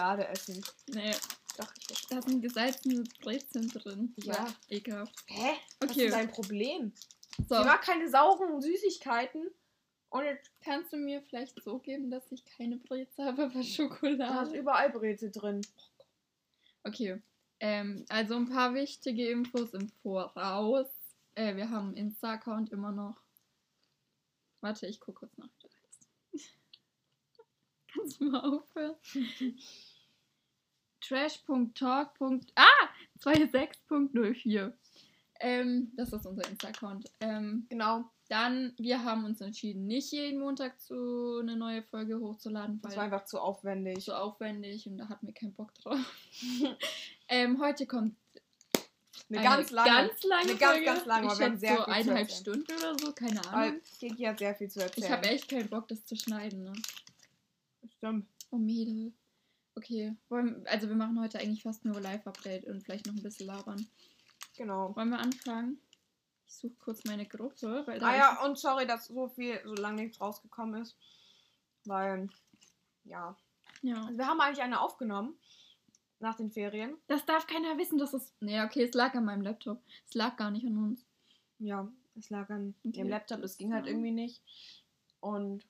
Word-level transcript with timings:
Schokolade 0.00 0.26
essen. 0.28 0.64
Nee, 0.88 1.14
Doch, 1.58 1.72
ich 1.78 1.88
will 1.90 1.96
da 2.08 2.22
sind 2.22 2.40
gesalzene 2.42 3.04
Brezeln 3.20 3.68
drin. 3.68 4.14
Ja. 4.18 4.46
Bäh, 4.68 4.76
Ekelhaft. 4.76 5.14
Hä? 5.26 5.56
Was 5.80 5.90
Okay. 5.90 6.06
ist 6.06 6.12
dein 6.14 6.30
Problem? 6.30 6.92
So, 7.48 7.56
Sie 7.58 7.64
mag 7.64 7.82
keine 7.82 8.08
sauren 8.08 8.60
Süßigkeiten. 8.60 9.50
Und 10.08 10.24
jetzt 10.24 10.50
kannst 10.64 10.92
du 10.92 10.96
mir 10.96 11.22
vielleicht 11.22 11.62
so 11.62 11.78
geben, 11.78 12.10
dass 12.10 12.30
ich 12.32 12.44
keine 12.44 12.76
Brezel 12.78 13.26
habe, 13.26 13.44
aber 13.44 13.52
da 13.54 13.60
ist 13.60 13.74
Schokolade? 13.74 14.56
überall 14.58 14.90
Brezel 14.90 15.30
drin. 15.30 15.60
Okay. 16.82 17.22
Ähm, 17.60 18.04
also 18.08 18.34
ein 18.36 18.48
paar 18.48 18.74
wichtige 18.74 19.28
Infos 19.28 19.72
im 19.74 19.88
Voraus. 20.02 20.88
Äh, 21.34 21.54
wir 21.56 21.70
haben 21.70 21.94
Insta-Account 21.94 22.70
immer 22.72 22.90
noch. 22.90 23.20
Warte, 24.62 24.86
ich 24.86 24.98
gucke 24.98 25.20
kurz 25.20 25.36
nach. 25.36 25.48
Kannst 27.92 28.20
du 28.20 28.24
mal 28.30 28.40
aufhören? 28.40 28.96
Trash.talk. 31.00 32.10
Ah! 32.56 32.88
26.04. 33.22 34.72
Ähm, 35.42 35.90
das 35.96 36.12
ist 36.12 36.26
unser 36.26 36.46
Insta-Account. 36.48 37.10
Ähm, 37.20 37.66
Genau. 37.70 38.04
dann, 38.28 38.74
wir 38.78 39.02
haben 39.04 39.24
uns 39.24 39.40
entschieden, 39.40 39.86
nicht 39.86 40.12
jeden 40.12 40.38
Montag 40.40 40.78
zu 40.80 41.38
eine 41.40 41.56
neue 41.56 41.82
Folge 41.82 42.20
hochzuladen, 42.20 42.80
Das 42.82 42.92
weil 42.92 42.96
war 42.98 43.04
einfach 43.04 43.24
zu 43.24 43.40
aufwendig. 43.40 44.04
so 44.04 44.12
aufwendig 44.14 44.86
und 44.86 44.98
da 44.98 45.08
hatten 45.08 45.26
wir 45.26 45.34
keinen 45.34 45.54
Bock 45.54 45.74
drauf. 45.76 45.98
ähm, 47.28 47.58
heute 47.60 47.86
kommt 47.86 48.14
Eine 49.30 49.42
ganz 49.42 49.70
lange. 49.70 49.88
ganz 49.90 50.22
lange 50.24 50.42
eine 50.50 50.54
ganz, 50.58 50.72
Folge. 50.72 50.84
ganz 50.84 51.06
lange, 51.06 51.26
Ich 51.54 51.58
sehr 51.60 51.76
so 51.76 51.82
zu 51.84 51.88
eineinhalb. 51.88 52.30
Stunden 52.30 52.72
oder 52.78 52.98
so, 52.98 53.12
keine 53.12 53.44
Ahnung. 53.48 53.80
Kiki 53.98 54.22
hat 54.24 54.38
sehr 54.38 54.54
viel 54.54 54.68
zu 54.70 54.80
erzählen. 54.80 55.06
Ich 55.06 55.10
habe 55.12 55.26
echt 55.28 55.48
keinen 55.48 55.68
Bock, 55.68 55.88
das 55.88 56.04
zu 56.04 56.16
schneiden. 56.16 56.64
Ne? 56.64 56.72
Stimmt. 57.96 58.26
Oh 58.50 58.58
Mädel. 58.58 59.12
Okay, 59.80 60.14
wollen, 60.28 60.62
also 60.66 60.90
wir 60.90 60.94
machen 60.94 61.18
heute 61.18 61.38
eigentlich 61.38 61.62
fast 61.62 61.86
nur 61.86 61.98
Live-Update 61.98 62.66
und 62.66 62.84
vielleicht 62.84 63.06
noch 63.06 63.14
ein 63.14 63.22
bisschen 63.22 63.46
labern. 63.46 63.88
Genau. 64.54 64.94
Wollen 64.94 65.08
wir 65.08 65.18
anfangen? 65.18 65.80
Ich 66.46 66.52
suche 66.54 66.74
kurz 66.74 67.02
meine 67.04 67.24
Gruppe, 67.24 67.84
weil 67.86 68.04
Ah 68.04 68.14
ja, 68.14 68.44
und 68.44 68.58
sorry, 68.58 68.86
dass 68.86 69.06
so 69.06 69.28
viel, 69.28 69.58
so 69.64 69.72
lange 69.72 70.02
nichts 70.02 70.20
rausgekommen 70.20 70.82
ist. 70.82 70.98
Weil, 71.86 72.28
ja. 73.04 73.34
ja. 73.80 74.04
Also 74.04 74.18
wir 74.18 74.26
haben 74.26 74.38
eigentlich 74.42 74.60
eine 74.60 74.82
aufgenommen. 74.82 75.38
Nach 76.18 76.36
den 76.36 76.50
Ferien. 76.50 76.98
Das 77.06 77.24
darf 77.24 77.46
keiner 77.46 77.78
wissen, 77.78 77.96
dass 77.96 78.12
es. 78.12 78.34
Nee, 78.40 78.60
okay, 78.60 78.82
es 78.82 78.92
lag 78.92 79.14
an 79.14 79.24
meinem 79.24 79.40
Laptop. 79.40 79.82
Es 80.06 80.12
lag 80.12 80.36
gar 80.36 80.50
nicht 80.50 80.66
an 80.66 80.76
uns. 80.76 81.06
Ja, 81.58 81.90
es 82.18 82.28
lag 82.28 82.50
an 82.50 82.74
Okay. 82.84 82.98
ihrem 82.98 83.08
Laptop, 83.08 83.42
es 83.42 83.56
ging 83.56 83.72
halt 83.72 83.86
irgendwie 83.86 84.10
nicht. 84.10 84.42
Und 85.20 85.64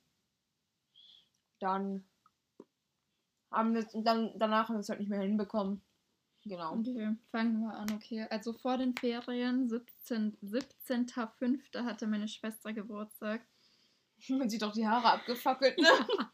dann 1.61 2.05
haben 3.51 3.77
und 3.77 4.05
dann 4.05 4.33
danach 4.39 4.69
haben 4.69 4.77
wir 4.77 4.81
es 4.81 4.89
halt 4.89 5.01
nicht 5.01 5.09
mehr 5.09 5.21
hinbekommen. 5.21 5.83
Genau. 6.45 6.79
Okay, 6.79 7.17
fangen 7.31 7.61
wir 7.61 7.75
an, 7.75 7.93
okay. 7.93 8.27
Also 8.31 8.53
vor 8.53 8.79
den 8.79 8.97
Ferien, 8.97 9.69
17. 9.69 10.39
17.05. 10.43 11.85
hatte 11.85 12.07
meine 12.07 12.29
Schwester 12.29 12.73
Geburtstag. 12.73 13.47
Man 14.29 14.49
sieht 14.49 14.63
doch 14.63 14.73
die 14.73 14.87
Haare 14.87 15.13
abgefackelt, 15.13 15.79
ne? 15.79 15.89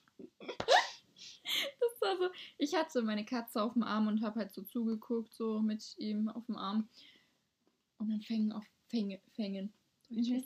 Das 1.81 2.01
war 2.01 2.17
so, 2.19 2.35
ich 2.59 2.75
hatte 2.75 3.03
meine 3.03 3.25
Katze 3.25 3.63
auf 3.63 3.73
dem 3.73 3.85
Arm 3.85 4.09
und 4.09 4.21
habe 4.23 4.41
halt 4.41 4.53
so 4.53 4.63
zugeguckt, 4.63 5.33
so 5.33 5.61
mit 5.61 5.97
ihm 5.97 6.29
auf 6.29 6.45
dem 6.47 6.57
Arm. 6.57 6.89
Und 7.99 8.11
dann 8.11 8.21
fängen 8.21 8.53
auf, 8.53 8.65
fänge, 8.89 9.21
fängen. 9.35 9.73
Mhm. 10.09 10.45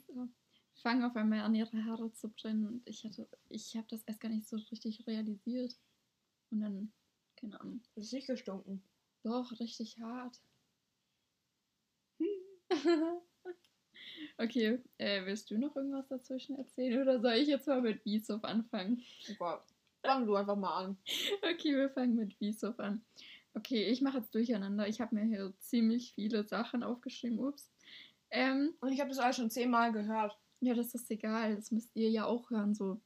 Fangen 0.75 1.05
auf 1.05 1.17
einmal 1.17 1.41
an, 1.41 1.55
ihre 1.55 1.85
Haare 1.85 2.13
zu 2.13 2.29
brennen. 2.29 2.67
Und 2.67 2.83
ich 2.87 3.05
hatte, 3.05 3.29
ich 3.49 3.75
habe 3.77 3.87
das 3.89 4.03
erst 4.05 4.21
gar 4.21 4.29
nicht 4.29 4.47
so 4.47 4.57
richtig 4.57 5.07
realisiert. 5.07 5.75
Und 6.51 6.61
dann, 6.61 6.93
keine 7.37 7.61
Ahnung. 7.61 7.83
Das 7.95 8.07
ist 8.07 8.13
nicht 8.13 8.27
gestunken. 8.27 8.83
Doch, 9.23 9.53
richtig 9.61 9.99
hart. 10.01 10.41
okay, 14.39 14.79
äh, 14.99 15.25
willst 15.27 15.51
du 15.51 15.59
noch 15.59 15.75
irgendwas 15.77 16.09
dazwischen 16.09 16.57
erzählen 16.57 17.03
oder 17.03 17.21
soll 17.21 17.35
ich 17.35 17.49
jetzt 17.49 17.67
mal 17.67 17.81
mit 17.83 18.05
Wieshof 18.05 18.45
anfangen? 18.45 19.03
Super. 19.23 19.65
Fang 20.03 20.27
du 20.27 20.35
einfach 20.37 20.57
mal 20.57 20.85
an. 20.85 20.97
Okay, 21.43 21.77
wir 21.77 21.91
fangen 21.91 22.15
mit 22.15 22.39
Wieshof 22.41 22.79
an. 22.79 23.05
Okay, 23.55 23.85
ich 23.87 24.01
mache 24.01 24.19
jetzt 24.19 24.35
durcheinander. 24.35 24.87
Ich 24.89 25.01
habe 25.01 25.15
mir 25.15 25.25
hier 25.25 25.53
ziemlich 25.59 26.15
viele 26.15 26.45
Sachen 26.45 26.83
aufgeschrieben. 26.83 27.39
Ups. 27.41 27.69
Ähm, 28.31 28.75
Und 28.81 28.93
ich 28.93 29.01
habe 29.01 29.11
das 29.11 29.19
alles 29.19 29.37
schon 29.37 29.51
zehnmal 29.51 29.93
gehört. 29.93 30.39
ja, 30.61 30.75
das 30.75 30.95
ist 30.95 31.11
egal. 31.11 31.57
Das 31.57 31.71
müsst 31.71 31.95
ihr 31.97 32.11
ja 32.11 32.27
auch 32.27 32.51
hören, 32.51 32.75
so. 32.75 33.01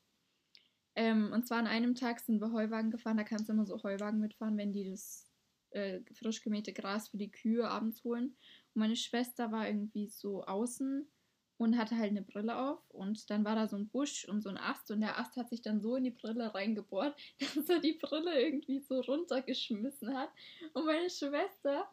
Ähm, 0.96 1.32
und 1.32 1.46
zwar 1.46 1.58
an 1.58 1.66
einem 1.66 1.94
Tag 1.94 2.20
sind 2.20 2.40
wir 2.40 2.52
Heuwagen 2.52 2.90
gefahren. 2.90 3.16
Da 3.16 3.24
kannst 3.24 3.48
du 3.48 3.52
immer 3.52 3.66
so 3.66 3.82
Heuwagen 3.82 4.20
mitfahren, 4.20 4.56
wenn 4.56 4.72
die 4.72 4.90
das 4.90 5.28
äh, 5.70 6.00
frisch 6.12 6.42
gemähte 6.42 6.72
Gras 6.72 7.08
für 7.08 7.16
die 7.16 7.30
Kühe 7.30 7.68
abends 7.68 8.04
holen. 8.04 8.36
Und 8.74 8.80
meine 8.80 8.96
Schwester 8.96 9.52
war 9.52 9.66
irgendwie 9.66 10.06
so 10.06 10.44
außen 10.44 11.06
und 11.56 11.78
hatte 11.78 11.96
halt 11.96 12.10
eine 12.10 12.22
Brille 12.22 12.56
auf. 12.56 12.78
Und 12.90 13.28
dann 13.30 13.44
war 13.44 13.56
da 13.56 13.68
so 13.68 13.76
ein 13.76 13.88
Busch 13.88 14.26
und 14.28 14.42
so 14.42 14.48
ein 14.48 14.58
Ast. 14.58 14.90
Und 14.90 15.00
der 15.00 15.18
Ast 15.18 15.36
hat 15.36 15.50
sich 15.50 15.62
dann 15.62 15.80
so 15.80 15.96
in 15.96 16.04
die 16.04 16.10
Brille 16.10 16.54
reingebohrt, 16.54 17.16
dass 17.54 17.68
er 17.68 17.80
die 17.80 17.94
Brille 17.94 18.40
irgendwie 18.40 18.80
so 18.80 19.00
runtergeschmissen 19.00 20.16
hat. 20.16 20.30
Und 20.72 20.86
meine 20.86 21.10
Schwester. 21.10 21.90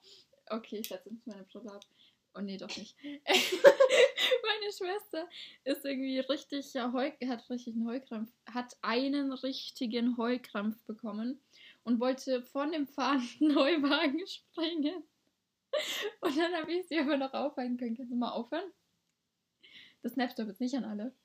Okay, 0.49 0.79
ich 0.79 0.89
setze 0.89 1.09
jetzt 1.09 1.27
meine 1.27 1.43
Brille 1.43 1.71
ab. 1.71 1.85
Oh 2.33 2.41
nee, 2.41 2.57
doch 2.57 2.75
nicht. 2.77 2.95
meine 3.03 4.71
Schwester 4.71 5.27
ist 5.65 5.83
irgendwie 5.83 6.19
richtig, 6.19 6.73
ja, 6.73 6.93
Heu, 6.93 7.11
hat 7.27 7.49
richtig 7.49 7.75
einen 7.75 7.87
Heulkrampf, 7.87 8.31
hat 8.45 8.77
einen 8.81 9.33
richtigen 9.33 10.17
Heulkrampf 10.17 10.81
bekommen 10.85 11.41
und 11.83 11.99
wollte 11.99 12.43
von 12.43 12.71
dem 12.71 12.87
fahrenden 12.87 13.55
Heuwagen 13.55 14.25
springen. 14.27 15.03
Und 16.21 16.37
dann 16.37 16.53
habe 16.53 16.71
ich 16.71 16.87
sie 16.87 16.99
aber 16.99 17.17
noch 17.17 17.33
aufhalten 17.33 17.77
können. 17.77 17.95
Kannst 17.95 18.11
du 18.11 18.15
mal 18.17 18.31
aufhören? 18.31 18.71
Das 20.01 20.15
doch 20.15 20.47
jetzt 20.47 20.59
nicht 20.59 20.75
an 20.75 20.83
alle. 20.83 21.15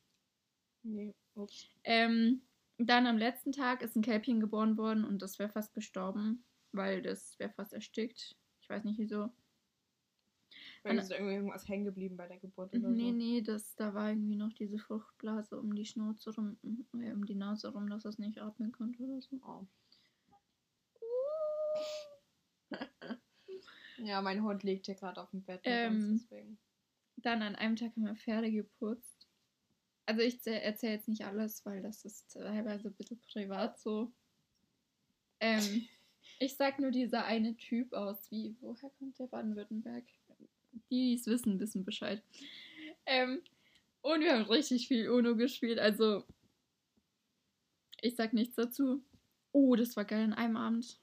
Nee. 0.82 1.14
Ups. 1.34 1.68
Ähm, 1.84 2.42
dann 2.78 3.06
am 3.06 3.18
letzten 3.18 3.52
Tag 3.52 3.82
ist 3.82 3.96
ein 3.96 4.02
Kälbchen 4.02 4.40
geboren 4.40 4.76
worden 4.76 5.04
und 5.04 5.22
das 5.22 5.38
wäre 5.38 5.50
fast 5.50 5.74
gestorben, 5.74 6.44
weil 6.72 7.02
das 7.02 7.38
wäre 7.38 7.52
fast 7.52 7.72
erstickt. 7.72 8.36
Ich 8.60 8.68
weiß 8.68 8.84
nicht 8.84 8.98
wieso. 8.98 9.30
Weil 10.86 10.98
ist 10.98 11.10
irgendwie 11.10 11.34
irgendwas 11.34 11.68
hängen 11.68 11.84
geblieben 11.84 12.16
bei 12.16 12.26
der 12.26 12.38
Geburt 12.38 12.74
oder 12.74 12.88
Nee, 12.88 13.10
so. 13.10 13.16
nee, 13.16 13.42
das, 13.42 13.74
da 13.76 13.94
war 13.94 14.10
irgendwie 14.10 14.36
noch 14.36 14.52
diese 14.52 14.78
Fruchtblase 14.78 15.58
um 15.58 15.74
die 15.74 15.84
Schnauze 15.84 16.34
rum, 16.34 16.58
äh, 16.94 17.12
um 17.12 17.24
die 17.24 17.34
Nase 17.34 17.68
rum, 17.68 17.88
dass 17.88 18.04
es 18.04 18.18
nicht 18.18 18.38
atmen 18.38 18.72
konnte 18.72 19.02
oder 19.02 19.20
so. 19.20 19.36
Oh. 19.44 19.66
ja, 23.98 24.22
mein 24.22 24.42
Hund 24.42 24.62
liegt 24.62 24.86
hier 24.86 24.94
gerade 24.94 25.20
auf 25.20 25.30
dem 25.30 25.42
Bett. 25.42 25.60
Ähm. 25.64 26.26
Dann 27.16 27.42
an 27.42 27.56
einem 27.56 27.76
Tag 27.76 27.92
haben 27.96 28.04
wir 28.04 28.14
Pferde 28.14 28.52
geputzt. 28.52 29.26
Also 30.04 30.22
ich 30.22 30.46
erzähle 30.46 30.92
jetzt 30.92 31.08
nicht 31.08 31.24
alles, 31.24 31.64
weil 31.66 31.82
das 31.82 32.04
ist 32.04 32.30
teilweise 32.32 32.88
ein 32.88 32.94
bisschen 32.94 33.20
privat 33.32 33.78
so. 33.78 34.12
Ähm, 35.40 35.60
ich 36.38 36.56
sag 36.56 36.78
nur 36.78 36.92
dieser 36.92 37.24
eine 37.24 37.56
Typ 37.56 37.92
aus, 37.92 38.30
wie, 38.30 38.56
woher 38.60 38.90
kommt 38.90 39.18
der 39.18 39.26
Baden-Württemberg? 39.26 40.04
Die, 40.90 41.10
die 41.10 41.14
es 41.14 41.26
wissen, 41.26 41.58
wissen 41.60 41.84
Bescheid. 41.84 42.22
Ähm, 43.06 43.42
und 44.02 44.20
wir 44.20 44.34
haben 44.34 44.42
richtig 44.42 44.88
viel 44.88 45.08
UNO 45.10 45.36
gespielt, 45.36 45.78
also 45.78 46.24
ich 48.00 48.14
sag 48.14 48.32
nichts 48.32 48.56
dazu. 48.56 49.02
Oh, 49.52 49.74
das 49.74 49.96
war 49.96 50.04
geil 50.04 50.24
an 50.24 50.32
einem 50.34 50.56
Abend. 50.56 51.00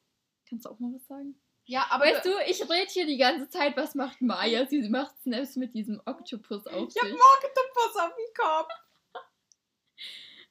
Kannst 0.47 0.65
du 0.65 0.69
auch 0.69 0.79
mal 0.79 0.93
was 0.93 1.05
sagen? 1.07 1.35
Ja, 1.65 1.87
aber 1.89 2.05
Weißt 2.05 2.25
du, 2.25 2.29
ich 2.47 2.61
rede 2.69 2.91
hier 2.91 3.05
die 3.05 3.17
ganze 3.17 3.49
Zeit, 3.49 3.77
was 3.77 3.95
macht 3.95 4.21
Maya? 4.21 4.65
Sie 4.67 4.87
macht 4.89 5.17
Snaps 5.21 5.55
mit 5.55 5.73
diesem 5.73 6.01
Oktopus 6.05 6.67
auf 6.67 6.89
ich 6.89 7.01
hab 7.01 7.09
sich. 7.09 7.17
Morgentopus 7.17 7.95
auf 7.99 8.15
dem 8.15 8.33
Kopf. 8.35 8.69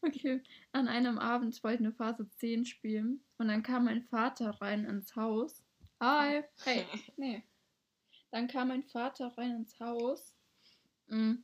Okay, 0.05 0.43
an 0.73 0.89
einem 0.89 1.17
Abend 1.17 1.63
wollten 1.63 1.85
wir 1.85 1.93
Phase 1.93 2.29
10 2.29 2.65
spielen 2.65 3.25
und 3.39 3.47
dann 3.47 3.63
kam 3.63 3.85
mein 3.85 4.03
Vater 4.03 4.51
rein 4.61 4.85
ins 4.85 5.15
Haus. 5.15 5.63
Hi. 6.01 6.43
Hey. 6.65 6.85
Nee. 7.17 7.45
Dann 8.33 8.49
kam 8.49 8.69
mein 8.69 8.83
Vater 8.83 9.33
rein 9.37 9.57
ins 9.57 9.79
Haus 9.79 10.35
mm, 11.09 11.35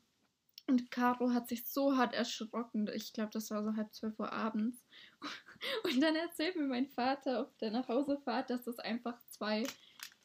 und 0.67 0.90
Caro 0.90 1.31
hat 1.32 1.49
sich 1.49 1.67
so 1.67 1.96
hart 1.96 2.14
erschrocken. 2.14 2.88
Ich 2.94 3.12
glaube, 3.12 3.31
das 3.31 3.50
war 3.50 3.62
so 3.62 3.76
halb 3.76 3.94
zwölf 3.94 4.19
Uhr 4.19 4.32
abends. 4.32 4.82
Und 5.85 6.00
dann 6.00 6.14
erzählt 6.14 6.56
mir 6.56 6.67
mein 6.67 6.88
Vater 6.88 7.40
auf 7.40 7.56
der 7.56 7.70
Nachhausefahrt, 7.70 8.50
dass 8.50 8.64
das 8.64 8.79
einfach 8.79 9.19
zwei 9.29 9.67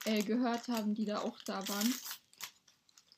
äh, 0.05 0.21
gehört 0.21 0.67
haben, 0.67 0.93
die 0.93 1.05
da 1.05 1.19
auch 1.19 1.41
da 1.43 1.67
waren. 1.67 1.93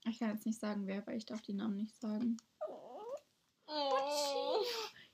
Ich 0.08 0.20
kann 0.20 0.30
jetzt 0.30 0.46
nicht 0.46 0.60
sagen, 0.60 0.88
wer, 0.88 1.06
weil 1.08 1.18
ich 1.18 1.26
darf 1.26 1.42
die 1.42 1.54
Namen 1.54 1.78
nicht 1.78 2.00
sagen. 2.00 2.38
Oh. 3.68 4.64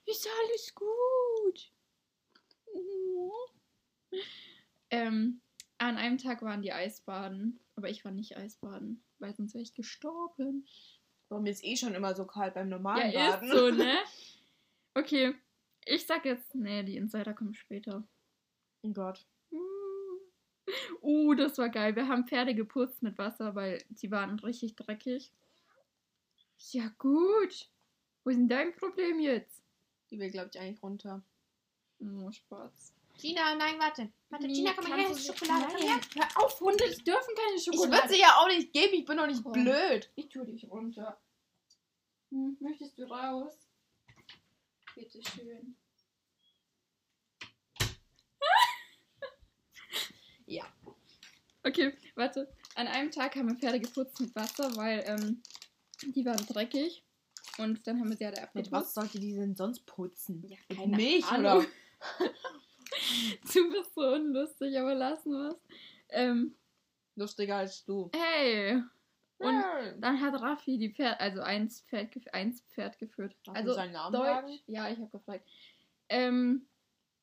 Ist 0.05 0.27
alles 0.27 0.75
gut. 0.75 1.71
Ähm, 4.89 5.41
an 5.87 5.97
einem 5.97 6.17
Tag 6.17 6.41
waren 6.41 6.61
die 6.61 6.73
Eisbaden, 6.73 7.59
aber 7.75 7.89
ich 7.89 8.05
war 8.05 8.11
nicht 8.11 8.37
Eisbaden, 8.37 9.03
weil 9.19 9.33
sonst 9.35 9.53
wäre 9.53 9.63
ich 9.63 9.73
gestorben. 9.73 10.67
Mir 11.29 11.49
ist 11.51 11.63
eh 11.63 11.77
schon 11.77 11.93
immer 11.95 12.13
so 12.13 12.25
kalt 12.25 12.53
beim 12.53 12.67
normalen 12.69 13.11
Ja, 13.11 13.31
Baden. 13.31 13.49
ist 13.51 13.57
so, 13.57 13.69
ne? 13.71 13.95
Okay. 14.93 15.33
Ich 15.85 16.05
sag 16.05 16.25
jetzt, 16.25 16.53
nee, 16.53 16.83
die 16.83 16.97
Insider 16.97 17.33
kommen 17.33 17.53
später. 17.53 18.03
Oh 18.83 18.91
Gott. 18.91 19.25
Uh, 21.01 21.33
das 21.33 21.57
war 21.57 21.69
geil. 21.69 21.95
Wir 21.95 22.07
haben 22.07 22.27
Pferde 22.27 22.53
geputzt 22.55 23.01
mit 23.01 23.17
Wasser, 23.17 23.55
weil 23.55 23.83
die 23.89 24.09
waren 24.11 24.39
richtig 24.39 24.75
dreckig. 24.75 25.31
Ja, 26.69 26.89
gut. 26.97 27.69
Wo 28.23 28.29
ist 28.29 28.37
denn 28.37 28.47
dein 28.47 28.73
Problem 28.75 29.19
jetzt? 29.19 29.61
Die 30.11 30.19
will, 30.19 30.29
glaube 30.29 30.51
ich, 30.53 30.59
eigentlich 30.59 30.81
runter. 30.81 31.23
Oh, 31.99 32.31
Spaß. 32.31 32.93
Gina, 33.21 33.55
nein, 33.55 33.75
warte. 33.79 34.11
Warte, 34.29 34.47
Wie 34.47 34.53
Gina, 34.53 34.73
komm 34.73 34.89
mal 34.89 34.99
her, 34.99 35.09
das 35.09 35.19
ist 35.19 35.27
Schokolade. 35.27 35.65
Komm 35.71 35.81
her. 35.81 35.99
Hör 36.15 36.43
auf, 36.45 36.59
Hunde 36.59 36.83
dürfen 37.05 37.35
keine 37.35 37.55
Ich 37.55 37.63
Schokolade. 37.63 37.91
würde 38.03 38.13
sie 38.13 38.19
ja 38.19 38.35
auch 38.37 38.47
nicht 38.47 38.73
geben, 38.73 38.93
ich 38.95 39.05
bin 39.05 39.17
doch 39.17 39.27
nicht 39.27 39.43
Komm. 39.43 39.51
blöd. 39.53 40.11
Ich 40.15 40.29
tue 40.29 40.45
dich 40.45 40.69
runter. 40.69 41.19
Hm, 42.31 42.57
möchtest 42.59 42.97
du 42.97 43.03
raus? 43.03 43.67
Bitte 44.95 45.19
schön. 45.23 45.75
Ja. 50.45 50.65
Okay, 51.63 51.93
warte. 52.15 52.51
An 52.75 52.87
einem 52.87 53.11
Tag 53.11 53.35
haben 53.35 53.47
wir 53.49 53.55
Pferde 53.55 53.79
geputzt 53.79 54.19
mit 54.19 54.35
Wasser, 54.35 54.75
weil 54.75 55.03
ähm, 55.07 55.41
die 56.03 56.25
waren 56.25 56.45
dreckig. 56.45 57.05
Und 57.57 57.85
dann 57.85 57.99
haben 57.99 58.09
wir 58.09 58.17
sie 58.17 58.25
alle 58.25 58.35
Mit 58.35 58.43
abgeputzt. 58.43 58.71
was 58.71 58.93
sollte 58.93 59.19
die 59.19 59.33
denn 59.33 59.55
sonst 59.55 59.85
putzen? 59.85 60.43
Ja, 60.47 60.57
Mit 60.69 60.77
keine 60.79 60.95
Milch 60.97 61.25
Ahnung. 61.27 61.57
oder? 61.59 61.65
Du 63.53 63.69
bist 63.71 63.93
so 63.95 64.01
unlustig, 64.01 64.77
aber 64.77 64.95
lassen 64.95 65.31
wir 65.31 65.49
es. 65.51 65.61
Ähm, 66.09 66.55
Lustiger 67.15 67.57
als 67.57 67.83
du. 67.85 68.09
hey! 68.13 68.81
Und 69.37 69.59
Hey. 69.63 69.93
dann 69.99 70.21
hat 70.21 70.39
Raffi 70.39 70.77
die 70.77 70.93
Pferd, 70.93 71.19
also 71.19 71.41
eins 71.41 71.81
Pferd, 71.81 72.13
eins 72.33 72.61
Pferd 72.69 72.99
geführt. 72.99 73.35
Darf 73.43 73.55
also 73.55 73.73
seinen 73.73 73.93
Namen 73.93 74.13
Deutsch. 74.13 74.25
sagen? 74.27 74.59
Ja, 74.67 74.89
ich 74.89 74.99
habe 74.99 75.09
gefragt. 75.09 75.47
Ähm, 76.09 76.67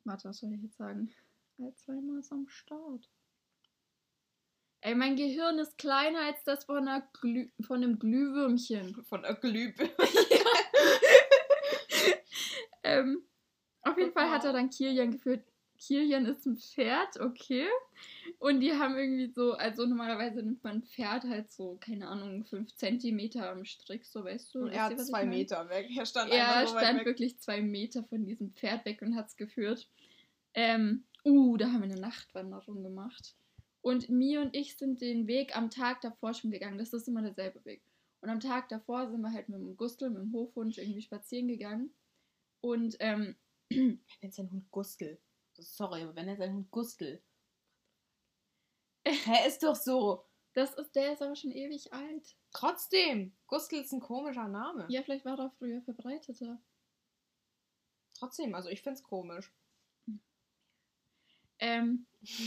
warte, 0.04 0.28
was 0.28 0.38
soll 0.38 0.52
ich 0.54 0.62
jetzt 0.62 0.76
sagen? 0.76 1.14
Alzheimer 1.60 2.18
ist 2.18 2.32
am 2.32 2.48
Start. 2.48 3.08
Ey, 4.80 4.94
mein 4.94 5.16
Gehirn 5.16 5.58
ist 5.58 5.76
kleiner 5.78 6.20
als 6.20 6.42
das 6.44 6.64
von, 6.64 6.76
einer 6.88 7.02
Glüh 7.20 7.50
von 7.60 7.82
einem 7.82 7.98
Glühwürmchen. 7.98 8.94
Von 9.08 9.24
Öglüb. 9.24 9.76
Ähm, 12.84 13.22
auf 13.82 13.98
jeden 13.98 14.12
Fall 14.12 14.30
hat 14.30 14.44
er 14.44 14.52
dann 14.52 14.70
Kilian 14.70 15.10
geführt. 15.10 15.44
Kilian 15.78 16.26
ist 16.26 16.46
ein 16.46 16.56
Pferd, 16.56 17.20
okay. 17.20 17.66
Und 18.38 18.60
die 18.60 18.72
haben 18.72 18.96
irgendwie 18.96 19.32
so, 19.32 19.52
also 19.52 19.86
normalerweise 19.86 20.42
nimmt 20.42 20.62
man 20.64 20.76
ein 20.76 20.82
Pferd 20.82 21.24
halt 21.24 21.50
so, 21.50 21.76
keine 21.80 22.08
Ahnung, 22.08 22.44
5 22.44 22.74
Zentimeter 22.74 23.50
am 23.50 23.64
Strick, 23.64 24.04
so 24.04 24.24
weißt 24.24 24.54
du. 24.54 24.62
Und 24.62 24.70
er 24.70 24.84
hat 24.84 24.92
ich 24.92 24.98
zwei 24.98 25.24
mein? 25.24 25.30
Meter 25.30 25.68
weg. 25.68 25.88
Er 25.96 26.06
stand 26.06 26.32
Er 26.32 26.56
einfach 26.56 26.72
so 26.72 26.78
stand 26.78 27.04
wirklich 27.04 27.38
zwei 27.38 27.60
Meter 27.60 28.04
von 28.04 28.26
diesem 28.26 28.52
Pferd 28.52 28.84
weg 28.84 29.02
und 29.02 29.14
hat 29.14 29.28
es 29.28 29.36
geführt. 29.36 29.88
Ähm, 30.54 31.04
uh, 31.24 31.56
da 31.56 31.66
haben 31.66 31.82
wir 31.82 31.90
eine 31.90 32.00
Nachtwanderung 32.00 32.82
gemacht. 32.82 33.34
Und 33.80 34.08
Mia 34.10 34.42
und 34.42 34.54
ich 34.56 34.76
sind 34.76 35.00
den 35.00 35.26
Weg 35.26 35.56
am 35.56 35.70
Tag 35.70 36.00
davor 36.00 36.34
schon 36.34 36.50
gegangen. 36.50 36.78
Das 36.78 36.92
ist 36.92 37.08
immer 37.08 37.22
derselbe 37.22 37.64
Weg. 37.64 37.82
Und 38.20 38.30
am 38.30 38.40
Tag 38.40 38.68
davor 38.68 39.08
sind 39.08 39.20
wir 39.20 39.32
halt 39.32 39.48
mit 39.48 39.60
dem 39.60 39.76
Gustel, 39.76 40.10
mit 40.10 40.22
dem 40.22 40.32
Hofhund 40.32 40.76
irgendwie 40.76 41.02
spazieren 41.02 41.46
gegangen. 41.46 41.90
Und 42.60 42.96
ähm, 42.98 43.36
Wenn 43.70 44.00
nennt 44.22 44.34
sein 44.34 44.50
Hund 44.50 44.70
Gustel. 44.70 45.18
Sorry, 45.58 46.02
aber 46.02 46.14
wenn 46.14 46.28
er 46.28 46.36
seinen 46.36 46.54
Hund 46.54 46.70
Gustel. 46.70 47.22
Hä, 49.04 49.46
ist 49.46 49.62
doch 49.62 49.76
so. 49.76 50.24
das 50.52 50.74
ist, 50.74 50.94
der 50.94 51.12
ist 51.12 51.22
aber 51.22 51.36
schon 51.36 51.52
ewig 51.52 51.92
alt. 51.92 52.36
Trotzdem, 52.52 53.32
Gustel 53.46 53.80
ist 53.80 53.92
ein 53.92 54.00
komischer 54.00 54.48
Name. 54.48 54.86
Ja, 54.88 55.02
vielleicht 55.02 55.24
war 55.24 55.38
er 55.38 55.50
früher 55.50 55.80
verbreiteter. 55.82 56.60
Trotzdem, 58.14 58.54
also 58.54 58.68
ich 58.68 58.82
find's 58.82 59.02
komisch. 59.02 59.52
Ähm, 61.60 62.06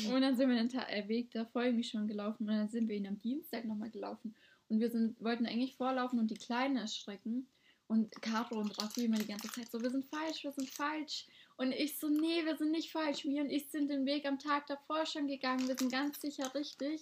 und 0.09 0.21
dann 0.21 0.35
sind 0.35 0.49
wir 0.49 0.55
den 0.55 0.69
Ta 0.69 0.87
äh, 0.87 1.07
Weg 1.07 1.31
davor 1.31 1.63
irgendwie 1.63 1.83
schon 1.83 2.07
gelaufen 2.07 2.47
und 2.47 2.55
dann 2.55 2.69
sind 2.69 2.87
wir 2.87 2.95
ihn 2.95 3.07
am 3.07 3.19
Dienstag 3.19 3.65
nochmal 3.65 3.89
gelaufen. 3.89 4.35
Und 4.69 4.79
wir 4.79 4.89
sind, 4.89 5.19
wollten 5.21 5.45
eigentlich 5.45 5.75
vorlaufen 5.75 6.19
und 6.19 6.31
die 6.31 6.35
Kleinen 6.35 6.77
erschrecken. 6.77 7.47
Und 7.87 8.09
Caro 8.21 8.55
und 8.55 8.81
Raffi 8.81 9.03
immer 9.03 9.17
die 9.17 9.27
ganze 9.27 9.49
Zeit 9.49 9.69
so, 9.69 9.81
wir 9.81 9.89
sind 9.89 10.05
falsch, 10.05 10.45
wir 10.45 10.53
sind 10.53 10.69
falsch. 10.69 11.27
Und 11.61 11.73
ich 11.73 11.99
so, 11.99 12.09
nee, 12.09 12.43
wir 12.43 12.57
sind 12.57 12.71
nicht 12.71 12.91
falsch. 12.91 13.23
Mir 13.23 13.43
und 13.43 13.51
ich 13.51 13.69
sind 13.69 13.87
den 13.87 14.03
Weg 14.07 14.25
am 14.25 14.39
Tag 14.39 14.65
davor 14.65 15.05
schon 15.05 15.27
gegangen. 15.27 15.67
Wir 15.67 15.77
sind 15.77 15.91
ganz 15.91 16.19
sicher 16.19 16.51
richtig. 16.55 16.99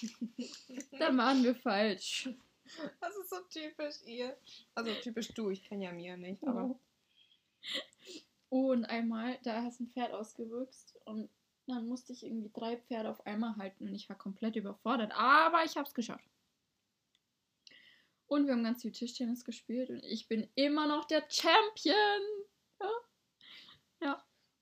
Dann 1.00 1.18
waren 1.18 1.42
wir 1.42 1.56
falsch. 1.56 2.28
Das 3.00 3.16
ist 3.16 3.30
so 3.30 3.40
typisch 3.50 3.96
ihr. 4.06 4.36
Also 4.76 4.92
typisch 5.02 5.34
du, 5.34 5.50
ich 5.50 5.64
kenne 5.64 5.86
ja 5.86 5.92
Mia 5.92 6.16
nicht, 6.16 6.46
aber. 6.46 6.78
Oh. 8.50 8.68
Und 8.70 8.86
einmal, 8.86 9.38
da 9.42 9.62
hast 9.62 9.80
ein 9.80 9.88
Pferd 9.88 10.12
ausgewüchst 10.12 10.96
und 11.04 11.28
dann 11.66 11.86
musste 11.86 12.14
ich 12.14 12.24
irgendwie 12.24 12.50
drei 12.54 12.78
Pferde 12.78 13.10
auf 13.10 13.26
einmal 13.26 13.56
halten 13.56 13.88
und 13.88 13.94
ich 13.94 14.08
war 14.08 14.16
komplett 14.16 14.56
überfordert. 14.56 15.12
Aber 15.12 15.64
ich 15.64 15.76
hab's 15.76 15.92
geschafft. 15.92 16.24
Und 18.26 18.46
wir 18.46 18.54
haben 18.54 18.64
ganz 18.64 18.80
viel 18.82 18.92
Tischtennis 18.92 19.44
gespielt 19.44 19.90
und 19.90 20.02
ich 20.04 20.28
bin 20.28 20.48
immer 20.54 20.86
noch 20.86 21.04
der 21.06 21.24
Champion. 21.28 22.37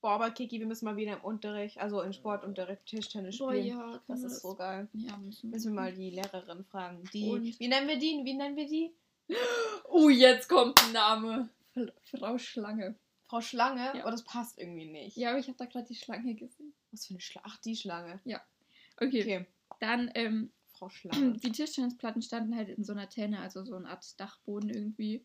Boah, 0.06 0.12
aber 0.12 0.30
Kiki, 0.30 0.60
wir 0.60 0.68
müssen 0.68 0.84
mal 0.84 0.94
wieder 0.96 1.14
im 1.14 1.20
Unterricht, 1.24 1.78
also 1.78 2.00
im 2.00 2.12
Sportunterricht 2.12 2.86
Tischtennis 2.86 3.38
Boah, 3.38 3.50
spielen. 3.50 3.66
ja, 3.66 4.00
das 4.06 4.22
ist 4.22 4.40
so 4.40 4.54
geil. 4.54 4.86
Ja, 4.92 5.16
müssen 5.16 5.50
Müssen 5.50 5.72
wir 5.72 5.80
mal 5.80 5.92
die 5.92 6.10
Lehrerin 6.10 6.64
fragen. 6.64 7.02
Die. 7.12 7.28
Und- 7.28 7.58
Wie 7.58 7.66
nennen 7.66 7.88
wir 7.88 7.98
die? 7.98 8.20
Wie 8.24 8.34
nennen 8.34 8.54
wir 8.54 8.68
die? 8.68 8.94
Oh, 9.88 10.08
jetzt 10.08 10.48
kommt 10.48 10.80
ein 10.84 10.92
Name. 10.92 11.48
Frau 12.16 12.38
Schlange. 12.38 12.94
Frau 13.28 13.40
Schlange? 13.40 13.80
Ja. 13.96 14.02
Aber 14.02 14.12
das 14.12 14.22
passt 14.22 14.58
irgendwie 14.58 14.86
nicht. 14.86 15.16
Ja, 15.16 15.30
aber 15.30 15.40
ich 15.40 15.48
habe 15.48 15.58
da 15.58 15.64
gerade 15.64 15.86
die 15.88 15.96
Schlange 15.96 16.36
gesehen. 16.36 16.72
Was 16.92 17.06
für 17.06 17.14
eine 17.14 17.20
Schlange? 17.20 17.46
Ach, 17.50 17.56
die 17.62 17.74
Schlange. 17.74 18.20
Okay, 18.24 19.22
Okay. 19.22 19.46
dann, 19.80 20.08
ähm, 20.14 20.52
Frau 20.68 20.88
Schlange. 20.88 21.32
Die 21.38 21.50
Tischtennisplatten 21.50 22.22
standen 22.22 22.54
halt 22.54 22.68
in 22.68 22.84
so 22.84 22.92
einer 22.92 23.08
Tenne, 23.08 23.40
also 23.40 23.64
so 23.64 23.74
eine 23.74 23.88
Art 23.88 24.20
Dachboden 24.20 24.70
irgendwie. 24.70 25.24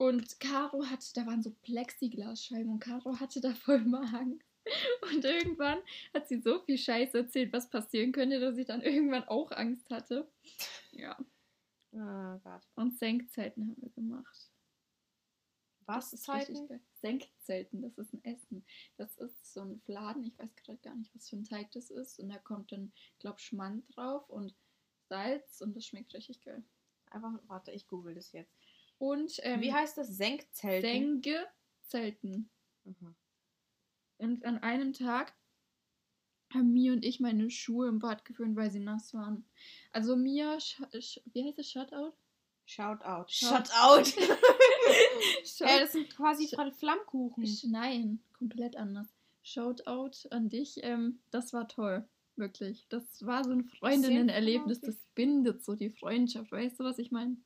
Und 0.00 0.40
Caro 0.40 0.86
hatte, 0.86 1.12
da 1.14 1.26
waren 1.26 1.42
so 1.42 1.50
Plexiglasscheiben 1.50 2.72
und 2.72 2.80
Caro 2.80 3.20
hatte 3.20 3.42
da 3.42 3.54
voll 3.54 3.84
Magen. 3.84 4.42
Und 5.02 5.24
irgendwann 5.24 5.78
hat 6.14 6.26
sie 6.28 6.40
so 6.40 6.60
viel 6.60 6.78
Scheiß 6.78 7.12
erzählt, 7.14 7.52
was 7.52 7.68
passieren 7.68 8.12
könnte, 8.12 8.40
dass 8.40 8.56
ich 8.56 8.66
dann 8.66 8.80
irgendwann 8.82 9.24
auch 9.24 9.50
Angst 9.52 9.90
hatte. 9.90 10.30
Ja, 10.92 11.18
Oh 11.92 12.38
Gott. 12.44 12.62
und 12.76 12.98
Senkzelten 12.98 13.68
haben 13.68 13.82
wir 13.82 13.90
gemacht. 13.90 14.50
Was? 15.86 16.12
Das 16.12 16.20
ist 16.20 16.28
richtig 16.30 16.56
Zeiten? 16.56 16.80
Senkzelten, 17.00 17.82
das 17.82 17.98
ist 17.98 18.14
ein 18.14 18.24
Essen. 18.24 18.64
Das 18.96 19.16
ist 19.18 19.52
so 19.52 19.62
ein 19.62 19.80
Fladen, 19.80 20.24
ich 20.24 20.38
weiß 20.38 20.54
gerade 20.56 20.78
gar 20.78 20.94
nicht, 20.94 21.14
was 21.14 21.28
für 21.28 21.36
ein 21.36 21.44
Teig 21.44 21.72
das 21.72 21.90
ist. 21.90 22.20
Und 22.20 22.30
da 22.30 22.38
kommt 22.38 22.72
dann, 22.72 22.92
glaub 23.18 23.40
Schmand 23.40 23.84
drauf 23.96 24.28
und 24.30 24.54
Salz 25.08 25.60
und 25.60 25.74
das 25.76 25.84
schmeckt 25.84 26.14
richtig 26.14 26.40
geil. 26.42 26.62
Einfach, 27.10 27.32
warte, 27.48 27.72
ich 27.72 27.86
google 27.88 28.14
das 28.14 28.32
jetzt. 28.32 28.59
Und 29.00 29.40
ähm, 29.44 29.62
Wie 29.62 29.72
heißt 29.72 29.96
das? 29.96 30.08
Senkzelten? 30.08 31.22
Sengezelten. 31.22 32.50
Mhm. 32.84 33.14
Und 34.18 34.44
an 34.44 34.58
einem 34.58 34.92
Tag 34.92 35.32
haben 36.52 36.72
Mia 36.72 36.92
und 36.92 37.02
ich 37.04 37.18
meine 37.18 37.50
Schuhe 37.50 37.88
im 37.88 37.98
Bad 37.98 38.26
geführt, 38.26 38.54
weil 38.56 38.70
sie 38.70 38.80
nass 38.80 39.14
waren. 39.14 39.46
Also 39.90 40.16
Mia, 40.16 40.58
wie 41.32 41.44
heißt 41.44 41.58
es, 41.58 41.70
Shutout? 41.70 42.12
Shout 42.66 43.02
out. 43.02 43.30
Shout- 43.30 43.48
Shout 43.48 43.70
out. 43.74 44.06
Shut 45.44 45.66
Ey, 45.66 45.80
das 45.80 45.92
sind 45.92 46.14
quasi 46.14 46.46
gerade 46.46 46.70
Flammkuchen. 46.70 47.44
Nein, 47.70 48.22
komplett 48.36 48.76
anders. 48.76 49.08
Shoutout 49.42 50.28
an 50.30 50.50
dich. 50.50 50.78
Ähm, 50.82 51.20
das 51.30 51.54
war 51.54 51.68
toll. 51.68 52.06
Wirklich. 52.36 52.86
Das 52.90 53.24
war 53.24 53.44
so 53.44 53.52
ein 53.52 53.64
Freundinnen-Erlebnis. 53.64 54.80
Das 54.82 54.96
bindet 55.14 55.64
so 55.64 55.74
die 55.74 55.90
Freundschaft. 55.90 56.52
Weißt 56.52 56.78
du, 56.78 56.84
was 56.84 56.98
ich 56.98 57.10
meine? 57.10 57.38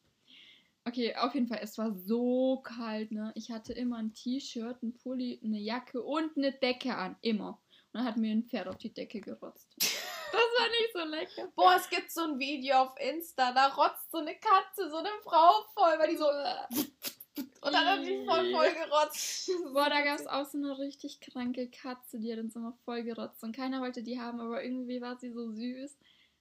Okay, 0.87 1.15
auf 1.17 1.35
jeden 1.35 1.49
Fall. 1.49 1.61
Es 1.63 1.79
war 1.79 1.95
so 1.95 2.61
kalt, 2.63 3.11
ne? 3.11 3.33
Ich 3.35 3.51
hatte 3.51 3.73
immer 3.73 3.97
ein 3.97 4.13
T-Shirt, 4.13 4.83
ein 4.83 4.93
Pulli, 4.95 5.41
eine 5.43 5.59
Jacke 5.59 6.03
und 6.03 6.37
eine 6.37 6.53
Decke 6.53 6.95
an. 6.95 7.17
Immer. 7.23 7.63
Und 7.93 8.01
dann 8.01 8.05
hat 8.05 8.17
mir 8.19 8.33
ein 8.33 8.45
Pferd 8.45 8.69
auf 8.69 8.77
die 8.77 8.93
Decke 8.93 9.21
gerotzt. 9.21 9.75
Das 9.79 10.43
war 10.59 10.69
nicht 10.69 10.93
so 10.93 11.05
lecker. 11.05 11.53
Boah, 11.55 11.77
es 11.77 11.89
gibt 11.89 12.11
so 12.11 12.23
ein 12.23 12.39
Video 12.39 12.77
auf 12.77 12.95
Insta, 12.99 13.53
da 13.53 13.69
rotzt 13.69 14.11
so 14.11 14.19
eine 14.19 14.35
Katze, 14.35 14.91
so 14.91 14.97
eine 14.97 15.11
Frau 15.23 15.65
voll, 15.75 15.99
weil 15.99 16.11
die 16.11 16.17
so. 16.17 16.27
Und 16.27 17.73
dann 17.73 17.87
hat 17.87 18.05
die 18.05 18.25
voll 18.27 18.51
voll 18.53 18.73
gerotzt. 18.73 19.51
Boah, 19.73 19.89
da 19.89 20.03
gab 20.03 20.19
es 20.19 20.27
auch 20.27 20.45
so 20.45 20.59
eine 20.59 20.79
richtig 20.79 21.21
kranke 21.21 21.71
Katze, 21.71 22.19
die 22.19 22.33
hat 22.33 22.41
uns 22.41 22.57
immer 22.57 22.77
voll 22.85 23.05
gerotzt. 23.05 23.43
Und 23.43 23.55
keiner 23.55 23.81
wollte 23.81 24.03
die 24.03 24.21
haben, 24.21 24.41
aber 24.41 24.63
irgendwie 24.63 25.01
war 25.01 25.17
sie 25.19 25.31
so 25.31 25.51
süß. 25.53 25.97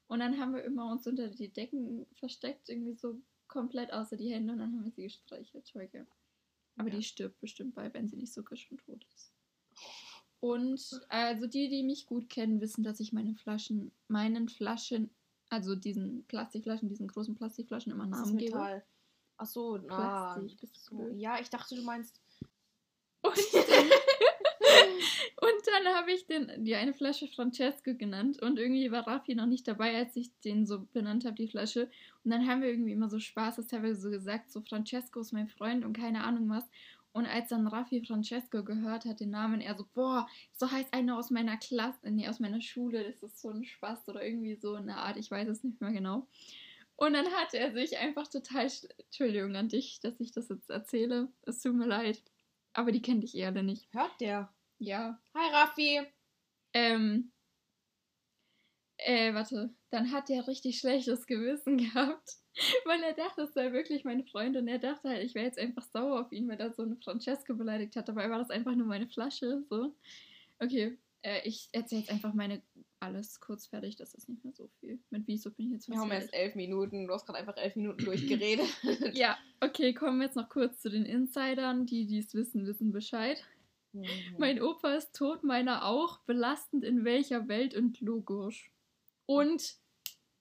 Und 0.08 0.20
dann 0.20 0.40
haben 0.40 0.54
wir 0.54 0.64
immer 0.64 0.92
uns 0.92 1.08
unter 1.08 1.28
die 1.30 1.54
Decken 1.54 2.08
versteckt, 2.20 2.70
irgendwie 2.70 2.96
so 2.96 3.22
komplett 3.54 3.94
außer 3.94 4.18
die 4.18 4.32
Hände. 4.34 4.54
Und 4.54 4.60
dann 4.60 4.74
haben 4.74 4.84
wir 4.84 4.92
sie 4.92 5.04
gestreichelt. 5.04 5.72
Geil. 5.74 6.08
Aber 6.76 6.90
Ja. 6.90 6.96
die 6.96 7.04
stirbt 7.04 7.40
bestimmt 7.40 7.76
bald, 7.76 7.94
wenn 7.94 8.10
sie 8.10 8.18
nicht 8.18 8.34
sogar 8.34 8.58
schon 8.58 8.78
tot 8.80 9.06
ist. 9.16 9.32
Und 10.40 11.02
also 11.08 11.48
die, 11.48 11.70
die 11.70 11.84
mich 11.84 12.06
gut 12.06 12.30
kennen, 12.30 12.60
wissen, 12.60 12.84
dass 12.84 13.00
ich 13.00 13.14
meine 13.14 13.36
Flaschen, 13.36 13.92
meinen 14.10 14.50
Flaschen, 14.50 15.10
also 15.50 15.76
diesen 15.76 16.26
Plastikflaschen, 16.26 16.90
diesen 16.90 17.08
großen 17.08 17.36
Plastikflaschen 17.36 17.92
immer 17.94 18.08
Das 18.08 18.20
ist 18.22 18.26
Namen 18.26 18.38
gebe. 18.40 18.56
Metall. 18.58 18.86
Ach 19.38 19.46
so, 19.46 19.78
na. 19.78 20.36
Plastik, 20.36 20.70
so. 20.76 21.08
Ja, 21.16 21.40
ich 21.40 21.50
dachte, 21.50 21.76
du 21.76 21.84
meinst. 21.84 22.20
Dann 25.74 25.96
habe 25.96 26.12
ich 26.12 26.26
den, 26.26 26.64
die 26.64 26.76
eine 26.76 26.94
Flasche 26.94 27.28
Francesco 27.28 27.96
genannt 27.96 28.42
und 28.42 28.60
irgendwie 28.60 28.92
war 28.92 29.08
Raffi 29.08 29.36
noch 29.36 29.46
nicht 29.46 29.68
dabei, 29.68 29.96
als 29.96 30.16
ich 30.16 30.32
den 30.42 30.66
so 30.66 30.88
benannt 30.94 31.26
habe, 31.26 31.36
die 31.36 31.48
Flasche. 31.48 31.90
Und 32.24 32.32
dann 32.32 32.48
haben 32.48 32.62
wir 32.62 32.70
irgendwie 32.70 32.92
immer 32.92 33.10
so 33.10 33.20
Spaß, 33.20 33.58
das 33.58 33.72
haben 33.72 33.84
wir 33.84 33.96
so 33.96 34.10
gesagt, 34.10 34.52
so 34.52 34.62
Francesco 34.62 35.20
ist 35.20 35.34
mein 35.34 35.48
Freund 35.48 35.86
und 35.86 35.98
keine 35.98 36.24
Ahnung 36.24 36.50
was. 36.50 36.70
Und 37.12 37.28
als 37.28 37.50
dann 37.50 37.68
Raffi 37.68 38.04
Francesco 38.04 38.64
gehört 38.64 39.06
hat, 39.06 39.20
den 39.20 39.30
Namen, 39.30 39.62
er 39.62 39.76
so, 39.76 39.86
boah, 39.94 40.28
so 40.54 40.72
heißt 40.72 40.94
einer 40.94 41.18
aus 41.18 41.30
meiner 41.30 41.58
Klasse, 41.58 42.10
nee, 42.10 42.28
aus 42.28 42.40
meiner 42.40 42.62
Schule, 42.62 43.04
das 43.04 43.22
ist 43.22 43.40
so 43.40 43.50
ein 43.50 43.64
Spaß 43.64 44.10
oder 44.10 44.26
irgendwie 44.26 44.56
so 44.56 44.74
eine 44.74 44.98
Art, 44.98 45.18
ich 45.18 45.30
weiß 45.30 45.48
es 45.48 45.64
nicht 45.64 45.80
mehr 45.80 45.92
genau. 45.92 46.28
Und 46.96 47.14
dann 47.14 47.28
hat 47.28 47.54
er 47.54 47.72
sich 47.72 47.98
einfach 47.98 48.28
total, 48.28 48.68
Entschuldigung 48.98 49.56
an 49.56 49.70
dich, 49.70 50.00
dass 50.00 50.20
ich 50.20 50.32
das 50.32 50.50
jetzt 50.50 50.70
erzähle, 50.70 51.28
es 51.44 51.62
tut 51.62 51.76
mir 51.76 51.86
leid, 51.88 52.22
aber 52.74 52.92
die 52.92 53.02
kennt 53.02 53.24
ich 53.24 53.36
eh 53.36 53.46
alle 53.46 53.62
nicht. 53.62 53.88
Hört 53.94 54.20
der? 54.20 54.52
Ja. 54.84 55.18
Hi 55.34 55.50
Raffi. 55.54 56.02
Ähm, 56.74 57.32
äh, 58.98 59.34
warte, 59.34 59.74
dann 59.92 60.12
hat 60.12 60.30
er 60.30 60.46
richtig 60.46 60.78
schlechtes 60.78 61.26
Gewissen 61.26 61.78
gehabt, 61.94 62.36
weil 62.84 63.02
er 63.02 63.14
dachte, 63.14 63.44
das 63.44 63.54
sei 63.54 63.72
wirklich 63.72 64.04
mein 64.04 64.26
Freund 64.26 64.58
und 64.58 64.68
er 64.68 64.80
dachte 64.80 65.08
halt, 65.08 65.24
ich 65.24 65.36
wäre 65.36 65.46
jetzt 65.46 65.58
einfach 65.58 65.84
sauer 65.84 66.20
auf 66.20 66.34
ihn, 66.34 66.50
weil 66.50 66.60
er 66.60 66.74
so 66.74 66.84
eine 66.84 66.98
Francesco 66.98 67.54
beleidigt 67.56 67.96
hat. 67.96 68.10
Dabei 68.10 68.30
war 68.30 68.40
das 68.40 68.50
einfach 68.50 68.76
nur 68.76 68.86
meine 68.86 69.08
Flasche, 69.08 69.64
so. 69.70 69.96
Okay, 70.60 70.98
äh, 71.22 71.48
ich 71.48 71.70
erzähle 71.72 72.02
jetzt 72.02 72.12
einfach 72.12 72.34
meine 72.34 72.62
alles 73.00 73.40
kurz 73.40 73.68
fertig, 73.68 73.96
das 73.96 74.14
ist 74.14 74.28
nicht 74.28 74.44
mehr 74.44 74.54
so 74.54 74.70
viel. 74.82 75.00
Mit 75.12 75.28
wieso 75.28 75.50
bin 75.52 75.68
ich 75.68 75.72
jetzt 75.74 75.90
Wir 75.90 75.98
haben 75.98 76.10
fertig. 76.10 76.26
erst 76.26 76.34
elf 76.34 76.56
Minuten. 76.56 77.08
Du 77.08 77.14
hast 77.14 77.26
gerade 77.26 77.40
einfach 77.40 77.56
elf 77.56 77.78
Minuten 77.78 78.04
durchgeredet. 78.06 78.68
Ja, 79.14 79.38
okay, 79.62 79.94
kommen 79.94 80.20
wir 80.20 80.26
jetzt 80.26 80.36
noch 80.36 80.50
kurz 80.50 80.82
zu 80.82 80.90
den 80.90 81.06
Insidern. 81.06 81.86
Die, 81.86 82.06
die 82.06 82.20
es 82.20 82.34
wissen, 82.34 82.66
wissen 82.66 82.92
Bescheid. 82.92 83.42
Mhm. 83.94 84.36
Mein 84.38 84.62
Opa 84.62 84.96
ist 84.96 85.16
tot, 85.16 85.44
meiner 85.44 85.86
auch. 85.86 86.20
Belastend 86.20 86.84
in 86.84 87.06
welcher 87.06 87.48
Welt 87.48 87.76
und 87.76 88.02
logisch. 88.02 88.72
Und 89.26 89.78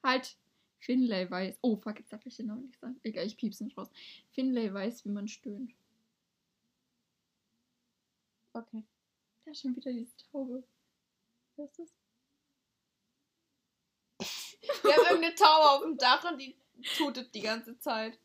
halt, 0.03 0.37
Finlay 0.79 1.31
weiß. 1.31 1.59
Oh, 1.61 1.77
fuck, 1.77 1.99
jetzt 1.99 2.13
darf 2.13 2.27
ich 2.27 2.37
den 2.37 2.47
Namen 2.47 2.67
nicht 2.67 2.81
sagen. 2.81 2.99
Egal, 3.03 3.27
ich 3.27 3.37
piep's 3.37 3.61
nicht 3.61 3.77
raus. 3.77 3.91
Finlay 4.31 4.73
weiß, 4.73 5.05
wie 5.05 5.11
man 5.11 5.29
stöhnt. 5.29 5.75
Okay. 8.55 8.83
Da 9.45 9.51
ist 9.51 9.61
schon 9.61 9.77
wieder 9.77 9.93
diese 9.93 10.17
Taube. 10.31 10.63
Wer 11.57 11.65
ist 11.67 11.79
das? 11.79 11.95
Wir 14.83 14.93
haben 14.93 15.07
irgendeine 15.11 15.35
Taube 15.35 15.71
auf 15.71 15.83
dem 15.83 15.99
Dach 15.99 16.31
und 16.31 16.39
die 16.39 16.57
tutet 16.97 17.35
die 17.35 17.41
ganze 17.41 17.79
Zeit. 17.79 18.19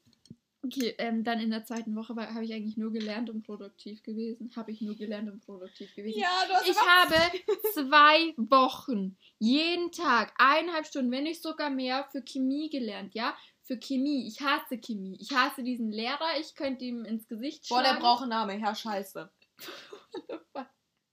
Okay, 0.67 0.95
ähm, 0.97 1.23
dann 1.23 1.39
in 1.39 1.49
der 1.49 1.63
zweiten 1.63 1.95
Woche 1.95 2.15
habe 2.15 2.43
ich 2.43 2.53
eigentlich 2.53 2.77
nur 2.77 2.91
gelernt 2.91 3.29
und 3.29 3.43
produktiv 3.43 4.03
gewesen. 4.03 4.51
Habe 4.55 4.71
ich 4.71 4.81
nur 4.81 4.95
gelernt 4.95 5.29
und 5.29 5.45
produktiv 5.45 5.95
gewesen. 5.95 6.19
Ja, 6.19 6.45
du 6.47 6.53
hast 6.53 6.67
Ich 6.67 6.77
habe 6.77 7.15
zwei 7.73 8.33
Wochen, 8.37 9.17
jeden 9.39 9.91
Tag, 9.91 10.33
eineinhalb 10.37 10.85
Stunden, 10.85 11.11
wenn 11.11 11.23
nicht 11.23 11.41
sogar 11.41 11.69
mehr, 11.69 12.07
für 12.11 12.21
Chemie 12.21 12.69
gelernt, 12.69 13.15
ja? 13.15 13.35
Für 13.63 13.77
Chemie. 13.77 14.27
Ich 14.27 14.41
hasse 14.41 14.77
Chemie. 14.77 15.17
Ich 15.19 15.31
hasse 15.31 15.63
diesen 15.63 15.91
Lehrer. 15.91 16.39
Ich 16.39 16.55
könnte 16.55 16.85
ihm 16.85 17.05
ins 17.05 17.27
Gesicht 17.27 17.67
Boah, 17.69 17.79
schlagen. 17.79 17.95
der 17.95 18.01
braucht 18.01 18.21
einen 18.21 18.29
Namen. 18.29 18.59
Herr 18.59 18.75
Scheiße. 18.75 19.29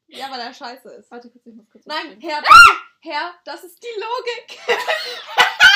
Ja, 0.08 0.30
weil 0.30 0.40
er 0.40 0.54
scheiße 0.54 0.88
ist. 0.90 1.10
Warte 1.10 1.30
kurz, 1.30 1.46
ich 1.46 1.54
muss 1.54 1.68
kurz. 1.70 1.86
Nein. 1.86 2.18
Herr, 2.20 2.40
das, 2.40 2.60
Herr, 3.00 3.34
das 3.44 3.64
ist 3.64 3.82
die 3.82 4.00
Logik. 4.00 4.60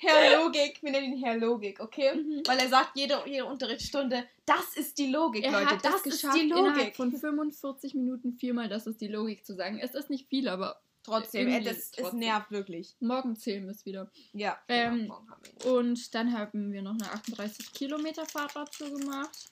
Herr 0.00 0.38
Logik, 0.38 0.80
wir 0.82 0.92
nennen 0.92 1.12
ihn 1.14 1.24
Herr 1.24 1.36
Logik, 1.36 1.80
okay? 1.80 2.14
Mhm. 2.14 2.42
Weil 2.46 2.58
er 2.60 2.68
sagt 2.68 2.90
jede, 2.96 3.20
jede 3.26 3.44
Unterrichtsstunde, 3.44 4.24
das 4.46 4.76
ist 4.76 4.96
die 4.98 5.10
Logik, 5.10 5.44
Er 5.44 5.52
Leute, 5.52 5.66
hat 5.70 5.84
das 5.84 5.94
es 5.96 6.06
ist 6.06 6.12
geschafft, 6.22 6.36
die 6.36 6.42
innerhalb 6.48 6.76
Logik. 6.76 6.96
von 6.96 7.12
45 7.12 7.94
Minuten 7.94 8.32
viermal, 8.32 8.68
das 8.68 8.86
ist 8.86 9.00
die 9.00 9.08
Logik 9.08 9.44
zu 9.44 9.54
sagen. 9.54 9.78
Es 9.82 9.94
ist 9.94 10.08
nicht 10.10 10.28
viel, 10.28 10.48
aber 10.48 10.80
Trotzdem, 11.02 11.48
äh, 11.48 11.60
das, 11.62 11.76
es 11.78 11.90
trotzdem. 11.92 12.18
nervt 12.20 12.50
wirklich. 12.50 12.94
morgen 13.00 13.34
zählen 13.34 13.64
wir 13.64 13.70
es 13.72 13.86
wieder. 13.86 14.10
Ja. 14.34 14.58
Ähm, 14.68 14.98
genau, 15.02 15.14
morgen 15.14 15.30
haben 15.30 15.42
wir 15.42 15.66
ihn. 15.66 15.76
Und 15.76 16.14
dann 16.14 16.32
haben 16.32 16.72
wir 16.72 16.82
noch 16.82 16.92
eine 16.92 17.10
38 17.10 17.72
Kilometer 17.72 18.26
Fahrradtour 18.26 18.90
gemacht. 18.90 19.48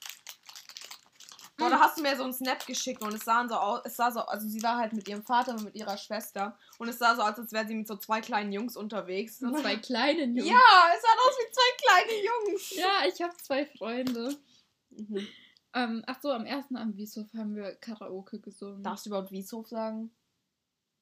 Boah, 1.58 1.70
da 1.70 1.80
hast 1.80 1.96
du 1.96 2.02
mir 2.02 2.14
so 2.16 2.24
einen 2.24 2.34
Snap 2.34 2.66
geschickt 2.66 3.02
und 3.02 3.14
es 3.14 3.24
sah 3.24 3.48
so 3.48 3.54
aus, 3.54 3.80
es 3.84 3.96
sah 3.96 4.10
so, 4.10 4.20
also 4.20 4.46
sie 4.46 4.62
war 4.62 4.76
halt 4.76 4.92
mit 4.92 5.08
ihrem 5.08 5.22
Vater 5.22 5.52
und 5.52 5.64
mit 5.64 5.74
ihrer 5.74 5.96
Schwester 5.96 6.58
und 6.78 6.88
es 6.88 6.98
sah 6.98 7.14
so 7.14 7.22
aus, 7.22 7.38
als 7.38 7.50
wäre 7.52 7.66
sie 7.66 7.74
mit 7.74 7.88
so 7.88 7.96
zwei 7.96 8.20
kleinen 8.20 8.52
Jungs 8.52 8.76
unterwegs. 8.76 9.42
Und 9.42 9.58
zwei 9.58 9.76
kleinen 9.76 10.36
Jungs. 10.36 10.50
Ja, 10.50 10.92
es 10.94 11.02
sah 11.02 11.08
aus 11.08 11.36
wie 11.38 11.52
zwei 11.52 12.04
kleine 12.04 12.24
Jungs. 12.24 12.76
Ja, 12.76 13.08
ich 13.08 13.22
habe 13.22 13.36
zwei 13.38 13.64
Freunde. 13.64 14.36
Mhm. 14.90 15.26
Ähm, 15.72 16.02
ach 16.06 16.20
so, 16.20 16.30
am 16.30 16.46
ersten 16.46 16.76
Abend 16.76 16.96
Wieshof 16.96 17.26
haben 17.34 17.54
wir 17.54 17.74
Karaoke 17.76 18.40
gesungen. 18.40 18.82
Darfst 18.82 19.06
du 19.06 19.10
überhaupt 19.10 19.30
Wieshof 19.30 19.68
sagen? 19.68 20.10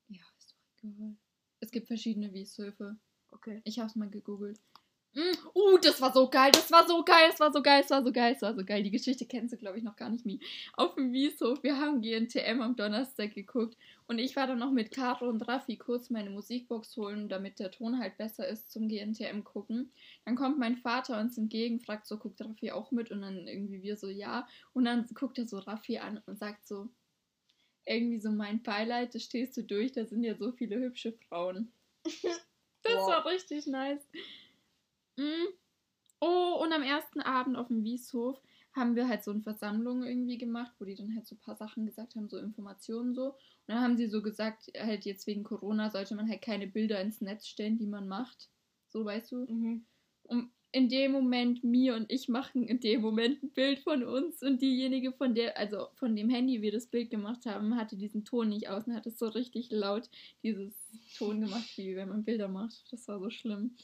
Ja, 0.08 0.23
ist 0.38 0.52
doch 0.52 0.88
egal. 0.88 1.16
Es 1.61 1.70
gibt 1.70 1.87
verschiedene 1.87 2.32
Wieshöfe. 2.32 2.96
Okay. 3.30 3.61
Ich 3.64 3.78
hab's 3.78 3.96
mal 3.96 4.11
gegoogelt. 4.11 4.61
Uh, 5.16 5.78
das 5.78 6.00
war 6.00 6.12
so 6.12 6.28
geil, 6.28 6.50
das 6.52 6.71
war 6.73 6.87
so 6.88 7.04
geil, 7.04 7.28
das 7.30 7.38
war 7.38 7.52
so 7.52 7.62
geil, 7.62 7.83
das 7.83 7.90
war 7.90 8.02
so 8.02 8.12
geil, 8.12 8.33
das 8.33 8.42
war 8.42 8.54
so 8.54 8.64
geil. 8.64 8.83
Die 8.83 8.90
Geschichte 8.90 9.26
kennst 9.26 9.52
du, 9.52 9.56
glaube 9.56 9.78
ich, 9.78 9.85
noch 9.85 9.94
gar 9.97 10.09
nicht, 10.11 10.26
Mi. 10.26 10.40
Auf 10.73 10.97
dem 10.97 11.12
Wieshof, 11.12 11.62
wir 11.62 11.78
haben 11.78 12.02
GNTM 12.02 12.61
am 12.61 12.75
Donnerstag 12.75 13.33
geguckt 13.35 13.76
und 14.09 14.18
ich 14.18 14.35
war 14.35 14.47
dann 14.49 14.59
noch 14.59 14.73
mit 14.73 14.90
Caro 14.90 15.28
und 15.28 15.42
Raffi 15.42 15.76
kurz 15.76 16.11
meine 16.11 16.30
Musikbox 16.30 16.97
holen, 16.97 17.28
damit 17.28 17.61
der 17.61 17.71
Ton 17.71 17.99
halt 18.00 18.16
besser 18.16 18.49
ist 18.49 18.73
zum 18.73 18.88
GNTM 18.88 19.44
gucken. 19.44 19.92
Dann 20.25 20.35
kommt 20.35 20.59
mein 20.59 20.76
Vater 20.78 21.21
uns 21.21 21.38
entgegen, 21.38 21.78
fragt 21.80 22.06
so, 22.06 22.18
guckt 22.18 22.40
Raffi 22.40 22.73
auch 22.73 22.90
mit 22.90 23.11
und 23.12 23.23
dann 23.23 23.47
irgendwie 23.47 23.83
wir 23.83 23.97
so, 23.97 24.09
ja. 24.09 24.49
Und 24.73 24.85
dann 24.85 25.06
guckt 25.14 25.38
er 25.38 25.47
so 25.47 25.59
Raffi 25.59 25.99
an 25.99 26.21
und 26.26 26.38
sagt 26.40 26.66
so, 26.66 26.88
irgendwie 27.87 28.18
so 28.18 28.30
mein 28.30 28.62
Beileid, 28.62 29.14
das 29.14 29.23
stehst 29.23 29.56
du 29.56 29.62
durch, 29.62 29.92
da 29.92 30.06
sind 30.06 30.25
ja 30.25 30.35
so 30.37 30.52
viele 30.52 30.76
hübsche 30.80 31.12
Frauen. 31.28 31.73
Das 32.87 32.92
Wow. 32.97 33.09
war 33.09 33.25
richtig 33.25 33.66
nice. 33.66 34.06
Mm. 35.16 35.47
Oh, 36.21 36.61
und 36.62 36.73
am 36.73 36.83
ersten 36.83 37.21
Abend 37.21 37.56
auf 37.56 37.68
dem 37.68 37.85
Wieshof 37.85 38.40
haben 38.73 38.97
wir 38.97 39.09
halt 39.09 39.23
so 39.23 39.30
eine 39.30 39.42
Versammlung 39.42 40.02
irgendwie 40.04 40.38
gemacht, 40.38 40.73
wo 40.78 40.85
die 40.85 40.97
dann 40.97 41.14
halt 41.14 41.26
so 41.26 41.37
ein 41.37 41.40
paar 41.40 41.56
Sachen 41.56 41.87
gesagt 41.87 42.16
haben, 42.16 42.28
so 42.28 42.38
Informationen 42.38 43.14
so. 43.14 43.26
Und 43.26 43.35
dann 43.68 43.80
haben 43.80 43.97
sie 43.97 44.09
so 44.09 44.23
gesagt, 44.23 44.73
halt 44.76 45.04
jetzt 45.04 45.26
wegen 45.26 45.44
Corona 45.44 45.90
sollte 45.90 46.14
man 46.14 46.28
halt 46.28 46.42
keine 46.42 46.66
Bilder 46.66 47.00
ins 47.00 47.21
Netz 47.21 47.47
stellen, 47.47 47.78
die 47.78 47.87
man 47.87 48.09
macht. 48.09 48.49
So, 48.88 49.04
weißt 49.04 49.33
du? 49.33 49.47
Mhm. 49.47 49.85
Und 50.25 50.50
in 50.73 50.88
dem 50.88 51.12
Moment, 51.12 51.62
mir 51.62 51.94
und 51.94 52.11
ich 52.11 52.28
machen 52.28 52.66
in 52.66 52.80
dem 52.80 53.00
Moment 53.00 53.40
ein 53.44 53.50
Bild 53.50 53.78
von 53.78 54.02
uns 54.02 54.42
und 54.42 54.61
diejenige 54.61 55.12
von 55.12 55.33
der, 55.33 55.56
also 55.56 55.87
von 55.94 56.16
dem 56.16 56.28
Handy 56.28 56.62
wir 56.62 56.73
das 56.73 56.88
Bild 56.88 57.11
gemacht 57.11 57.47
haben, 57.47 57.76
hatte 57.76 57.97
diesen 57.97 58.25
Ton 58.25 58.49
nicht 58.49 58.68
aus 58.68 58.88
und 58.88 58.94
hat 58.94 59.06
es 59.06 59.16
so 59.16 59.28
richtig 59.28 59.71
laut 59.71 60.11
dieses 60.42 60.75
Ton 61.16 61.40
gemacht, 61.40 61.71
wie 61.76 61.94
wenn 61.94 62.09
man 62.09 62.25
Bilder 62.25 62.49
macht. 62.49 62.90
Das 62.90 63.06
war 63.06 63.21
so 63.21 63.30
schlimm. 63.30 63.76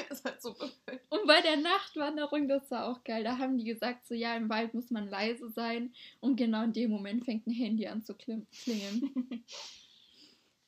ist 0.10 0.24
halt 0.24 0.42
so 0.42 0.54
blöd. 0.54 1.00
Und 1.08 1.26
bei 1.26 1.40
der 1.40 1.56
Nachtwanderung, 1.56 2.48
das 2.48 2.70
war 2.70 2.88
auch 2.88 3.04
geil, 3.04 3.24
da 3.24 3.38
haben 3.38 3.58
die 3.58 3.64
gesagt, 3.64 4.06
so 4.06 4.14
ja, 4.14 4.34
im 4.36 4.48
Wald 4.48 4.74
muss 4.74 4.90
man 4.90 5.08
leise 5.08 5.50
sein 5.50 5.94
und 6.20 6.36
genau 6.36 6.64
in 6.64 6.72
dem 6.72 6.90
Moment 6.90 7.24
fängt 7.24 7.46
ein 7.46 7.52
Handy 7.52 7.86
an 7.86 8.02
zu 8.02 8.14
klingeln. 8.14 8.48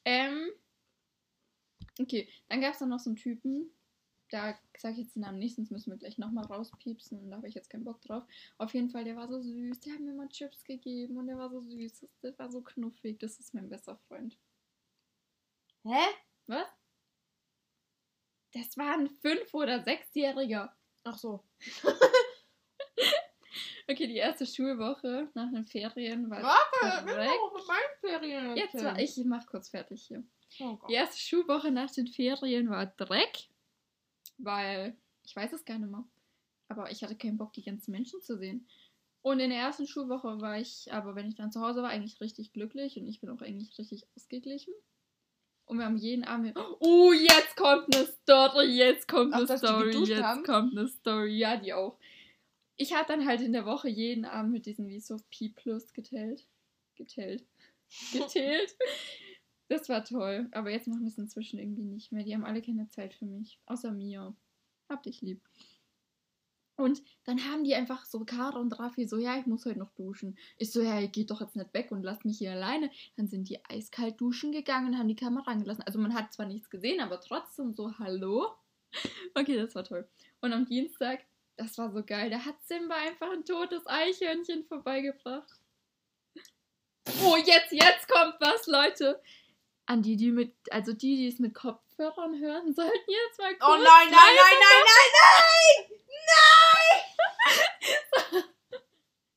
ähm, 0.04 0.50
okay, 2.00 2.28
dann 2.48 2.60
gab 2.60 2.72
es 2.72 2.78
dann 2.78 2.88
noch 2.88 3.00
so 3.00 3.10
einen 3.10 3.16
Typen, 3.16 3.70
da 4.30 4.58
sage 4.78 4.94
ich 4.94 5.00
jetzt 5.00 5.16
den 5.16 5.22
Namen 5.22 5.38
nicht, 5.38 5.56
sonst 5.56 5.70
müssen 5.70 5.90
wir 5.90 5.98
gleich 5.98 6.18
nochmal 6.18 6.46
rauspiepsen 6.46 7.20
und 7.20 7.30
da 7.30 7.36
habe 7.36 7.48
ich 7.48 7.54
jetzt 7.54 7.70
keinen 7.70 7.84
Bock 7.84 8.00
drauf. 8.00 8.24
Auf 8.58 8.72
jeden 8.74 8.90
Fall, 8.90 9.04
der 9.04 9.16
war 9.16 9.28
so 9.28 9.40
süß, 9.40 9.80
der 9.80 9.94
hat 9.94 10.00
mir 10.00 10.14
mal 10.14 10.28
Chips 10.28 10.64
gegeben 10.64 11.18
und 11.18 11.26
der 11.26 11.38
war 11.38 11.50
so 11.50 11.60
süß, 11.60 12.00
das, 12.00 12.18
der 12.20 12.38
war 12.38 12.50
so 12.50 12.62
knuffig, 12.62 13.18
das 13.18 13.38
ist 13.38 13.54
mein 13.54 13.68
bester 13.68 13.96
Freund. 14.08 14.38
Hä? 15.84 16.04
Was? 16.46 16.81
Das 18.52 18.76
war 18.76 18.94
ein 18.94 19.08
Fünf- 19.08 19.54
oder 19.54 19.82
Sechsjähriger. 19.82 20.74
Ach 21.04 21.18
so. 21.18 21.44
Okay, 23.88 24.06
die 24.06 24.16
erste 24.16 24.46
Schulwoche 24.46 25.28
nach 25.34 25.50
den 25.50 25.66
Ferien 25.66 26.30
war 26.30 26.42
Warte, 26.42 27.06
wir 27.06 27.32
auch 27.32 27.52
mit 27.52 27.66
meinen 27.66 27.98
Ferien. 28.00 28.56
Jetzt 28.56 28.82
war 28.82 28.98
ich, 28.98 29.18
ich 29.18 29.24
mach 29.24 29.46
kurz 29.46 29.68
fertig 29.68 30.02
hier. 30.02 30.24
Oh 30.60 30.76
Gott. 30.76 30.88
Die 30.88 30.94
erste 30.94 31.18
Schulwoche 31.18 31.70
nach 31.70 31.90
den 31.90 32.06
Ferien 32.06 32.70
war 32.70 32.86
Dreck, 32.86 33.48
weil 34.38 34.96
ich 35.24 35.34
weiß 35.34 35.52
es 35.52 35.64
gar 35.64 35.78
nicht 35.78 35.90
mehr. 35.90 36.04
Aber 36.68 36.90
ich 36.90 37.02
hatte 37.02 37.16
keinen 37.16 37.36
Bock, 37.36 37.52
die 37.52 37.64
ganzen 37.64 37.90
Menschen 37.90 38.22
zu 38.22 38.38
sehen. 38.38 38.66
Und 39.20 39.40
in 39.40 39.50
der 39.50 39.58
ersten 39.58 39.86
Schulwoche 39.86 40.40
war 40.40 40.58
ich, 40.58 40.92
aber 40.92 41.14
wenn 41.14 41.28
ich 41.28 41.34
dann 41.34 41.52
zu 41.52 41.60
Hause 41.60 41.82
war, 41.82 41.90
eigentlich 41.90 42.20
richtig 42.20 42.52
glücklich 42.52 42.96
und 42.96 43.06
ich 43.06 43.20
bin 43.20 43.30
auch 43.30 43.40
eigentlich 43.40 43.76
richtig 43.78 44.06
ausgeglichen. 44.16 44.74
Und 45.72 45.78
wir 45.78 45.86
haben 45.86 45.96
jeden 45.96 46.24
Abend. 46.24 46.54
Oh, 46.80 47.14
jetzt 47.14 47.56
kommt 47.56 47.96
eine 47.96 48.04
Story, 48.04 48.76
jetzt 48.76 49.08
kommt 49.08 49.32
Ach, 49.32 49.48
eine 49.48 49.56
Story, 49.56 50.04
jetzt 50.04 50.22
haben? 50.22 50.42
kommt 50.44 50.76
eine 50.76 50.86
Story. 50.86 51.38
Ja, 51.38 51.56
die 51.56 51.72
auch. 51.72 51.96
Ich 52.76 52.92
habe 52.92 53.06
dann 53.08 53.26
halt 53.26 53.40
in 53.40 53.54
der 53.54 53.64
Woche 53.64 53.88
jeden 53.88 54.26
Abend 54.26 54.52
mit 54.52 54.66
diesem 54.66 54.86
Wieso 54.86 55.16
P 55.30 55.48
Plus 55.48 55.94
geteilt. 55.94 56.46
Geteilt. 56.94 57.46
Geteilt. 58.12 58.76
Das 59.68 59.88
war 59.88 60.04
toll. 60.04 60.46
Aber 60.52 60.70
jetzt 60.70 60.88
machen 60.88 61.00
wir 61.00 61.08
es 61.08 61.16
inzwischen 61.16 61.58
irgendwie 61.58 61.84
nicht 61.84 62.12
mehr. 62.12 62.22
Die 62.22 62.34
haben 62.34 62.44
alle 62.44 62.60
keine 62.60 62.88
Zeit 62.88 63.14
für 63.14 63.24
mich. 63.24 63.58
Außer 63.64 63.92
mir. 63.92 64.36
Hab 64.90 65.02
dich 65.04 65.22
lieb. 65.22 65.40
Und 66.76 67.02
dann 67.24 67.44
haben 67.44 67.64
die 67.64 67.74
einfach 67.74 68.06
so 68.06 68.24
Kara 68.24 68.58
und 68.58 68.78
Raffi 68.78 69.06
so, 69.06 69.18
ja, 69.18 69.38
ich 69.38 69.46
muss 69.46 69.66
heute 69.66 69.78
noch 69.78 69.92
duschen. 69.92 70.38
Ich 70.56 70.72
so, 70.72 70.80
ja, 70.80 70.98
ihr 70.98 71.08
geht 71.08 71.30
doch 71.30 71.40
jetzt 71.40 71.56
nicht 71.56 71.72
weg 71.74 71.92
und 71.92 72.02
lasst 72.02 72.24
mich 72.24 72.38
hier 72.38 72.52
alleine. 72.52 72.90
Dann 73.16 73.28
sind 73.28 73.48
die 73.48 73.64
eiskalt 73.66 74.20
duschen 74.20 74.52
gegangen 74.52 74.88
und 74.88 74.98
haben 74.98 75.08
die 75.08 75.16
Kamera 75.16 75.50
angelassen. 75.50 75.84
Also 75.86 75.98
man 75.98 76.14
hat 76.14 76.32
zwar 76.32 76.46
nichts 76.46 76.70
gesehen, 76.70 77.00
aber 77.00 77.20
trotzdem 77.20 77.72
so, 77.72 77.98
hallo? 77.98 78.48
Okay, 79.34 79.56
das 79.56 79.74
war 79.74 79.84
toll. 79.84 80.06
Und 80.42 80.52
am 80.52 80.66
Dienstag, 80.66 81.20
das 81.56 81.78
war 81.78 81.90
so 81.92 82.02
geil, 82.04 82.28
da 82.28 82.44
hat 82.44 82.56
Simba 82.64 82.94
einfach 82.94 83.32
ein 83.32 83.44
totes 83.44 83.86
Eichhörnchen 83.86 84.64
vorbeigebracht. 84.64 85.62
Oh, 87.24 87.36
jetzt, 87.36 87.72
jetzt 87.72 88.08
kommt 88.08 88.36
was, 88.40 88.66
Leute. 88.66 89.20
An 89.86 90.02
die, 90.02 90.16
die 90.16 90.30
mit, 90.30 90.54
also 90.70 90.92
die, 90.92 91.16
die 91.16 91.28
es 91.28 91.38
mit 91.38 91.54
Kopfhörern 92.02 92.38
hören, 92.40 92.74
sollten 92.74 93.10
jetzt 93.10 93.38
mal 93.38 93.56
kurz 93.56 93.70
Oh 93.70 93.76
nein, 93.76 94.10
nein, 94.10 94.10
nein, 94.10 94.36
nein, 94.36 94.56
nein, 94.86 94.96
nein! 96.32 96.44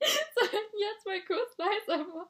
sollten 0.35 0.79
jetzt 0.79 1.05
mal 1.05 1.23
kurz 1.25 1.57
leiser 1.57 2.03
machen. 2.05 2.29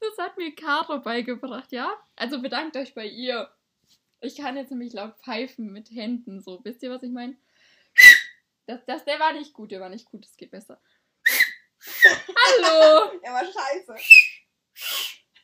Das 0.00 0.16
hat 0.18 0.38
mir 0.38 0.54
Caro 0.54 1.00
beigebracht, 1.00 1.72
ja? 1.72 1.94
Also 2.16 2.40
bedankt 2.40 2.76
euch 2.76 2.94
bei 2.94 3.06
ihr. 3.06 3.52
Ich 4.20 4.36
kann 4.36 4.56
jetzt 4.56 4.70
nämlich 4.70 4.92
laut 4.92 5.16
pfeifen 5.18 5.70
mit 5.70 5.90
Händen, 5.90 6.40
so. 6.40 6.64
Wisst 6.64 6.82
ihr, 6.82 6.90
was 6.90 7.02
ich 7.02 7.12
meine? 7.12 7.36
Das, 8.66 8.84
das, 8.86 9.04
der 9.04 9.20
war 9.20 9.34
nicht 9.34 9.52
gut, 9.52 9.70
der 9.70 9.80
war 9.80 9.88
nicht 9.88 10.06
gut, 10.06 10.24
es 10.24 10.36
geht 10.36 10.50
besser. 10.50 10.80
Hallo! 12.02 13.12
Er 13.22 13.32
war 13.32 13.44
scheiße. 13.44 13.94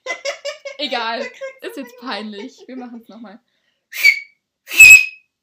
Egal, 0.79 1.21
ist 1.61 1.77
jetzt 1.77 1.97
peinlich. 2.01 2.65
Wir 2.67 2.77
machen 2.77 3.01
es 3.01 3.09
nochmal. 3.09 3.41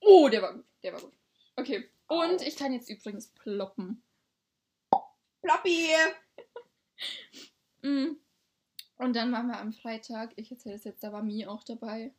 Oh, 0.01 0.29
der 0.29 0.41
war 0.41 0.53
gut, 0.53 0.65
der 0.83 0.93
war 0.93 1.01
gut. 1.01 1.13
Okay, 1.55 1.89
und 2.07 2.41
ich 2.41 2.55
kann 2.55 2.73
jetzt 2.73 2.89
übrigens 2.89 3.33
ploppen. 3.33 4.03
Ploppi! 5.41 5.89
Mm. 7.83 8.15
Und 8.97 9.15
dann 9.15 9.31
waren 9.31 9.47
wir 9.47 9.57
am 9.57 9.73
Freitag, 9.73 10.33
ich 10.35 10.51
erzähle 10.51 10.75
es 10.75 10.83
jetzt, 10.83 11.03
da 11.03 11.11
war 11.11 11.23
Mi 11.23 11.47
auch 11.47 11.63
dabei, 11.63 12.13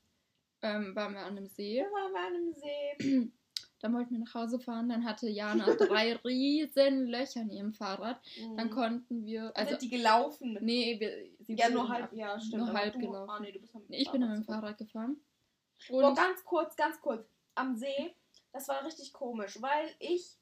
ähm, 0.61 0.97
waren 0.97 1.15
wir 1.15 1.21
an 1.21 1.37
einem 1.37 1.47
See. 1.47 1.77
Wir 1.77 1.85
waren 1.85 2.17
an 2.17 2.35
einem 2.35 2.53
See. 2.53 3.33
Dann 3.83 3.95
wollten 3.95 4.13
wir 4.13 4.21
nach 4.21 4.35
Hause 4.35 4.61
fahren, 4.61 4.89
dann 4.89 5.05
hatte 5.05 5.29
Jana 5.29 5.65
drei 5.75 6.15
riesen 6.25 7.07
Löcher 7.09 7.41
in 7.43 7.51
ihrem 7.51 7.73
Fahrrad. 7.75 8.21
Dann 8.57 8.71
konnten 8.71 9.25
wir, 9.27 9.51
also 9.57 9.71
sind 9.71 9.83
die 9.83 9.91
gelaufen? 9.91 10.57
nee, 10.61 10.99
wir, 11.01 11.29
sie 11.45 11.55
ja, 11.57 11.69
nur 11.69 11.89
halb, 11.89 12.05
ab- 12.05 12.13
ja, 12.13 12.39
stimmt. 12.41 12.65
nur 12.65 12.73
halb 12.73 12.93
du, 12.95 13.01
gelaufen. 13.01 13.31
Ah, 13.31 13.41
nee, 13.41 13.61
Nee, 13.89 13.97
ich 13.99 14.11
bin 14.11 14.21
mit 14.21 14.31
dem. 14.37 14.45
Fahrrad 14.45 14.79
gefahren. 14.79 15.17
Boah, 15.89 16.09
Und 16.09 16.15
ganz 16.17 16.45
kurz, 16.45 16.77
ganz 16.77 17.01
kurz. 17.01 17.27
Am 17.57 17.77
See, 17.77 18.15
das 18.53 18.69
war 18.69 18.85
richtig 18.85 19.13
komisch, 19.13 19.61
weil 19.61 19.91
ich 19.99 20.39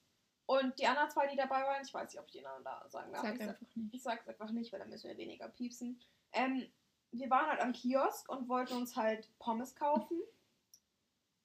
und 0.47 0.79
die 0.79 0.87
anderen 0.87 1.09
zwei, 1.09 1.29
die 1.29 1.37
dabei 1.37 1.63
waren, 1.63 1.83
ich 1.83 1.95
weiß 1.95 2.11
nicht, 2.13 2.21
ob 2.21 2.27
ich 2.27 2.33
die 2.33 2.41
Namen 2.43 2.65
da 2.65 2.85
sagen 2.89 3.13
darf. 3.13 3.23
sag 3.23 3.35
ich, 3.35 3.39
sag, 3.41 3.49
einfach 3.49 3.77
nicht. 3.77 3.95
ich 3.95 4.03
sag's 4.03 4.29
einfach 4.29 4.51
nicht, 4.51 4.73
weil 4.73 4.81
dann 4.81 4.91
müssen 4.91 5.09
wir 5.09 5.17
weniger 5.17 5.49
piepsen. 5.49 5.99
Ähm, 6.33 6.67
wir 7.13 7.31
waren 7.31 7.47
halt 7.49 7.61
am 7.61 7.73
Kiosk 7.73 8.29
und 8.29 8.49
wollten 8.49 8.75
uns 8.75 8.97
halt 8.97 9.29
Pommes 9.39 9.75
kaufen. 9.77 10.21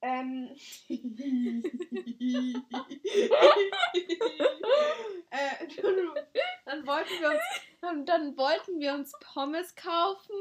Ähm. 0.01 0.55
äh, 5.29 5.67
dann 6.65 6.85
wollten 6.87 7.21
wir 7.21 7.29
uns, 7.29 7.41
dann, 7.81 8.05
dann 8.05 8.37
wollten 8.37 8.79
wir 8.79 8.93
uns 8.93 9.11
Pommes 9.21 9.75
kaufen. 9.75 10.35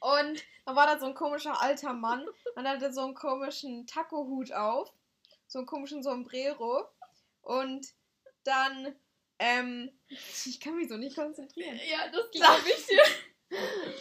Und 0.00 0.44
dann 0.64 0.76
war 0.76 0.86
da 0.86 0.98
so 0.98 1.06
ein 1.06 1.14
komischer 1.14 1.60
alter 1.60 1.92
Mann 1.92 2.26
und 2.54 2.68
hatte 2.68 2.92
so 2.92 3.02
einen 3.02 3.14
komischen 3.14 3.86
Taco-Hut 3.86 4.52
auf. 4.52 4.92
So 5.48 5.58
einen 5.58 5.66
komischen 5.66 6.02
Sombrero. 6.02 6.86
Und 7.42 7.86
dann, 8.44 8.94
ähm, 9.38 9.90
ich 10.08 10.60
kann 10.60 10.76
mich 10.76 10.88
so 10.88 10.96
nicht 10.96 11.16
konzentrieren. 11.16 11.80
Ja, 11.90 12.08
das 12.08 12.30
glaube 12.30 12.68
ich 12.68 12.86
dir. 12.86 13.02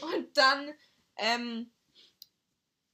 Und 0.01 0.37
dann, 0.37 0.73
ähm, 1.17 1.71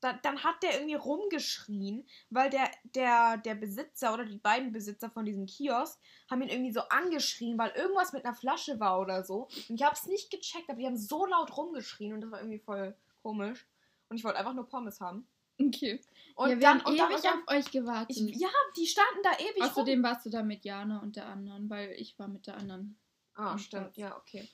da, 0.04 0.14
dann 0.14 0.44
hat 0.44 0.62
der 0.64 0.74
irgendwie 0.74 0.96
rumgeschrien, 0.96 2.06
weil 2.30 2.50
der, 2.50 2.70
der, 2.84 3.38
der 3.38 3.56
Besitzer 3.56 4.14
oder 4.14 4.26
die 4.26 4.38
beiden 4.38 4.74
Besitzer 4.74 5.10
von 5.10 5.24
diesem 5.24 5.46
Kiosk 5.46 5.98
haben 6.30 6.42
ihn 6.42 6.50
irgendwie 6.50 6.74
so 6.74 6.82
angeschrien, 6.90 7.58
weil 7.58 7.72
irgendwas 7.72 8.12
mit 8.12 8.26
einer 8.26 8.36
Flasche 8.36 8.80
war 8.80 9.00
oder 9.00 9.24
so. 9.24 9.48
Und 9.70 9.76
ich 9.76 9.84
habe 9.84 9.96
es 9.96 10.06
nicht 10.06 10.30
gecheckt, 10.30 10.70
aber 10.70 10.80
die 10.80 10.86
haben 10.86 10.98
so 10.98 11.26
laut 11.26 11.56
rumgeschrien 11.56 12.14
und 12.14 12.22
das 12.22 12.32
war 12.32 12.40
irgendwie 12.40 12.60
voll 12.60 12.96
komisch. 13.22 13.66
Und 14.10 14.18
ich 14.18 14.24
wollte 14.24 14.40
einfach 14.40 14.54
nur 14.54 14.68
Pommes 14.68 15.00
haben. 15.00 15.28
Okay. 15.60 16.02
Und 16.36 16.50
ja, 16.50 16.56
wir 16.56 16.62
dann, 16.62 16.80
haben 16.80 16.92
und 16.92 16.98
dann, 16.98 17.12
ewig 17.12 17.22
dann 17.22 17.44
auf 17.44 17.48
euch 17.48 17.72
gewartet. 17.72 18.18
ich, 18.18 18.36
ja, 18.36 18.50
die 18.76 18.88
standen 18.88 19.24
da 19.24 19.32
ewig 19.34 19.62
rum. 19.62 19.70
Außerdem 19.70 20.04
warst 20.04 20.26
du 20.26 20.30
da 20.30 20.44
mit 20.44 20.66
Jana 20.66 21.00
und 21.00 21.16
der 21.16 21.28
anderen, 21.28 21.70
weil 21.70 21.92
ich 21.92 22.18
war 22.20 22.28
mit 22.28 22.48
der 22.48 22.58
anderen. 22.58 22.98
Ah, 23.36 23.58
stimmt, 23.58 23.94
Platz. 23.94 23.98
ja, 23.98 24.18
okay. 24.18 24.48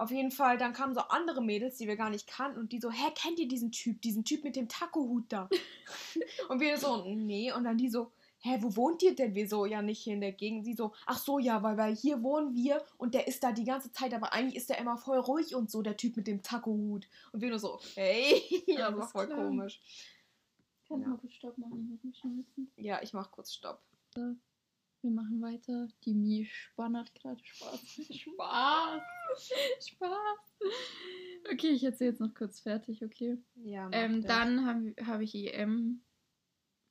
Auf 0.00 0.10
jeden 0.10 0.30
Fall, 0.30 0.56
dann 0.56 0.72
kamen 0.72 0.94
so 0.94 1.00
andere 1.00 1.42
Mädels, 1.42 1.76
die 1.76 1.86
wir 1.86 1.96
gar 1.96 2.08
nicht 2.08 2.26
kannten 2.26 2.58
und 2.58 2.72
die 2.72 2.80
so, 2.80 2.90
hä, 2.90 3.10
kennt 3.14 3.38
ihr 3.38 3.46
diesen 3.48 3.70
Typ, 3.70 4.00
diesen 4.00 4.24
Typ 4.24 4.44
mit 4.44 4.56
dem 4.56 4.66
Taco-Hut 4.66 5.24
da? 5.28 5.50
und 6.48 6.58
wir 6.58 6.78
so, 6.78 7.04
nee, 7.04 7.52
und 7.52 7.64
dann 7.64 7.76
die 7.76 7.90
so, 7.90 8.10
hä, 8.38 8.56
wo 8.62 8.74
wohnt 8.76 9.02
ihr 9.02 9.14
denn? 9.14 9.34
Wir 9.34 9.46
so, 9.46 9.66
ja, 9.66 9.82
nicht 9.82 10.00
hier 10.02 10.14
in 10.14 10.22
der 10.22 10.32
Gegend. 10.32 10.64
Sie 10.64 10.72
so, 10.72 10.92
ach 11.04 11.18
so, 11.18 11.38
ja, 11.38 11.62
weil, 11.62 11.76
weil 11.76 11.94
hier 11.94 12.22
wohnen 12.22 12.54
wir 12.54 12.82
und 12.96 13.12
der 13.12 13.28
ist 13.28 13.42
da 13.44 13.52
die 13.52 13.64
ganze 13.64 13.92
Zeit, 13.92 14.14
aber 14.14 14.32
eigentlich 14.32 14.56
ist 14.56 14.70
der 14.70 14.78
immer 14.78 14.96
voll 14.96 15.18
ruhig 15.18 15.54
und 15.54 15.70
so, 15.70 15.82
der 15.82 15.98
Typ 15.98 16.16
mit 16.16 16.26
dem 16.26 16.42
Taco-Hut. 16.42 17.06
Und 17.32 17.40
wir 17.42 17.50
nur 17.50 17.58
so, 17.58 17.78
hey, 17.94 18.42
ja, 18.68 18.90
das 18.90 19.00
war 19.00 19.08
voll 19.08 19.26
klar. 19.26 19.44
komisch. 19.48 19.82
Kannst 20.88 21.04
Ja. 21.04 21.10
mal 21.10 21.18
kurz 21.18 21.34
Stopp 21.34 21.58
machen, 21.58 21.78
ich 21.84 21.90
muss 21.90 22.04
mich 22.04 22.18
schneuzen. 22.18 22.72
Ja, 22.76 23.02
ich 23.02 23.12
mach 23.12 23.30
kurz 23.30 23.52
Stopp. 23.52 23.82
Wir 25.02 25.10
machen 25.10 25.40
weiter. 25.40 25.88
Die 26.04 26.14
Mi 26.14 26.44
spannert 26.44 27.14
gerade 27.14 27.42
Spaß. 27.42 27.80
Spaß. 28.10 29.02
Spaß. 29.88 30.58
Okay, 31.52 31.70
ich 31.70 31.84
erzähle 31.84 32.10
jetzt 32.10 32.20
noch 32.20 32.34
kurz 32.34 32.60
fertig, 32.60 33.02
okay. 33.02 33.38
Ja, 33.54 33.88
Ähm, 33.92 34.22
dann 34.22 34.66
habe 34.66 34.94
hab 35.06 35.20
ich 35.20 35.34
EM. 35.34 36.02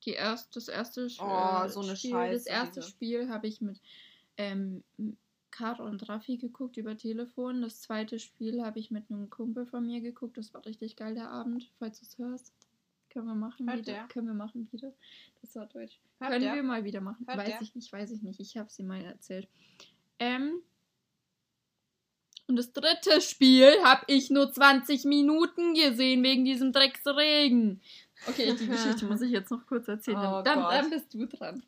Die 0.04 0.12
erst, 0.12 0.56
das 0.56 0.68
erste 0.68 1.08
Oh, 1.20 1.64
äh, 1.64 1.68
so 1.68 1.80
eine 1.80 1.94
Spiel, 1.96 2.10
Scheiße, 2.10 2.44
Das 2.44 2.46
erste 2.46 2.80
diese. 2.80 2.90
Spiel 2.90 3.28
habe 3.28 3.46
ich 3.46 3.60
mit 3.60 3.80
ähm, 4.38 4.82
Caro 5.50 5.84
und 5.84 6.08
Raffi 6.08 6.38
geguckt 6.38 6.78
über 6.78 6.96
Telefon. 6.96 7.60
Das 7.62 7.82
zweite 7.82 8.18
Spiel 8.18 8.62
habe 8.62 8.78
ich 8.78 8.90
mit 8.90 9.10
einem 9.10 9.28
Kumpel 9.28 9.66
von 9.66 9.84
mir 9.86 10.00
geguckt. 10.00 10.38
Das 10.38 10.54
war 10.54 10.64
richtig 10.64 10.96
geil 10.96 11.14
der 11.14 11.30
Abend, 11.30 11.70
falls 11.78 12.00
du 12.00 12.06
es 12.06 12.18
hörst. 12.18 12.54
Können 13.10 13.26
wir 13.26 13.34
machen 13.34 13.68
Hört 13.68 13.80
wieder. 13.80 13.92
der? 13.92 14.08
Können 14.08 14.28
wir 14.28 14.34
machen 14.34 14.68
wieder. 14.70 14.92
Das 15.42 15.54
war 15.56 15.66
deutsch. 15.66 15.98
Hört 16.18 16.30
Können 16.30 16.44
der? 16.44 16.54
wir 16.54 16.62
mal 16.62 16.84
wieder 16.84 17.00
machen. 17.00 17.26
Hört 17.26 17.38
weiß 17.38 17.48
der? 17.48 17.62
ich 17.62 17.74
nicht, 17.74 17.92
weiß 17.92 18.10
ich 18.12 18.22
nicht. 18.22 18.40
Ich 18.40 18.56
habe 18.56 18.70
sie 18.70 18.84
mal 18.84 19.02
erzählt. 19.02 19.48
Ähm, 20.18 20.62
und 22.46 22.56
das 22.56 22.72
dritte 22.72 23.20
Spiel 23.20 23.72
habe 23.84 24.04
ich 24.08 24.30
nur 24.30 24.52
20 24.52 25.04
Minuten 25.04 25.74
gesehen 25.74 26.22
wegen 26.22 26.44
diesem 26.44 26.72
Drecksregen. 26.72 27.80
Okay, 28.28 28.54
die 28.58 28.66
Geschichte 28.66 29.06
muss 29.06 29.22
ich 29.22 29.30
jetzt 29.30 29.50
noch 29.50 29.64
kurz 29.66 29.88
erzählen. 29.88 30.18
Oh 30.18 30.42
dann, 30.42 30.60
dann 30.60 30.90
bist 30.90 31.14
du 31.14 31.26
dran. 31.26 31.62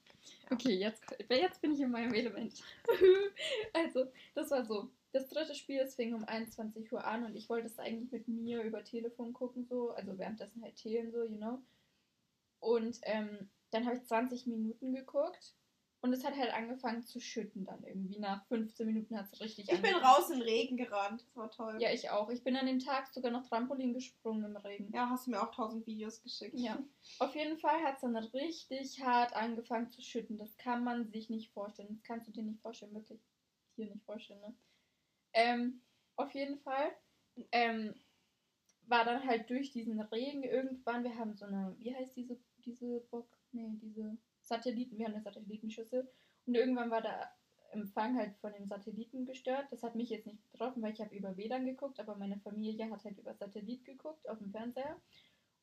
Okay, 0.50 0.74
jetzt, 0.74 1.02
jetzt 1.31 1.62
bin 1.62 1.72
ich 1.72 1.81
in 1.81 1.90
meinem 1.90 2.12
Element. 2.12 2.52
also, 3.72 4.07
das 4.35 4.50
war 4.50 4.64
so. 4.64 4.90
Das 5.12 5.29
dritte 5.29 5.55
Spiel, 5.55 5.79
es 5.81 5.94
fing 5.94 6.14
um 6.14 6.25
21 6.25 6.90
Uhr 6.92 7.05
an 7.05 7.25
und 7.25 7.37
ich 7.37 7.48
wollte 7.48 7.66
es 7.66 7.79
eigentlich 7.79 8.11
mit 8.11 8.29
mir 8.29 8.62
über 8.62 8.83
Telefon 8.83 9.33
gucken, 9.33 9.66
so. 9.66 9.90
Also 9.90 10.16
währenddessen 10.18 10.62
halt 10.62 10.77
Thelen, 10.77 11.12
so, 11.12 11.22
you 11.25 11.37
know. 11.37 11.62
Und 12.61 12.98
ähm, 13.03 13.51
dann 13.70 13.85
habe 13.87 13.96
ich 13.96 14.05
20 14.05 14.46
Minuten 14.46 14.94
geguckt 14.94 15.55
und 16.01 16.12
es 16.12 16.25
hat 16.25 16.37
halt 16.37 16.53
angefangen 16.53 17.03
zu 17.05 17.20
schütten 17.20 17.64
dann 17.64 17.85
irgendwie. 17.85 18.18
Nach 18.18 18.44
15 18.46 18.87
Minuten 18.87 19.16
hat 19.16 19.27
es 19.33 19.40
richtig 19.40 19.70
Ich 19.70 19.83
bin 19.83 19.94
angefangen. 19.94 20.05
raus 20.05 20.31
in 20.31 20.38
den 20.40 20.48
Regen 20.48 20.77
gerannt. 20.77 21.22
Das 21.22 21.37
war 21.37 21.51
toll. 21.51 21.77
Ja, 21.81 21.92
ich 21.92 22.11
auch. 22.11 22.29
Ich 22.31 22.42
bin 22.42 22.57
an 22.57 22.66
dem 22.66 22.79
Tag 22.81 23.12
sogar 23.12 23.31
noch 23.31 23.46
Trampolin 23.46 23.92
gesprungen 23.94 24.44
im 24.44 24.57
Regen. 24.57 24.92
Ja, 24.92 25.11
hast 25.11 25.27
du 25.27 25.31
mir 25.31 25.42
auch 25.42 25.55
tausend 25.55 25.87
Videos 25.87 26.22
geschickt. 26.22 26.59
Ja. 26.59 26.83
Auf 27.18 27.35
jeden 27.37 27.59
Fall 27.59 27.83
hat 27.85 27.96
es 27.96 28.01
dann 28.01 28.16
richtig 28.16 29.01
hart 29.03 29.35
angefangen 29.35 29.90
zu 29.90 30.01
schütten. 30.03 30.38
Das 30.38 30.57
kann 30.57 30.83
man 30.83 31.09
sich 31.11 31.31
nicht 31.31 31.53
vorstellen. 31.53 31.90
Das 31.90 32.03
kannst 32.03 32.27
du 32.29 32.33
dir 32.33 32.42
nicht 32.42 32.61
vorstellen, 32.61 32.94
wirklich. 32.94 33.20
Hier 33.77 33.87
nicht 33.87 34.05
vorstellen, 34.05 34.40
ne? 34.40 34.55
Ähm, 35.32 35.80
auf 36.16 36.32
jeden 36.34 36.58
Fall 36.58 36.92
ähm, 37.52 37.94
war 38.86 39.04
dann 39.04 39.24
halt 39.26 39.48
durch 39.50 39.70
diesen 39.70 40.00
Regen 40.00 40.42
irgendwann, 40.42 41.04
wir 41.04 41.16
haben 41.16 41.34
so 41.34 41.46
eine, 41.46 41.74
wie 41.78 41.94
heißt 41.94 42.16
diese, 42.16 42.38
diese 42.64 43.00
Bock? 43.10 43.26
Nee, 43.52 43.78
diese 43.80 44.16
Satelliten, 44.40 44.98
wir 44.98 45.06
haben 45.06 45.14
eine 45.14 45.22
Satellitenschüssel. 45.22 46.10
Und 46.46 46.54
irgendwann 46.54 46.90
war 46.90 47.02
der 47.02 47.30
Empfang 47.70 48.16
halt 48.16 48.36
von 48.36 48.52
den 48.52 48.66
Satelliten 48.66 49.24
gestört. 49.24 49.66
Das 49.70 49.82
hat 49.82 49.94
mich 49.94 50.10
jetzt 50.10 50.26
nicht 50.26 50.42
betroffen, 50.50 50.82
weil 50.82 50.92
ich 50.92 51.00
habe 51.00 51.14
über 51.14 51.36
WLAN 51.36 51.64
geguckt, 51.64 52.00
aber 52.00 52.16
meine 52.16 52.38
Familie 52.40 52.90
hat 52.90 53.04
halt 53.04 53.18
über 53.18 53.34
Satellit 53.34 53.84
geguckt 53.84 54.28
auf 54.28 54.38
dem 54.38 54.50
Fernseher. 54.50 55.00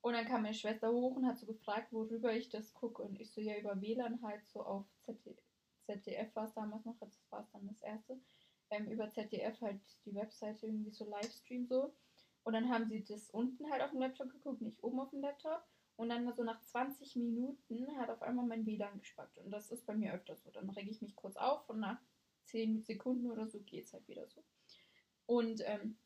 Und 0.01 0.13
dann 0.13 0.25
kam 0.25 0.43
meine 0.43 0.55
Schwester 0.55 0.91
hoch 0.91 1.15
und 1.15 1.27
hat 1.27 1.37
so 1.37 1.45
gefragt, 1.45 1.91
worüber 1.91 2.33
ich 2.33 2.49
das 2.49 2.73
gucke. 2.73 3.03
Und 3.03 3.19
ich 3.19 3.31
so, 3.31 3.41
ja, 3.41 3.57
über 3.57 3.79
WLAN 3.81 4.21
halt 4.23 4.47
so 4.47 4.63
auf 4.63 4.85
ZD 5.01 5.35
ZDF 5.85 6.35
war 6.35 6.45
es 6.45 6.53
damals 6.53 6.85
noch, 6.85 6.97
das 6.99 7.19
war 7.31 7.41
es 7.41 7.49
dann 7.51 7.67
das 7.67 7.81
erste. 7.81 8.19
Ähm, 8.71 8.87
über 8.87 9.09
ZDF 9.09 9.59
halt 9.61 9.79
die 10.05 10.13
Webseite 10.13 10.67
irgendwie 10.67 10.91
so 10.91 11.09
Livestream 11.09 11.65
so. 11.65 11.93
Und 12.43 12.53
dann 12.53 12.69
haben 12.69 12.87
sie 12.87 13.03
das 13.03 13.29
unten 13.31 13.69
halt 13.69 13.81
auf 13.81 13.91
dem 13.91 13.99
Laptop 13.99 14.31
geguckt, 14.31 14.61
nicht 14.61 14.83
oben 14.83 14.99
auf 14.99 15.09
dem 15.09 15.21
Laptop. 15.21 15.63
Und 15.97 16.09
dann 16.09 16.33
so 16.33 16.43
nach 16.43 16.61
20 16.61 17.17
Minuten 17.17 17.97
hat 17.97 18.09
auf 18.09 18.21
einmal 18.21 18.45
mein 18.45 18.65
WLAN 18.65 18.99
gespackt. 18.99 19.37
Und 19.37 19.51
das 19.51 19.69
ist 19.69 19.85
bei 19.85 19.95
mir 19.95 20.13
öfter 20.13 20.35
so. 20.37 20.49
Dann 20.51 20.69
reg 20.69 20.87
ich 20.89 21.01
mich 21.01 21.15
kurz 21.15 21.35
auf 21.35 21.67
und 21.69 21.81
nach 21.81 21.99
10 22.45 22.81
Sekunden 22.81 23.29
oder 23.29 23.47
so 23.47 23.59
geht 23.59 23.85
es 23.85 23.93
halt 23.93 24.07
wieder 24.07 24.25
so. 24.27 24.41
Und 25.25 25.61
ähm, 25.65 25.97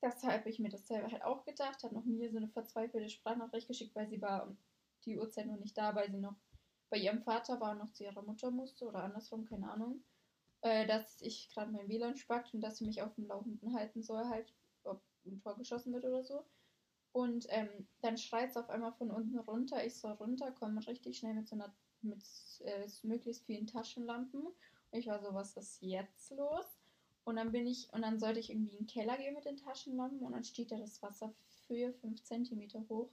deshalb 0.00 0.40
habe 0.40 0.50
ich 0.50 0.58
mir 0.58 0.70
das 0.70 0.86
selber 0.86 1.10
halt 1.10 1.24
auch 1.24 1.44
gedacht, 1.44 1.82
hat 1.82 1.92
noch 1.92 2.04
mir 2.04 2.30
so 2.30 2.36
eine 2.36 2.48
verzweifelte 2.48 3.10
Sprachnachricht 3.10 3.68
geschickt, 3.68 3.94
weil 3.96 4.08
sie 4.08 4.22
war 4.22 4.46
um 4.46 4.56
die 5.04 5.18
Uhrzeit 5.18 5.46
noch 5.46 5.58
nicht 5.58 5.76
da, 5.76 5.94
weil 5.94 6.10
sie 6.10 6.20
noch 6.20 6.36
bei 6.88 6.98
ihrem 6.98 7.22
Vater 7.22 7.60
war 7.60 7.72
und 7.72 7.78
noch 7.78 7.92
zu 7.92 8.04
ihrer 8.04 8.22
Mutter 8.22 8.50
musste 8.50 8.86
oder 8.86 9.02
andersrum, 9.02 9.44
keine 9.44 9.70
Ahnung. 9.70 10.02
Äh, 10.64 10.86
dass 10.86 11.20
ich 11.20 11.50
gerade 11.50 11.70
mein 11.70 11.88
WLAN 11.90 12.16
spackt 12.16 12.54
und 12.54 12.62
dass 12.62 12.78
sie 12.78 12.86
mich 12.86 13.02
auf 13.02 13.14
dem 13.16 13.26
Laufenden 13.26 13.74
halten 13.74 14.02
soll, 14.02 14.24
halt, 14.30 14.50
ob 14.84 15.02
ein 15.26 15.38
Tor 15.38 15.58
geschossen 15.58 15.92
wird 15.92 16.06
oder 16.06 16.24
so. 16.24 16.42
Und 17.12 17.44
ähm, 17.50 17.68
dann 18.00 18.16
schreit 18.16 18.48
es 18.48 18.56
auf 18.56 18.70
einmal 18.70 18.94
von 18.94 19.10
unten 19.10 19.38
runter. 19.38 19.84
Ich 19.84 20.00
soll 20.00 20.12
runter, 20.12 20.52
komme 20.52 20.84
richtig 20.86 21.18
schnell 21.18 21.34
mit 21.34 21.46
so 21.46 21.56
einer, 21.56 21.76
mit 22.00 22.24
äh, 22.64 22.88
möglichst 23.02 23.44
vielen 23.44 23.66
Taschenlampen. 23.66 24.40
Und 24.40 24.98
ich 24.98 25.06
war 25.06 25.20
so, 25.20 25.34
was 25.34 25.54
ist 25.58 25.82
jetzt 25.82 26.30
los? 26.30 26.78
Und 27.24 27.36
dann 27.36 27.52
bin 27.52 27.66
ich, 27.66 27.92
und 27.92 28.00
dann 28.00 28.18
sollte 28.18 28.40
ich 28.40 28.48
irgendwie 28.48 28.72
in 28.72 28.78
den 28.78 28.86
Keller 28.86 29.18
gehen 29.18 29.34
mit 29.34 29.44
den 29.44 29.58
Taschenlampen 29.58 30.20
und 30.20 30.32
dann 30.32 30.44
steht 30.44 30.72
da 30.72 30.78
das 30.78 31.02
Wasser 31.02 31.34
für 31.66 31.92
5 31.92 32.22
cm 32.22 32.88
hoch. 32.88 33.10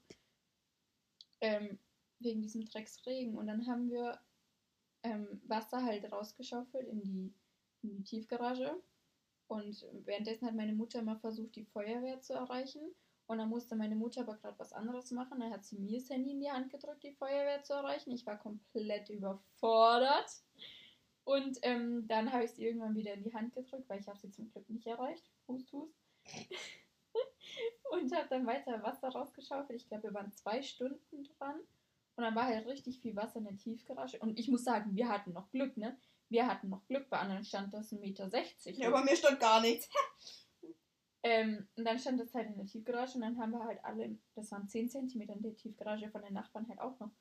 Ähm, 1.41 1.77
wegen 2.19 2.41
diesem 2.41 2.63
Drecksregen. 2.63 3.37
Und 3.37 3.47
dann 3.47 3.67
haben 3.67 3.89
wir 3.89 4.21
ähm, 5.03 5.41
Wasser 5.47 5.83
halt 5.83 6.09
rausgeschaufelt 6.11 6.87
in 6.87 7.01
die, 7.01 7.33
in 7.83 7.95
die 7.95 8.03
Tiefgarage. 8.03 8.75
Und 9.47 9.85
währenddessen 10.05 10.47
hat 10.47 10.55
meine 10.55 10.73
Mutter 10.73 11.01
mal 11.01 11.17
versucht, 11.17 11.55
die 11.55 11.65
Feuerwehr 11.65 12.21
zu 12.21 12.33
erreichen. 12.33 12.81
Und 13.27 13.37
dann 13.37 13.49
musste 13.49 13.75
meine 13.75 13.95
Mutter 13.95 14.21
aber 14.21 14.35
gerade 14.35 14.59
was 14.59 14.73
anderes 14.73 15.11
machen. 15.11 15.39
Dann 15.39 15.51
hat 15.51 15.65
sie 15.65 15.77
mir 15.77 15.99
das 15.99 16.09
Handy 16.09 16.31
in 16.31 16.41
die 16.41 16.51
Hand 16.51 16.69
gedrückt, 16.69 17.03
die 17.03 17.13
Feuerwehr 17.13 17.63
zu 17.63 17.73
erreichen. 17.73 18.11
Ich 18.11 18.25
war 18.25 18.37
komplett 18.37 19.09
überfordert. 19.09 20.29
Und 21.23 21.59
ähm, 21.61 22.07
dann 22.07 22.31
habe 22.31 22.45
ich 22.45 22.51
sie 22.51 22.65
irgendwann 22.65 22.95
wieder 22.95 23.13
in 23.13 23.23
die 23.23 23.33
Hand 23.33 23.53
gedrückt, 23.53 23.87
weil 23.89 23.99
ich 23.99 24.07
habe 24.07 24.17
sie 24.17 24.31
zum 24.31 24.49
Glück 24.51 24.69
nicht 24.69 24.87
erreicht. 24.87 25.29
Hust, 25.47 25.71
hust. 25.71 25.93
und 27.91 28.15
habe 28.15 28.27
dann 28.29 28.47
weiter 28.47 28.81
Wasser 28.83 29.09
rausgeschaufelt. 29.09 29.81
Ich 29.81 29.87
glaube, 29.87 30.03
wir 30.03 30.13
waren 30.13 30.31
zwei 30.33 30.61
Stunden 30.61 31.23
dran. 31.37 31.59
Und 32.15 32.23
dann 32.23 32.35
war 32.35 32.45
halt 32.45 32.67
richtig 32.67 32.99
viel 32.99 33.15
Wasser 33.15 33.39
in 33.39 33.45
der 33.45 33.57
Tiefgarage. 33.57 34.19
Und 34.19 34.37
ich 34.37 34.47
muss 34.47 34.63
sagen, 34.63 34.95
wir 34.95 35.09
hatten 35.09 35.33
noch 35.33 35.49
Glück, 35.51 35.77
ne? 35.77 35.97
Wir 36.31 36.47
hatten 36.47 36.69
noch 36.69 36.87
Glück, 36.87 37.09
bei 37.09 37.19
anderen 37.19 37.43
stand 37.43 37.73
das 37.73 37.91
1,60 37.91 37.99
Meter. 37.99 38.29
Ja, 38.71 38.89
bei 38.89 39.03
mir 39.03 39.17
stand 39.17 39.41
gar 39.41 39.59
nichts. 39.59 39.89
ähm, 41.23 41.67
und 41.75 41.83
dann 41.83 41.99
stand 41.99 42.21
das 42.21 42.33
halt 42.33 42.47
in 42.47 42.55
der 42.55 42.65
Tiefgarage 42.65 43.15
und 43.15 43.21
dann 43.21 43.37
haben 43.37 43.51
wir 43.51 43.65
halt 43.65 43.83
alle, 43.83 44.17
das 44.35 44.49
waren 44.53 44.69
10 44.69 44.89
Zentimeter 44.89 45.33
in 45.33 45.41
der 45.41 45.57
Tiefgarage 45.57 46.09
von 46.09 46.21
den 46.21 46.33
Nachbarn 46.33 46.69
halt 46.69 46.79
auch 46.79 46.97
noch. 46.99 47.11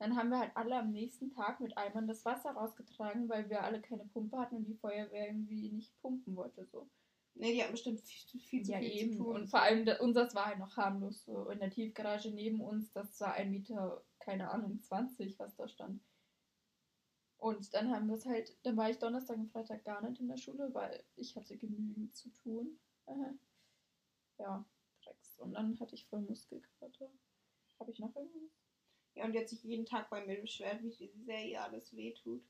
Dann 0.00 0.16
haben 0.16 0.30
wir 0.30 0.40
halt 0.40 0.50
alle 0.56 0.76
am 0.80 0.90
nächsten 0.90 1.30
Tag 1.30 1.60
mit 1.60 1.78
Eimern 1.78 2.08
das 2.08 2.24
Wasser 2.24 2.50
rausgetragen, 2.50 3.28
weil 3.28 3.48
wir 3.48 3.62
alle 3.62 3.80
keine 3.80 4.04
Pumpe 4.04 4.36
hatten 4.36 4.56
und 4.56 4.64
die 4.64 4.74
Feuerwehr 4.74 5.28
irgendwie 5.28 5.70
nicht 5.70 5.96
pumpen 6.00 6.34
wollte. 6.34 6.66
So. 6.66 6.90
Nee, 7.34 7.52
die 7.52 7.62
hatten 7.62 7.72
bestimmt 7.72 8.00
viel, 8.00 8.40
viel 8.40 8.62
zu 8.64 8.72
ja, 8.72 8.78
viel 8.80 8.90
eben. 8.90 9.12
zu 9.12 9.18
tun. 9.18 9.36
Und 9.36 9.48
vor 9.48 9.62
allem, 9.62 9.86
da, 9.86 9.98
unseres 10.00 10.34
war 10.34 10.46
halt 10.46 10.58
noch 10.58 10.76
harmlos. 10.76 11.24
So 11.24 11.50
in 11.50 11.60
der 11.60 11.70
Tiefgarage 11.70 12.32
neben 12.32 12.60
uns, 12.60 12.90
das 12.92 13.20
war 13.20 13.34
ein 13.34 13.52
Meter, 13.52 14.02
keine 14.18 14.50
Ahnung, 14.50 14.82
20, 14.82 15.38
was 15.38 15.54
da 15.54 15.68
stand. 15.68 16.02
Und 17.38 17.74
dann 17.74 17.90
haben 17.90 18.08
wir 18.08 18.16
es 18.16 18.26
halt, 18.26 18.56
dann 18.62 18.76
war 18.76 18.90
ich 18.90 18.98
Donnerstag 18.98 19.36
und 19.36 19.50
Freitag 19.52 19.84
gar 19.84 20.00
nicht 20.02 20.20
in 20.20 20.28
der 20.28 20.38
Schule, 20.38 20.72
weil 20.72 21.04
ich 21.16 21.36
hatte 21.36 21.56
genügend 21.56 22.16
zu 22.16 22.30
tun. 22.30 22.78
Äh, 23.06 23.34
ja, 24.38 24.64
Drecks. 25.02 25.38
Und 25.38 25.52
dann 25.52 25.78
hatte 25.78 25.94
ich 25.94 26.06
voll 26.06 26.20
Muskelkater. 26.22 27.10
Habe 27.78 27.90
ich 27.90 27.98
noch 27.98 28.14
irgendwas? 28.16 28.50
Ja, 29.14 29.24
und 29.24 29.34
jetzt 29.34 29.50
sich 29.50 29.62
jeden 29.62 29.86
Tag 29.86 30.10
bei 30.10 30.24
mir 30.24 30.40
beschwert, 30.40 30.82
wie 30.82 31.10
sehr 31.24 31.44
ihr 31.44 31.62
alles 31.62 31.94
wehtut. 31.94 32.42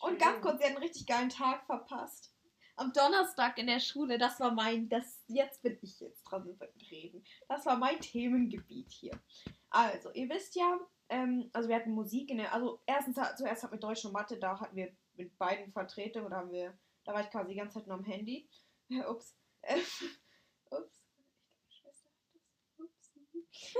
Und 0.00 0.18
ganz 0.18 0.40
kurz, 0.40 0.58
sie 0.58 0.64
hat 0.64 0.76
einen 0.76 0.82
richtig 0.82 1.06
geilen 1.06 1.28
Tag 1.28 1.66
verpasst. 1.66 2.32
Am 2.76 2.92
Donnerstag 2.92 3.58
in 3.58 3.66
der 3.66 3.80
Schule, 3.80 4.18
das 4.18 4.38
war 4.38 4.52
mein, 4.52 4.88
das, 4.88 5.24
jetzt 5.26 5.62
bin 5.62 5.76
ich 5.82 5.98
jetzt 5.98 6.22
dran 6.22 6.56
reden. 6.90 7.24
Das 7.48 7.66
war 7.66 7.76
mein 7.76 8.00
Themengebiet 8.00 8.92
hier. 8.92 9.20
Also, 9.68 10.12
ihr 10.12 10.28
wisst 10.28 10.54
ja, 10.54 10.78
ähm, 11.08 11.50
also 11.52 11.68
wir 11.68 11.76
hatten 11.76 11.92
Musik 11.92 12.30
in 12.30 12.38
der, 12.38 12.52
also 12.52 12.80
erstens, 12.86 13.16
zuerst 13.36 13.62
hatten 13.62 13.72
wir 13.74 13.80
Deutsch 13.80 14.04
und 14.04 14.12
Mathe, 14.12 14.38
da 14.38 14.58
hatten 14.60 14.76
wir 14.76 14.94
mit 15.14 15.36
beiden 15.38 15.72
Vertretungen, 15.72 16.30
da 16.30 16.38
haben 16.38 16.52
wir, 16.52 16.78
da 17.04 17.12
war 17.14 17.20
ich 17.22 17.30
quasi 17.30 17.50
die 17.50 17.56
ganze 17.58 17.78
Zeit 17.78 17.86
nur 17.86 17.96
am 17.96 18.04
Handy. 18.04 18.48
Ups. 19.08 19.36
Ups. 20.70 21.02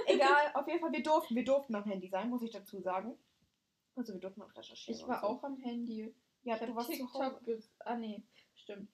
Egal, 0.07 0.51
auf 0.55 0.67
jeden 0.67 0.81
Fall, 0.81 0.93
wir 0.93 1.03
durften, 1.03 1.37
wir 1.37 1.45
durften 1.45 1.75
am 1.75 1.85
Handy 1.85 2.09
sein, 2.09 2.29
muss 2.31 2.43
ich 2.43 2.51
dazu 2.51 2.81
sagen. 2.81 3.17
Also 3.95 4.13
wir 4.13 4.21
durften 4.21 4.41
mal 4.41 4.49
recherchieren. 4.51 5.01
Ich 5.01 5.07
war 5.07 5.21
so. 5.21 5.27
auch 5.27 5.43
am 5.45 5.57
Handy. 5.59 6.15
Ja, 6.43 6.55
ich 6.57 6.61
du 6.63 6.75
warst 6.75 6.89
zu 6.91 6.97
TikTok 6.97 7.15
Hause. 7.15 7.45
ges- 7.45 7.71
Ah, 7.81 7.97
nee, 7.97 8.23
stimmt. 8.55 8.91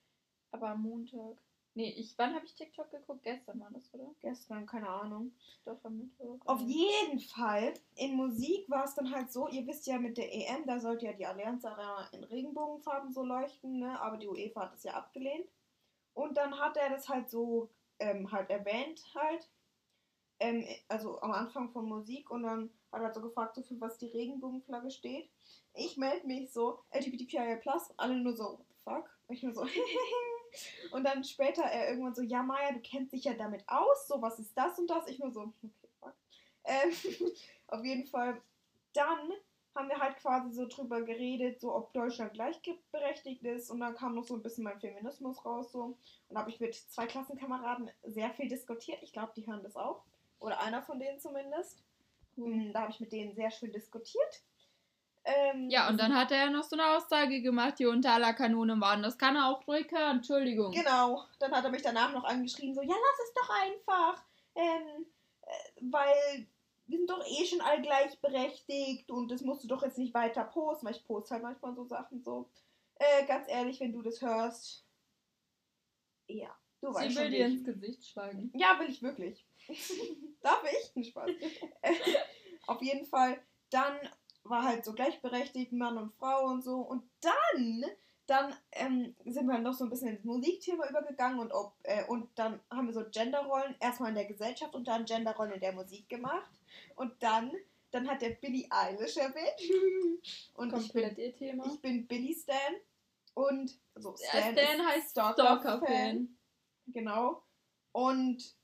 Aber 0.50 0.70
am 0.70 0.82
Montag. 0.82 1.38
Nee, 1.76 1.90
ich, 1.90 2.16
wann 2.16 2.34
habe 2.34 2.44
ich 2.46 2.54
TikTok 2.54 2.88
geguckt? 2.90 3.24
Gestern 3.24 3.58
war 3.58 3.70
das, 3.72 3.92
oder? 3.92 4.14
Gestern, 4.20 4.64
keine 4.64 4.88
Ahnung. 4.88 5.32
Doch, 5.64 5.84
am 5.84 5.98
Mittwoch. 5.98 6.38
Auf 6.44 6.60
jeden 6.60 7.18
Fall, 7.18 7.74
in 7.96 8.14
Musik 8.14 8.70
war 8.70 8.84
es 8.84 8.94
dann 8.94 9.12
halt 9.12 9.32
so, 9.32 9.48
ihr 9.48 9.66
wisst 9.66 9.88
ja 9.88 9.98
mit 9.98 10.16
der 10.16 10.32
EM, 10.32 10.66
da 10.66 10.78
sollte 10.78 11.06
ja 11.06 11.12
die 11.12 11.26
Allianz 11.26 11.64
Arena 11.64 12.08
in 12.12 12.22
Regenbogenfarben 12.22 13.12
so 13.12 13.24
leuchten, 13.24 13.80
ne? 13.80 14.00
aber 14.00 14.18
die 14.18 14.28
UEFA 14.28 14.62
hat 14.62 14.74
es 14.74 14.84
ja 14.84 14.92
abgelehnt. 14.92 15.48
Und 16.14 16.36
dann 16.36 16.60
hat 16.60 16.76
er 16.76 16.90
das 16.90 17.08
halt 17.08 17.28
so 17.28 17.70
ähm, 17.98 18.30
halt 18.30 18.50
erwähnt 18.50 19.02
halt, 19.16 19.48
ähm, 20.38 20.64
also 20.88 21.20
am 21.22 21.32
Anfang 21.32 21.70
von 21.70 21.88
Musik 21.88 22.30
und 22.30 22.44
dann 22.44 22.70
hat 22.92 23.00
er 23.00 23.06
halt 23.06 23.14
so 23.14 23.20
gefragt, 23.20 23.56
so 23.56 23.62
für 23.62 23.80
was 23.80 23.98
die 23.98 24.08
Regenbogenflagge 24.08 24.90
steht. 24.90 25.28
Ich 25.74 25.96
melde 25.96 26.26
mich 26.26 26.52
so, 26.52 26.84
LGBTQIA+, 26.92 27.58
alle 27.96 28.16
nur 28.16 28.36
so, 28.36 28.64
fuck? 28.84 29.10
Ich 29.28 29.42
nur 29.42 29.54
so, 29.54 29.64
Und 30.92 31.04
dann 31.04 31.24
später 31.24 31.62
er 31.62 31.90
irgendwann 31.90 32.14
so, 32.14 32.22
ja 32.22 32.42
Maya, 32.42 32.72
du 32.72 32.80
kennst 32.80 33.12
dich 33.12 33.24
ja 33.24 33.34
damit 33.34 33.64
aus, 33.68 34.08
so 34.08 34.20
was 34.22 34.38
ist 34.38 34.56
das 34.56 34.78
und 34.78 34.88
das? 34.88 35.08
Ich 35.08 35.18
nur 35.18 35.32
so, 35.32 35.40
okay, 35.40 35.70
fuck. 36.00 36.14
Ähm, 36.64 36.92
auf 37.68 37.84
jeden 37.84 38.06
Fall, 38.06 38.40
dann 38.92 39.32
haben 39.74 39.88
wir 39.88 39.98
halt 39.98 40.16
quasi 40.18 40.52
so 40.52 40.66
drüber 40.66 41.02
geredet, 41.02 41.60
so 41.60 41.74
ob 41.74 41.92
Deutschland 41.92 42.32
gleichberechtigt 42.32 43.42
ist 43.42 43.70
und 43.70 43.80
dann 43.80 43.94
kam 43.94 44.14
noch 44.14 44.24
so 44.24 44.34
ein 44.34 44.42
bisschen 44.42 44.64
mein 44.64 44.78
Feminismus 44.80 45.44
raus 45.44 45.72
so 45.72 45.96
und 46.28 46.38
habe 46.38 46.50
ich 46.50 46.60
mit 46.60 46.74
zwei 46.74 47.06
Klassenkameraden 47.06 47.90
sehr 48.04 48.30
viel 48.30 48.48
diskutiert. 48.48 49.02
Ich 49.02 49.12
glaube, 49.12 49.32
die 49.36 49.46
hören 49.46 49.64
das 49.64 49.76
auch 49.76 50.04
oder 50.38 50.60
einer 50.60 50.82
von 50.82 51.00
denen 51.00 51.18
zumindest. 51.18 51.82
Hm, 52.36 52.72
Da 52.72 52.82
habe 52.82 52.92
ich 52.92 53.00
mit 53.00 53.12
denen 53.12 53.34
sehr 53.34 53.50
schön 53.50 53.72
diskutiert. 53.72 54.42
Ähm, 55.24 55.70
Ja, 55.70 55.88
und 55.88 55.98
dann 55.98 56.14
hat 56.14 56.30
er 56.30 56.38
ja 56.46 56.50
noch 56.50 56.64
so 56.64 56.76
eine 56.76 56.96
Aussage 56.96 57.40
gemacht, 57.40 57.78
die 57.78 57.86
unter 57.86 58.12
aller 58.12 58.34
Kanone 58.34 58.78
waren. 58.80 59.02
Das 59.02 59.16
kann 59.16 59.36
er 59.36 59.48
auch 59.48 59.66
ruhig 59.66 59.90
hören, 59.90 60.18
Entschuldigung. 60.18 60.72
Genau, 60.72 61.24
dann 61.38 61.52
hat 61.52 61.64
er 61.64 61.70
mich 61.70 61.82
danach 61.82 62.12
noch 62.12 62.24
angeschrieben, 62.24 62.74
so, 62.74 62.82
ja, 62.82 62.94
lass 62.94 63.26
es 63.26 63.34
doch 63.34 63.50
einfach, 63.50 64.24
ähm, 64.54 65.06
äh, 65.42 65.80
weil 65.90 66.46
wir 66.86 66.98
sind 66.98 67.08
doch 67.08 67.24
eh 67.26 67.46
schon 67.46 67.62
alle 67.62 67.80
gleichberechtigt 67.80 69.10
und 69.10 69.30
das 69.30 69.40
musst 69.40 69.64
du 69.64 69.68
doch 69.68 69.82
jetzt 69.82 69.96
nicht 69.96 70.12
weiter 70.12 70.44
posten, 70.44 70.84
weil 70.86 70.94
ich 70.94 71.04
poste 71.04 71.34
halt 71.34 71.42
manchmal 71.42 71.74
so 71.74 71.84
Sachen 71.84 72.22
so. 72.22 72.50
Äh, 72.96 73.24
ganz 73.26 73.48
ehrlich, 73.48 73.80
wenn 73.80 73.92
du 73.92 74.02
das 74.02 74.20
hörst, 74.20 74.84
ja, 76.26 76.54
du 76.82 76.92
weißt 76.92 77.08
Sie 77.08 77.14
schon, 77.14 77.22
will 77.24 77.32
wie 77.32 77.36
dir 77.36 77.46
ins 77.46 77.64
Gesicht 77.64 78.06
schlagen. 78.06 78.52
ja, 78.54 78.78
will 78.78 78.90
ich 78.90 79.02
wirklich. 79.02 79.46
Darf 80.42 80.62
ich? 80.94 81.08
Spaß. 81.08 81.30
Auf 82.66 82.82
jeden 82.82 83.06
Fall, 83.06 83.42
dann 83.70 83.96
war 84.44 84.62
halt 84.62 84.84
so 84.84 84.92
gleichberechtigt, 84.92 85.72
Mann 85.72 85.98
und 85.98 86.14
Frau 86.14 86.46
und 86.46 86.62
so. 86.62 86.80
Und 86.80 87.02
dann, 87.20 87.84
dann 88.26 88.54
ähm, 88.72 89.14
sind 89.24 89.46
wir 89.46 89.58
noch 89.58 89.72
so 89.74 89.84
ein 89.84 89.90
bisschen 89.90 90.08
ins 90.08 90.24
Musikthema 90.24 90.88
übergegangen 90.88 91.38
und, 91.38 91.52
ob, 91.52 91.74
äh, 91.82 92.04
und 92.04 92.28
dann 92.36 92.60
haben 92.70 92.86
wir 92.86 92.94
so 92.94 93.04
Genderrollen 93.10 93.74
erstmal 93.80 94.10
in 94.10 94.16
der 94.16 94.26
Gesellschaft 94.26 94.74
und 94.74 94.86
dann 94.86 95.04
Genderrollen 95.04 95.54
in 95.54 95.60
der 95.60 95.72
Musik 95.72 96.08
gemacht. 96.08 96.50
Und 96.96 97.12
dann, 97.22 97.52
dann 97.90 98.08
hat 98.08 98.22
der 98.22 98.30
Billie 98.30 98.66
Eilish 98.70 99.16
erwähnt. 99.16 99.60
Und 100.54 100.68
ich 100.76 100.92
bin, 100.92 101.02
Komplett 101.04 101.18
ihr 101.18 101.34
Thema. 101.34 101.66
ich 101.66 101.80
bin 101.80 102.06
Billie 102.06 102.34
Stan. 102.34 102.74
Und 103.34 103.78
so 103.94 104.14
Ja, 104.32 104.40
Stan 104.40 104.56
ist 104.56 104.86
heißt 104.86 105.10
Stalker-Fan. 105.10 105.60
Stalker-Fan. 105.60 106.38
Genau. 106.86 107.42
Und 107.92 108.56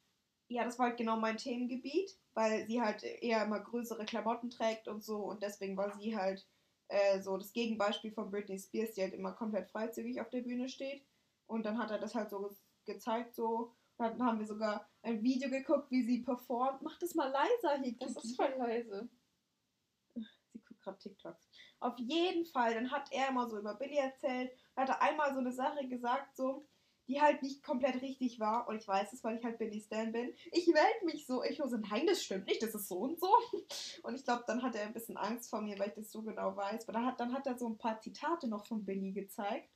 ja, 0.50 0.64
das 0.64 0.78
war 0.78 0.88
halt 0.88 0.96
genau 0.98 1.16
mein 1.16 1.36
Themengebiet, 1.36 2.18
weil 2.34 2.66
sie 2.66 2.80
halt 2.80 3.04
eher 3.04 3.44
immer 3.44 3.60
größere 3.60 4.04
Klamotten 4.04 4.50
trägt 4.50 4.88
und 4.88 5.04
so. 5.04 5.18
Und 5.18 5.42
deswegen 5.42 5.76
war 5.76 5.96
sie 5.96 6.16
halt 6.16 6.46
äh, 6.88 7.20
so 7.20 7.36
das 7.36 7.52
Gegenbeispiel 7.52 8.10
von 8.10 8.30
Britney 8.30 8.58
Spears, 8.58 8.94
die 8.94 9.02
halt 9.02 9.14
immer 9.14 9.32
komplett 9.32 9.70
freizügig 9.70 10.20
auf 10.20 10.28
der 10.30 10.42
Bühne 10.42 10.68
steht. 10.68 11.06
Und 11.46 11.64
dann 11.64 11.78
hat 11.78 11.92
er 11.92 11.98
das 11.98 12.14
halt 12.14 12.30
so 12.30 12.40
ge 12.40 12.50
gezeigt, 12.86 13.36
so. 13.36 13.76
Und 13.98 14.18
dann 14.18 14.24
haben 14.24 14.40
wir 14.40 14.46
sogar 14.46 14.88
ein 15.02 15.22
Video 15.22 15.50
geguckt, 15.50 15.90
wie 15.90 16.02
sie 16.02 16.22
performt. 16.22 16.82
Mach 16.82 16.98
das 16.98 17.14
mal 17.14 17.30
leiser 17.30 17.80
hier. 17.80 17.94
Das 17.98 18.16
ist 18.16 18.34
voll 18.34 18.54
leise. 18.58 19.08
Sie 20.14 20.60
guckt 20.64 20.80
gerade 20.80 20.98
TikToks. 20.98 21.48
Auf 21.78 21.96
jeden 21.98 22.44
Fall, 22.46 22.74
dann 22.74 22.90
hat 22.90 23.12
er 23.12 23.28
immer 23.28 23.48
so 23.48 23.58
über 23.58 23.74
Billy 23.74 23.98
erzählt. 23.98 24.50
Da 24.74 24.82
hat 24.82 24.88
er 24.88 25.02
einmal 25.02 25.32
so 25.32 25.38
eine 25.38 25.52
Sache 25.52 25.86
gesagt, 25.86 26.34
so, 26.36 26.66
die 27.10 27.20
halt 27.20 27.42
nicht 27.42 27.64
komplett 27.64 28.00
richtig 28.02 28.38
war. 28.38 28.68
Und 28.68 28.76
ich 28.76 28.86
weiß 28.86 29.12
es, 29.12 29.24
weil 29.24 29.36
ich 29.36 29.44
halt 29.44 29.58
Billy 29.58 29.80
Stan 29.80 30.12
bin. 30.12 30.32
Ich 30.52 30.68
melde 30.68 31.04
mich 31.04 31.26
so. 31.26 31.42
Ich 31.42 31.58
so, 31.58 31.76
nein, 31.76 32.06
das 32.06 32.22
stimmt 32.22 32.46
nicht, 32.46 32.62
das 32.62 32.74
ist 32.74 32.88
so 32.88 32.98
und 32.98 33.18
so. 33.18 33.28
Und 34.04 34.14
ich 34.14 34.24
glaube, 34.24 34.44
dann 34.46 34.62
hat 34.62 34.76
er 34.76 34.82
ein 34.82 34.92
bisschen 34.92 35.16
Angst 35.16 35.50
vor 35.50 35.60
mir, 35.60 35.78
weil 35.78 35.88
ich 35.88 35.94
das 35.94 36.12
so 36.12 36.22
genau 36.22 36.56
weiß. 36.56 36.88
Aber 36.88 36.92
dann 36.92 37.06
hat, 37.06 37.20
dann 37.20 37.32
hat 37.32 37.46
er 37.46 37.58
so 37.58 37.68
ein 37.68 37.76
paar 37.76 38.00
Zitate 38.00 38.46
noch 38.48 38.64
von 38.64 38.84
Billy 38.84 39.12
gezeigt. 39.12 39.68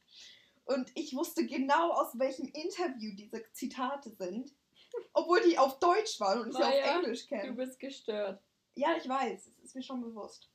Und 0.64 0.90
ich 0.94 1.14
wusste 1.14 1.44
genau, 1.44 1.90
aus 1.92 2.18
welchem 2.18 2.46
Interview 2.46 3.14
diese 3.14 3.44
Zitate 3.52 4.10
sind. 4.10 4.52
Obwohl 5.12 5.40
die 5.42 5.58
auf 5.58 5.78
Deutsch 5.80 6.20
waren 6.20 6.40
und 6.40 6.50
ich 6.50 6.56
sie 6.56 6.62
auf 6.62 6.96
Englisch 6.96 7.26
kenne. 7.26 7.48
Du 7.48 7.56
bist 7.56 7.80
gestört. 7.80 8.40
Ja, 8.76 8.96
ich 8.96 9.08
weiß, 9.08 9.46
es 9.46 9.64
ist 9.64 9.74
mir 9.74 9.82
schon 9.82 10.00
bewusst. 10.00 10.48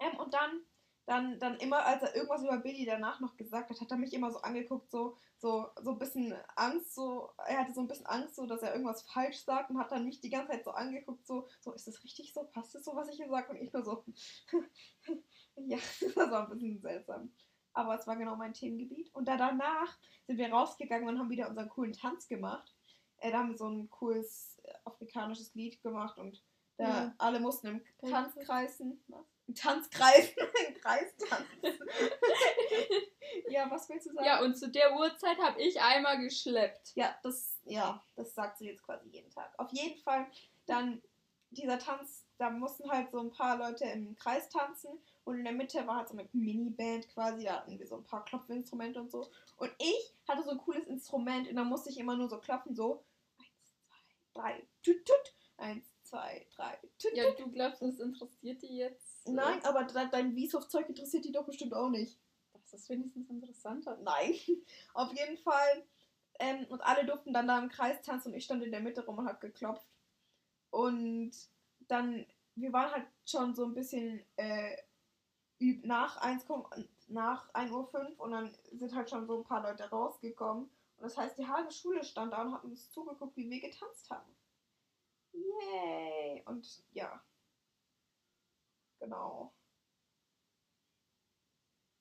Ähm, 0.00 0.18
und 0.18 0.34
dann, 0.34 0.60
dann, 1.06 1.38
dann 1.38 1.56
immer, 1.58 1.84
als 1.84 2.02
er 2.02 2.14
irgendwas 2.14 2.42
über 2.42 2.56
Billy 2.58 2.84
danach 2.86 3.20
noch 3.20 3.36
gesagt 3.36 3.68
hat, 3.70 3.80
hat 3.80 3.90
er 3.90 3.96
mich 3.98 4.14
immer 4.14 4.30
so 4.30 4.38
angeguckt, 4.40 4.90
so, 4.90 5.16
so, 5.38 5.66
so 5.82 5.90
ein 5.92 5.98
bisschen 5.98 6.34
Angst, 6.56 6.94
so, 6.94 7.30
er 7.46 7.58
hatte 7.60 7.74
so 7.74 7.80
ein 7.82 7.88
bisschen 7.88 8.06
Angst, 8.06 8.36
so, 8.36 8.46
dass 8.46 8.62
er 8.62 8.72
irgendwas 8.72 9.02
falsch 9.02 9.44
sagt 9.44 9.70
und 9.70 9.78
hat 9.78 9.92
dann 9.92 10.04
mich 10.04 10.20
die 10.20 10.30
ganze 10.30 10.52
Zeit 10.52 10.64
so 10.64 10.70
angeguckt, 10.70 11.26
so, 11.26 11.46
so, 11.60 11.72
ist 11.72 11.86
das 11.86 12.02
richtig 12.04 12.32
so? 12.32 12.44
Passt 12.44 12.74
das 12.74 12.84
so, 12.84 12.96
was 12.96 13.08
ich 13.08 13.16
hier 13.16 13.28
sage? 13.28 13.50
Und 13.50 13.56
ich 13.60 13.72
nur 13.72 13.84
so, 13.84 14.04
ja, 15.56 15.76
das 16.00 16.16
war 16.16 16.44
ein 16.44 16.50
bisschen 16.58 16.80
seltsam. 16.80 17.32
Aber 17.74 17.96
es 17.98 18.06
war 18.06 18.16
genau 18.16 18.36
mein 18.36 18.54
Themengebiet. 18.54 19.12
Und 19.14 19.26
da 19.26 19.36
danach 19.36 19.98
sind 20.26 20.38
wir 20.38 20.50
rausgegangen 20.52 21.08
und 21.08 21.18
haben 21.18 21.28
wieder 21.30 21.48
unseren 21.48 21.68
coolen 21.68 21.92
Tanz 21.92 22.28
gemacht. 22.28 22.72
Äh, 23.18 23.32
da 23.32 23.38
haben 23.38 23.50
wir 23.50 23.58
so 23.58 23.68
ein 23.68 23.90
cooles 23.90 24.60
äh, 24.62 24.72
afrikanisches 24.84 25.54
Lied 25.54 25.82
gemacht 25.82 26.18
und 26.18 26.42
da 26.76 26.88
Ja. 27.06 27.14
alle 27.18 27.40
mussten 27.40 27.66
im 27.66 27.84
Welches? 28.00 28.10
Tanzkreisen, 28.10 29.02
was? 29.08 29.26
Tanzkreis, 29.52 30.30
im 30.68 30.74
Kreis 30.74 31.14
tanzen. 31.16 31.46
ja, 33.50 33.70
was 33.70 33.88
willst 33.88 34.06
du 34.06 34.14
sagen? 34.14 34.26
Ja, 34.26 34.42
und 34.42 34.56
zu 34.56 34.70
der 34.70 34.96
Uhrzeit 34.96 35.38
habe 35.38 35.60
ich 35.60 35.80
einmal 35.80 36.18
geschleppt. 36.18 36.92
Ja, 36.94 37.14
das, 37.22 37.58
ja, 37.64 38.02
das 38.16 38.34
sagt 38.34 38.58
sie 38.58 38.66
jetzt 38.66 38.82
quasi 38.82 39.08
jeden 39.08 39.30
Tag. 39.30 39.52
Auf 39.58 39.70
jeden 39.72 40.00
Fall, 40.00 40.26
dann 40.66 41.02
dieser 41.50 41.78
Tanz, 41.78 42.24
da 42.38 42.50
mussten 42.50 42.90
halt 42.90 43.10
so 43.10 43.20
ein 43.20 43.30
paar 43.30 43.56
Leute 43.56 43.84
im 43.84 44.16
Kreis 44.16 44.48
tanzen 44.48 44.98
und 45.24 45.38
in 45.38 45.44
der 45.44 45.52
Mitte 45.52 45.86
war 45.86 45.98
halt 45.98 46.08
so 46.08 46.14
eine 46.14 46.28
Miniband 46.32 47.08
quasi, 47.08 47.44
da 47.44 47.56
hatten 47.56 47.78
wir 47.78 47.86
so 47.86 47.96
ein 47.96 48.04
paar 48.04 48.24
Klopfinstrumente 48.24 49.00
und 49.00 49.10
so. 49.10 49.30
Und 49.56 49.70
ich 49.78 50.14
hatte 50.28 50.42
so 50.42 50.50
ein 50.50 50.58
cooles 50.58 50.86
Instrument 50.86 51.48
und 51.48 51.56
da 51.56 51.64
musste 51.64 51.90
ich 51.90 51.98
immer 51.98 52.16
nur 52.16 52.28
so 52.28 52.38
klopfen, 52.38 52.74
so 52.74 53.04
eins, 53.38 53.72
zwei, 54.32 54.42
drei, 54.42 54.66
tut, 54.82 55.04
tut, 55.04 55.34
eins, 55.56 55.93
zwei, 56.14 56.46
drei, 56.54 56.78
Ja, 57.14 57.30
du 57.32 57.50
glaubst, 57.50 57.82
das 57.82 57.98
interessiert 57.98 58.62
die 58.62 58.76
jetzt? 58.76 59.26
äh, 59.26 59.32
Nein, 59.32 59.64
aber 59.64 59.84
de 59.84 60.08
dein 60.10 60.34
Wieshof-Zeug 60.36 60.88
interessiert 60.88 61.24
die 61.24 61.32
doch 61.32 61.44
bestimmt 61.44 61.74
auch 61.74 61.88
nicht. 61.88 62.18
Das 62.52 62.72
ist 62.72 62.88
wenigstens 62.88 63.28
interessanter. 63.28 63.98
Nein. 64.02 64.34
Auf 64.94 65.12
jeden 65.12 65.36
Fall. 65.38 65.84
Ähm, 66.38 66.66
und 66.68 66.80
alle 66.80 67.04
durften 67.04 67.32
dann 67.32 67.46
da 67.46 67.58
im 67.58 67.68
Kreis 67.68 68.00
tanzen 68.02 68.32
und 68.32 68.38
ich 68.38 68.44
stand 68.44 68.62
in 68.62 68.72
der 68.72 68.80
Mitte 68.80 69.04
rum 69.04 69.18
und 69.18 69.28
hab 69.28 69.40
geklopft. 69.40 69.86
Und 70.70 71.32
dann, 71.86 72.26
wir 72.56 72.72
waren 72.72 72.90
halt 72.90 73.06
schon 73.24 73.54
so 73.54 73.64
ein 73.64 73.74
bisschen 73.74 74.24
äh, 74.36 74.76
nach 75.82 76.16
1, 76.18 76.46
nach 77.08 77.48
1 77.54 77.70
Uhr 77.70 77.86
5 77.86 78.18
und 78.18 78.32
dann 78.32 78.52
sind 78.72 78.94
halt 78.94 79.10
schon 79.10 79.26
so 79.26 79.38
ein 79.38 79.44
paar 79.44 79.62
Leute 79.62 79.84
rausgekommen. 79.88 80.64
Und 80.64 81.02
das 81.02 81.16
heißt, 81.16 81.38
die 81.38 81.46
halbe 81.46 81.70
Schule 81.70 82.02
stand 82.02 82.32
da 82.32 82.42
und 82.42 82.52
hat 82.54 82.64
uns 82.64 82.90
zugeguckt, 82.90 83.36
wie 83.36 83.48
wir 83.48 83.60
getanzt 83.60 84.10
haben. 84.10 84.34
Yay! 85.34 86.42
Und 86.46 86.84
ja. 86.92 87.22
Genau. 89.00 89.54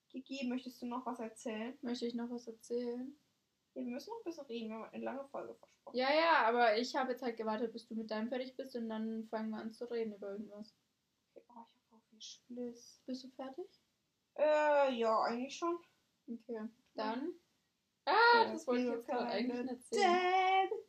Gigi, 0.09 0.47
möchtest 0.47 0.81
du 0.81 0.85
noch 0.85 1.05
was 1.05 1.19
erzählen? 1.19 1.77
Möchte 1.81 2.05
ich 2.05 2.13
noch 2.13 2.29
was 2.29 2.47
erzählen? 2.47 3.17
Ja, 3.73 3.83
wir 3.83 3.91
müssen 3.91 4.11
noch 4.11 4.19
ein 4.19 4.23
bisschen 4.25 4.45
reden, 4.45 4.69
wir 4.69 4.75
haben 4.75 4.93
eine 4.93 5.03
lange 5.03 5.27
Folge 5.29 5.55
versprochen. 5.55 5.97
Ja, 5.97 6.13
ja, 6.13 6.45
aber 6.47 6.77
ich 6.77 6.95
habe 6.95 7.11
jetzt 7.11 7.23
halt 7.23 7.35
gewartet, 7.37 7.73
bis 7.73 7.87
du 7.87 7.95
mit 7.95 8.11
deinem 8.11 8.29
fertig 8.29 8.55
bist 8.55 8.75
und 8.75 8.87
dann 8.89 9.27
fangen 9.29 9.49
wir 9.49 9.57
an 9.57 9.73
zu 9.73 9.89
reden 9.89 10.13
über 10.13 10.31
irgendwas. 10.33 10.75
Okay, 11.33 11.43
oh, 11.49 11.65
ich 11.73 11.91
habe 11.91 11.95
auch 11.97 12.05
viel 12.09 12.21
Spliss. 12.21 13.01
Bist 13.07 13.23
du 13.23 13.29
fertig? 13.31 13.65
Äh, 14.37 14.93
ja, 14.93 15.21
eigentlich 15.23 15.55
schon. 15.57 15.79
Okay. 16.27 16.69
Dann. 16.93 17.33
Ah, 18.05 18.43
Ja, 18.43 18.51
das 18.51 18.67
wollte 18.67 18.83
ich 18.83 18.89
jetzt 18.89 19.07
gerade 19.07 19.25
eigentlich 19.25 19.61
nicht 19.61 19.69
erzählen. 19.71 20.69
Dead. 20.69 20.79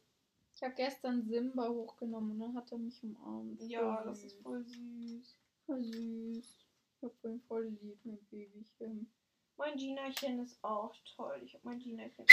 Ich 0.55 0.63
habe 0.63 0.75
gestern 0.75 1.23
Simba 1.25 1.69
hochgenommen 1.69 2.33
und 2.33 2.39
dann 2.41 2.55
hat 2.55 2.71
er 2.71 2.79
mich 2.79 3.03
umarmt. 3.03 3.61
Ja, 3.63 3.97
Voll 3.97 4.05
das 4.05 4.21
süß. 4.23 4.33
ist 4.33 4.43
voll 4.43 4.65
süß. 4.65 5.37
Voll 5.67 5.83
süß. 5.85 6.67
Ich 6.97 7.03
hab 7.03 7.25
ihn 7.25 7.41
voll 7.43 7.65
lieb, 7.83 7.99
mein 8.05 8.25
Babychen. 8.27 9.13
Mein 9.57 9.77
Ginachen 9.77 10.39
ist 10.45 10.63
auch 10.65 10.95
toll. 11.17 11.41
Ich 11.45 11.55
habe 11.55 11.65
mein 11.69 11.79
Ginachen. 11.81 12.25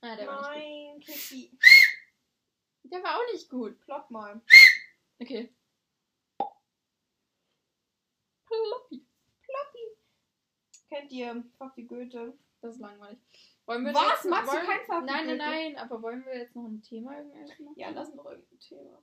Ah, 0.00 0.16
der 0.16 0.26
war 0.26 0.42
Mein 0.42 0.98
Kiki. 1.00 1.50
Der 2.84 3.02
war 3.02 3.16
auch 3.18 3.32
nicht 3.32 3.48
gut. 3.50 3.78
Plopp 3.80 4.10
mal. 4.10 4.40
Okay. 5.20 5.52
Ploppi. 8.46 9.06
Kennt 10.88 11.12
ihr 11.12 11.44
Fuck 11.58 11.74
die 11.74 11.86
Goethe? 11.86 12.36
Das 12.60 12.74
ist 12.76 12.80
langweilig. 12.80 13.57
Wollen 13.68 13.84
wir 13.84 13.92
Was? 13.94 14.24
jetzt- 14.24 14.24
Magst 14.30 14.50
du 14.52 14.56
wollen- 14.56 14.66
kein 14.66 14.80
Fuck 14.86 15.00
die 15.00 15.06
Nein, 15.12 15.26
nein, 15.26 15.36
nein. 15.36 15.76
Aber 15.76 16.02
wollen 16.02 16.24
wir 16.24 16.36
jetzt 16.38 16.56
noch 16.56 16.64
ein 16.64 16.80
Thema 16.82 17.18
irgendwas 17.18 17.58
machen? 17.58 17.74
Ja, 17.76 17.90
lass 17.90 18.12
doch 18.14 18.24
irgendein 18.24 18.58
Thema. 18.58 19.02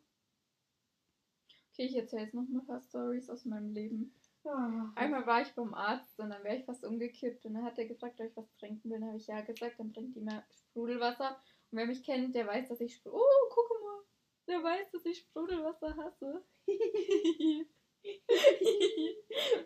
Okay, 1.72 1.86
ich 1.86 1.96
erzähle 1.96 2.24
jetzt 2.24 2.34
noch 2.34 2.44
ein 2.44 2.66
paar 2.66 2.82
Stories 2.82 3.30
aus 3.30 3.46
meinem 3.46 3.72
Leben. 3.74 4.16
Ah. 4.44 4.92
Einmal 4.96 5.26
war 5.28 5.42
ich 5.42 5.54
beim 5.54 5.74
Arzt 5.74 6.20
und 6.20 6.30
dann 6.30 6.44
wäre 6.44 6.56
ich 6.58 6.66
fast 6.66 6.84
umgekippt 6.84 7.46
und 7.46 7.54
dann 7.56 7.64
hat 7.64 7.78
er 7.78 7.86
gefragt, 7.86 8.20
ob 8.20 8.28
ich 8.28 8.36
was 8.38 8.56
trinken 8.58 8.90
will. 8.90 9.00
Dann 9.00 9.10
habe 9.10 9.18
ich 9.18 9.28
ja 9.28 9.42
gesagt, 9.42 9.80
dann 9.80 9.92
bringt 9.92 10.16
die 10.16 10.22
mir 10.22 10.44
Sprudelwasser. 10.52 11.32
Und 11.72 11.78
wer 11.78 11.86
mich 11.88 12.04
kennt, 12.04 12.34
der 12.36 12.48
weiß, 12.48 12.68
dass 12.70 12.80
ich 12.82 12.96
Sprudel. 12.96 13.20
Oh, 13.20 13.50
guck 13.50 13.70
mal. 13.82 14.04
Der 14.48 14.64
weiß, 14.64 14.92
dass 14.92 15.06
ich 15.06 15.20
Sprudelwasser 15.20 15.96
hasse. 15.98 16.44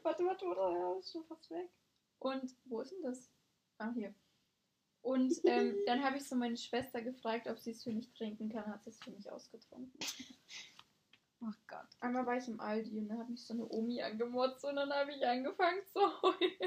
warte, 0.03 0.25
warte, 0.25 0.45
warte. 0.45 0.77
Ja, 0.79 0.97
ist 0.99 1.11
schon 1.11 1.25
fast 1.25 1.49
weg. 1.51 1.69
und 2.19 2.55
wo 2.65 2.81
ist 2.81 2.91
denn 2.91 3.01
das? 3.03 3.31
Ah, 3.77 3.91
hier. 3.93 4.13
Und 5.01 5.33
ähm, 5.45 5.77
dann 5.85 6.03
habe 6.03 6.17
ich 6.17 6.27
so 6.27 6.35
meine 6.35 6.57
Schwester 6.57 7.01
gefragt, 7.01 7.47
ob 7.47 7.59
sie 7.59 7.71
es 7.71 7.83
für 7.83 7.91
mich 7.91 8.11
trinken 8.13 8.49
kann. 8.49 8.65
Hat 8.65 8.83
sie 8.83 8.91
es 8.91 8.99
für 8.99 9.11
mich 9.11 9.29
ausgetrunken. 9.31 9.99
Oh 11.41 11.53
Gott. 11.67 11.87
Einmal 12.01 12.25
war 12.25 12.35
ich 12.35 12.49
im 12.49 12.59
Aldi 12.59 12.99
und 12.99 13.07
dann 13.07 13.19
hat 13.19 13.29
mich 13.29 13.45
so 13.45 13.53
eine 13.53 13.65
Omi 13.69 14.01
angemotzt 14.01 14.65
und 14.65 14.75
dann 14.75 14.91
habe 14.91 15.13
ich 15.13 15.25
angefangen 15.25 15.81
zu 15.85 16.01
heulen. 16.21 16.37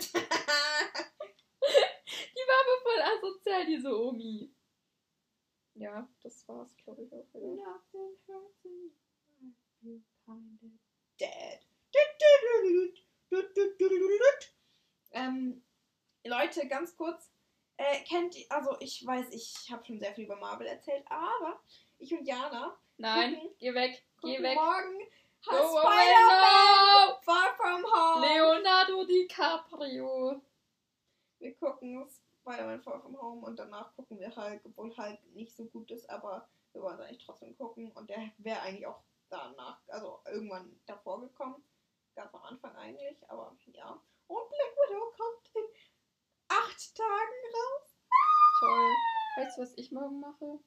Die 2.33 2.47
war 2.49 2.59
aber 2.63 2.81
voll 2.83 3.03
asozial, 3.03 3.67
diese 3.67 3.95
Omi. 3.95 4.51
Ja, 5.75 6.09
das 6.23 6.49
war's, 6.49 6.75
glaube 6.79 7.03
ich, 7.03 7.13
auch 7.13 7.27
of 10.25 10.39
dead. 11.19 11.61
Ähm, 15.13 15.63
Leute, 16.25 16.67
ganz 16.69 16.97
kurz. 16.97 17.31
Äh, 17.77 18.03
kennt 18.05 18.37
ihr, 18.37 18.47
also 18.51 18.77
ich 18.81 19.05
weiß, 19.05 19.31
ich 19.31 19.71
habe 19.71 19.85
schon 19.85 19.99
sehr 19.99 20.15
viel 20.15 20.25
über 20.25 20.37
Marvel 20.37 20.67
erzählt, 20.67 21.05
aber 21.09 21.61
ich 21.99 22.13
und 22.13 22.27
Jana 22.27 22.77
Nein, 22.99 23.35
Gucken. 23.35 23.57
geh 23.59 23.75
weg, 23.75 24.05
geh 24.21 24.43
weg. 24.43 24.55
morgen 24.55 25.01
Spider-Man 25.43 27.21
Far 27.23 27.55
From! 27.57 27.85
Home. 27.85 28.27
Leonardo 28.27 29.05
DiCaprio. 29.05 30.41
Wir 31.41 31.55
gucken 31.57 32.09
Spider-Man 32.41 32.81
Far 32.83 33.01
From 33.01 33.21
Home 33.21 33.47
und 33.47 33.59
danach 33.59 33.95
gucken 33.97 34.21
wir 34.21 34.35
Hulk, 34.37 34.61
obwohl 34.65 34.97
Hulk 34.97 35.19
nicht 35.35 35.57
so 35.57 35.65
gut 35.65 35.91
ist, 35.91 36.09
aber 36.09 36.49
wir 36.73 36.83
wollen 36.83 36.95
es 36.95 37.01
eigentlich 37.01 37.25
trotzdem 37.25 37.57
gucken 37.57 37.91
und 37.93 38.09
der 38.09 38.31
wäre 38.39 38.61
eigentlich 38.61 38.87
auch 38.87 39.03
danach, 39.31 39.81
also 39.89 40.21
irgendwann 40.27 40.81
davor 40.87 41.21
gekommen. 41.21 41.65
Ganz 42.15 42.33
am 42.35 42.43
Anfang 42.43 42.77
eigentlich, 42.77 43.19
aber 43.29 43.57
ja. 43.73 44.01
Und 44.29 44.49
Black 44.49 44.77
Widow 44.77 45.13
kommt 45.17 45.51
in 45.55 45.63
acht 46.83 46.97
Tagen 46.97 47.55
raus. 47.55 47.97
Toll. 48.61 48.93
Weißt 49.37 49.57
du, 49.59 49.63
was 49.63 49.73
ich 49.77 49.93
morgen 49.93 50.21
mache? 50.21 50.59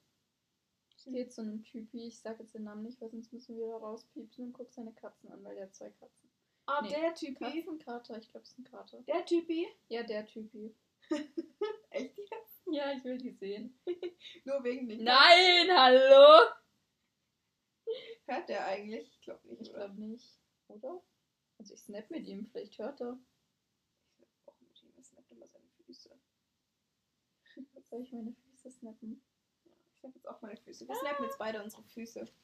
Ich 0.97 1.05
gehe 1.05 1.27
zu 1.29 1.41
einem 1.41 1.63
Typi, 1.63 2.07
ich 2.07 2.19
sage 2.19 2.43
jetzt 2.43 2.55
den 2.55 2.63
Namen 2.63 2.83
nicht, 2.83 2.99
weil 2.99 3.09
sonst 3.11 3.31
müssen 3.31 3.57
wir 3.57 3.67
da 3.67 3.77
rauspiepsen 3.77 4.45
und 4.45 4.53
guck 4.53 4.71
seine 4.71 4.91
Katzen 4.93 5.31
an, 5.31 5.43
weil 5.43 5.55
der 5.55 5.65
hat 5.65 5.75
zwei 5.75 5.89
Katzen. 5.91 6.29
Ah, 6.67 6.81
Nee. 6.81 6.89
der 6.89 7.13
Typi. 7.13 7.35
Katzenkater, 7.35 8.17
ich 8.17 8.31
glaube, 8.31 8.43
es 8.43 8.49
ist 8.51 8.57
ein 8.57 8.63
Kater. 8.63 9.01
Der 9.03 9.23
Typi. 9.25 9.67
Ja, 9.87 10.01
der 10.03 10.25
Typi. 10.25 10.73
Echt 11.91 12.17
jetzt? 12.17 12.61
Ja, 12.65 12.91
ich 12.93 13.03
will 13.03 13.19
die 13.19 13.31
sehen. 13.33 13.79
Nur 14.45 14.63
wegen 14.63 14.89
den 14.89 15.03
Nein, 15.03 15.69
hallo! 15.69 16.49
Hört 18.25 18.49
der 18.49 18.65
eigentlich? 18.65 19.07
Ich 19.11 19.21
glaube 19.21 19.47
nicht. 19.47 19.61
Ich 19.61 19.73
glaube 19.73 20.01
nicht, 20.01 20.39
oder? 20.69 21.03
Also 21.59 21.75
ich 21.75 21.81
snap 21.81 22.09
mit 22.09 22.25
ihm, 22.25 22.47
vielleicht 22.47 22.79
hört 22.79 22.99
er. 22.99 23.19
Ich 24.17 24.47
auch 24.47 24.59
mit 24.59 24.81
ihm. 24.81 24.91
Er 24.97 25.03
snappt 25.03 25.31
immer 25.31 25.47
seine 25.47 25.67
Füße. 25.85 26.09
Soll 27.83 28.01
ich 28.01 28.11
meine 28.11 28.33
Füße 28.33 28.71
snappen? 28.71 29.21
Ich 29.93 29.99
snap 29.99 30.13
jetzt 30.15 30.27
auch 30.27 30.41
meine 30.41 30.57
Füße. 30.57 30.87
Wir 30.87 30.95
snappen 30.95 31.25
jetzt 31.25 31.37
beide 31.37 31.63
unsere 31.63 31.83
Füße. 31.83 32.25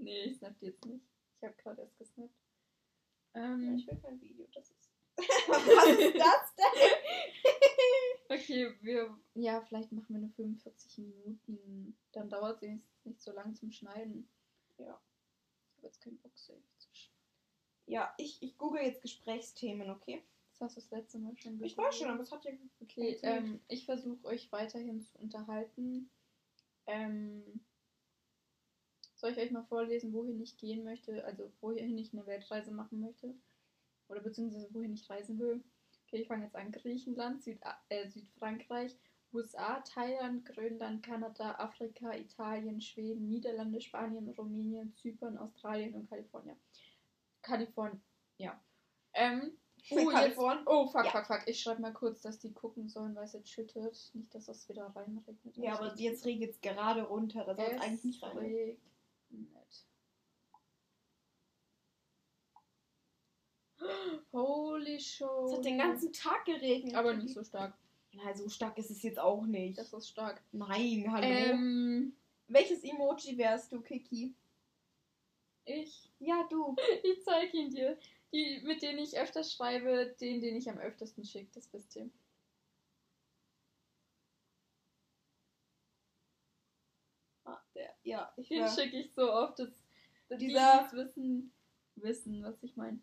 Nee, 0.00 0.26
ich 0.26 0.36
snap 0.36 0.56
die 0.60 0.66
jetzt 0.66 0.84
nicht. 0.86 1.04
Ich 1.36 1.42
habe 1.42 1.56
gerade 1.56 1.82
erst 1.82 1.98
gesnappt. 1.98 2.32
Ja, 3.34 3.42
Ähm, 3.52 3.76
ich 3.76 3.84
will 3.88 3.96
kein 4.00 4.20
Video. 4.20 4.46
Das 4.54 4.70
ist. 4.70 4.92
Was 5.18 5.88
ist 5.88 6.16
das 6.16 6.54
denn? 6.54 8.36
okay, 8.38 8.76
wir. 8.80 9.18
Ja, 9.34 9.60
vielleicht 9.62 9.90
machen 9.90 10.14
wir 10.14 10.20
nur 10.20 10.30
45 10.30 10.98
Minuten. 10.98 11.98
Dann 12.12 12.28
dauert 12.28 12.62
es 12.62 12.80
nicht 13.02 13.20
so 13.20 13.32
lang 13.32 13.56
zum 13.56 13.72
Schneiden. 13.72 14.28
Ja. 14.78 15.02
Ich 15.70 15.78
habe 15.78 15.86
jetzt 15.88 16.00
keinen 16.00 16.18
Bock, 16.20 16.30
ewig 16.48 16.78
zu 16.78 16.94
schneiden. 16.94 17.18
Ja, 17.86 18.14
ich, 18.18 18.40
ich 18.40 18.56
google 18.56 18.82
jetzt 18.82 19.02
Gesprächsthemen, 19.02 19.90
okay? 19.90 20.22
Das 20.58 20.76
hast 20.76 20.76
du 20.76 20.80
das 20.80 20.90
letzte 20.90 21.18
Mal 21.18 21.36
schon 21.36 21.62
Ich 21.62 21.76
weiß 21.76 21.98
schon, 21.98 22.08
aber 22.08 22.22
es 22.22 22.32
hat 22.32 22.44
ja. 22.44 22.52
Okay, 22.80 23.18
ähm, 23.22 23.60
ich 23.68 23.84
versuche 23.84 24.24
euch 24.24 24.50
weiterhin 24.50 25.00
zu 25.00 25.16
unterhalten. 25.18 26.10
Ähm, 26.86 27.60
soll 29.14 29.30
ich 29.30 29.38
euch 29.38 29.50
mal 29.50 29.64
vorlesen, 29.64 30.12
wohin 30.12 30.40
ich 30.40 30.56
gehen 30.56 30.84
möchte, 30.84 31.24
also 31.24 31.52
wohin 31.60 31.96
ich 31.98 32.12
eine 32.12 32.26
Weltreise 32.26 32.72
machen 32.72 33.00
möchte? 33.00 33.34
Oder 34.08 34.20
beziehungsweise 34.20 34.72
wohin 34.72 34.94
ich 34.94 35.08
reisen 35.08 35.38
will? 35.38 35.62
Okay, 36.06 36.22
ich 36.22 36.28
fange 36.28 36.44
jetzt 36.44 36.56
an. 36.56 36.72
Griechenland, 36.72 37.42
Süd 37.42 37.60
äh, 37.88 38.08
Südfrankreich, 38.08 38.96
USA, 39.32 39.80
Thailand, 39.80 40.44
Grönland, 40.46 41.04
Kanada, 41.04 41.56
Afrika, 41.56 42.14
Italien, 42.14 42.80
Schweden, 42.80 43.28
Niederlande, 43.28 43.80
Spanien, 43.80 44.28
Rumänien, 44.30 44.94
Zypern, 44.94 45.36
Australien 45.36 45.94
und 45.94 46.08
Kalifornien. 46.08 46.56
Kalifornien, 47.42 48.02
ja. 48.38 48.60
Ähm, 49.12 49.58
Für 49.88 49.94
oh, 49.94 50.10
jetzt, 50.10 50.12
Kalifornien? 50.12 50.66
oh, 50.66 50.86
fuck, 50.86 51.04
Ja. 51.06 51.10
fuck, 51.10 51.26
fuck. 51.26 51.42
Ich 51.46 51.60
schreibe 51.62 51.80
mal 51.80 51.92
kurz, 51.94 52.20
dass 52.20 52.38
die 52.38 52.52
gucken 52.52 52.88
sollen, 52.88 53.14
weil 53.14 53.24
es 53.24 53.32
jetzt 53.32 53.48
schüttet. 53.48 54.10
Nicht, 54.12 54.34
dass 54.34 54.44
das 54.44 54.68
wieder 54.68 54.86
reinregnet. 54.94 55.56
Ja, 55.56 55.78
aber 55.78 55.94
jetzt 55.96 56.26
regnet 56.26 56.50
es 56.50 56.60
gerade 56.60 57.02
runter. 57.04 57.44
Da 57.44 57.54
soll 57.54 57.64
es 57.64 57.80
eigentlich 57.80 58.04
nicht 58.04 58.22
rein. 58.22 58.76
Holy 64.32 65.00
show. 65.00 65.46
Es 65.46 65.56
hat 65.56 65.64
den 65.64 65.78
ganzen 65.78 66.12
Tag 66.12 66.44
geregnet. 66.44 66.94
Aber 66.94 67.14
nicht 67.14 67.32
so 67.32 67.42
stark. 67.42 67.74
Na, 68.12 68.34
so 68.34 68.48
stark 68.48 68.76
ist 68.76 68.90
es 68.90 69.02
jetzt 69.02 69.18
auch 69.18 69.46
nicht. 69.46 69.78
Das 69.78 69.92
ist 69.92 70.08
stark. 70.08 70.42
Nein, 70.52 71.06
hallo. 71.10 71.26
Ähm, 71.26 72.12
Welches 72.48 72.82
Emoji 72.84 73.38
wärst 73.38 73.72
du, 73.72 73.80
Kiki? 73.80 74.34
ich. 75.64 76.10
Ja, 76.18 76.46
du. 76.50 76.74
Ich 77.02 77.22
zeige 77.24 77.56
ihn 77.56 77.70
dir. 77.70 77.96
Die, 78.32 78.60
mit 78.64 78.82
denen 78.82 78.98
ich 78.98 79.18
öfters 79.18 79.52
schreibe, 79.52 80.14
den, 80.20 80.40
den 80.40 80.56
ich 80.56 80.68
am 80.68 80.78
öftesten 80.78 81.24
schicke, 81.24 81.50
das 81.54 81.72
wisst 81.72 81.96
ihr. 81.96 82.10
Ah, 87.44 87.58
der, 87.74 87.94
ja, 88.04 88.32
ich 88.36 88.48
Den 88.48 88.68
schicke 88.68 88.98
ich 88.98 89.12
so 89.14 89.32
oft, 89.32 89.58
dass, 89.58 89.68
dass 90.28 90.38
die, 90.38 90.48
Dieser- 90.48 90.78
die 90.80 90.86
es 90.86 90.92
wissen, 90.92 91.52
wissen, 91.96 92.42
was 92.44 92.62
ich 92.62 92.76
meine. 92.76 92.98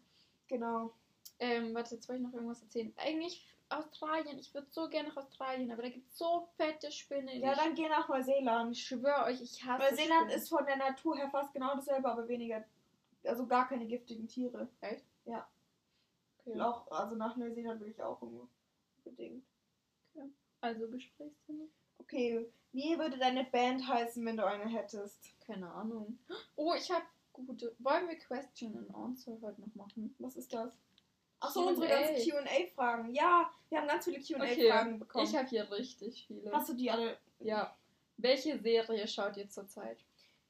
Genau. 0.47 0.93
Ähm, 1.39 1.73
warte, 1.73 1.95
jetzt 1.95 2.07
wollte 2.07 2.21
ich 2.21 2.27
noch 2.27 2.33
irgendwas 2.33 2.61
erzählen. 2.61 2.93
Eigentlich 2.97 3.45
Australien. 3.69 4.37
Ich 4.39 4.53
würde 4.53 4.67
so 4.69 4.87
gerne 4.87 5.09
nach 5.09 5.17
Australien, 5.17 5.71
aber 5.71 5.81
da 5.81 5.89
gibt 5.89 6.07
es 6.09 6.17
so 6.17 6.47
fette 6.55 6.91
Spinnen. 6.91 7.41
Ja, 7.41 7.55
dann 7.55 7.73
geh 7.73 7.89
nach 7.89 8.07
Neuseeland. 8.07 8.71
ich 8.71 8.85
schwöre 8.85 9.23
euch, 9.25 9.41
ich 9.41 9.63
hasse 9.65 9.83
Neuseeland 9.83 10.21
Spinnen. 10.25 10.37
ist 10.37 10.49
von 10.49 10.65
der 10.65 10.77
Natur 10.77 11.17
her 11.17 11.29
fast 11.29 11.51
genau 11.51 11.75
dasselbe, 11.75 12.07
aber 12.09 12.27
weniger. 12.27 12.63
Also 13.23 13.47
gar 13.47 13.67
keine 13.67 13.87
giftigen 13.87 14.27
Tiere. 14.27 14.69
Okay. 15.25 16.61
Auch, 16.61 16.89
also 16.91 17.15
nach 17.15 17.35
Neuseeland 17.35 17.81
will 17.81 17.89
ich 17.89 18.01
auch 18.01 18.21
unbedingt. 18.21 19.43
Also 20.61 20.87
Gesprächsthema? 20.87 21.65
Okay, 21.99 22.47
wie 22.71 22.97
würde 22.97 23.17
deine 23.17 23.43
Band 23.45 23.87
heißen, 23.87 24.23
wenn 24.25 24.37
du 24.37 24.45
eine 24.45 24.67
hättest? 24.67 25.19
Keine 25.45 25.71
Ahnung. 25.71 26.17
Oh, 26.55 26.73
ich 26.75 26.91
habe 26.91 27.05
gute. 27.33 27.75
Wollen 27.79 28.07
wir 28.07 28.15
Question 28.17 28.77
and 28.77 28.93
Answer 28.95 29.37
heute 29.41 29.61
noch 29.61 29.73
machen? 29.75 30.15
Was 30.19 30.35
ist 30.35 30.53
das? 30.53 30.73
Achso, 31.39 31.67
unsere 31.67 31.87
ganzen 31.87 32.15
QA-Fragen. 32.15 33.13
Ja, 33.13 33.51
wir 33.69 33.79
haben 33.79 33.87
ganz 33.87 34.05
viele 34.05 34.17
Okay, 34.17 34.55
QA-Fragen 34.67 34.99
bekommen. 34.99 35.25
ich 35.25 35.35
habe 35.35 35.47
hier 35.47 35.69
richtig 35.71 36.25
viele. 36.27 36.51
Hast 36.51 36.69
du 36.69 36.73
die 36.73 36.89
alle? 36.89 37.17
Ja. 37.39 37.75
Welche 38.17 38.57
Serie 38.59 39.07
schaut 39.07 39.35
ihr 39.37 39.49
zurzeit? 39.49 39.97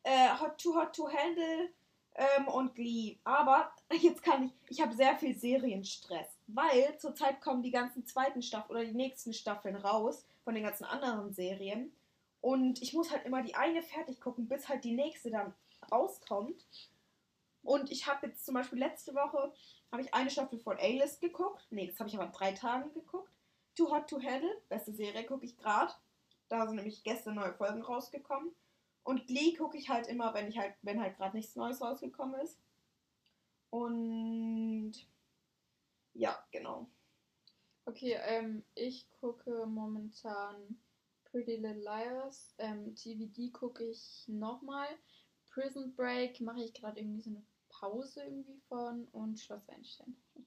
Äh, 0.04 0.30
Hot 0.40 0.62
to 0.62 0.76
Hot 0.76 0.96
to 0.96 1.10
Handle 1.12 1.70
ähm, 2.16 2.48
und 2.48 2.76
Glee. 2.76 3.18
Aber 3.24 3.72
jetzt 4.02 4.24
kann 4.24 4.44
ich. 4.44 4.52
Ich 4.70 4.82
habe 4.82 4.94
sehr 4.96 5.18
viel 5.18 5.36
Serienstress, 5.36 6.28
weil 6.48 6.98
zurzeit 6.98 7.42
kommen 7.42 7.64
die 7.64 7.72
ganzen 7.72 8.06
zweiten 8.06 8.42
Staffeln 8.42 8.78
oder 8.78 8.86
die 8.86 8.96
nächsten 8.96 9.34
Staffeln 9.34 9.76
raus 9.76 10.26
von 10.44 10.56
den 10.56 10.64
ganzen 10.64 10.86
anderen 10.86 11.34
Serien. 11.34 11.92
Und 12.42 12.82
ich 12.82 12.94
muss 12.94 13.12
halt 13.12 13.26
immer 13.26 13.42
die 13.42 13.56
eine 13.56 13.82
fertig 13.82 14.22
gucken, 14.22 14.48
bis 14.48 14.70
halt 14.70 14.84
die 14.84 14.94
nächste 14.94 15.32
dann 15.32 15.54
rauskommt. 15.92 16.64
Und 17.64 17.92
ich 17.92 18.06
habe 18.06 18.28
jetzt 18.28 18.46
zum 18.46 18.54
Beispiel 18.54 18.78
letzte 18.78 19.16
Woche 19.16 19.52
habe 19.92 20.04
ich 20.04 20.14
eine 20.14 20.30
Staffel 20.30 20.60
von 20.60 20.78
A-List 20.78 21.22
geguckt. 21.22 21.66
Nee, 21.72 21.88
das 21.88 22.00
habe 22.00 22.10
ich 22.10 22.16
aber 22.16 22.28
drei 22.28 22.52
Tagen 22.52 22.94
geguckt. 22.94 23.32
Too 23.76 23.90
Hot 23.90 24.08
to 24.10 24.22
Handle, 24.22 24.62
beste 24.70 24.94
Serie, 24.94 25.26
gucke 25.26 25.46
ich 25.46 25.58
gerade. 25.58 25.92
Da 26.48 26.68
sind 26.68 26.76
nämlich 26.76 27.04
gestern 27.04 27.36
neue 27.36 27.54
Folgen 27.54 27.82
rausgekommen. 27.82 28.52
Und 29.06 29.28
Glee 29.28 29.54
gucke 29.54 29.78
ich 29.78 29.88
halt 29.88 30.08
immer, 30.08 30.34
wenn 30.34 30.48
ich 30.48 30.58
halt, 30.58 30.76
wenn 30.82 31.00
halt 31.00 31.16
gerade 31.16 31.38
nichts 31.38 31.56
Neues 31.56 31.80
rausgekommen 31.80 32.42
ist. 32.42 32.60
Und 33.70 34.94
ja, 36.14 36.44
genau. 36.52 36.90
Okay, 37.86 38.18
ähm, 38.24 38.66
ich 38.74 39.08
gucke 39.20 39.68
momentan 39.68 40.82
Pretty 41.26 41.58
Little 41.58 41.84
Liars. 41.84 42.56
Ähm, 42.58 42.96
TVD 42.96 43.52
gucke 43.52 43.84
ich 43.84 44.24
nochmal. 44.28 44.88
Prison 45.52 45.94
Break 45.94 46.42
mache 46.42 46.64
ich 46.64 46.74
gerade 46.74 47.00
irgendwie 47.00 47.22
so 47.22 47.30
eine 47.30 47.46
Pause 47.70 48.24
irgendwie 48.24 48.60
von 48.68 49.08
und 49.10 49.40
Schloss 49.40 49.70
Einstein. 49.70 50.16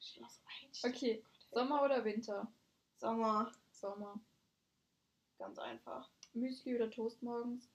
Schloss 0.00 0.40
Einstein. 0.62 0.92
Okay, 0.92 1.24
Sommer 1.50 1.82
oder 1.82 2.04
Winter? 2.04 2.52
Sommer, 2.98 3.50
Sommer. 3.72 4.20
ganz 5.38 5.58
einfach. 5.58 6.08
Müsli 6.34 6.74
oder 6.74 6.90
Toast 6.90 7.22
morgens? 7.22 7.68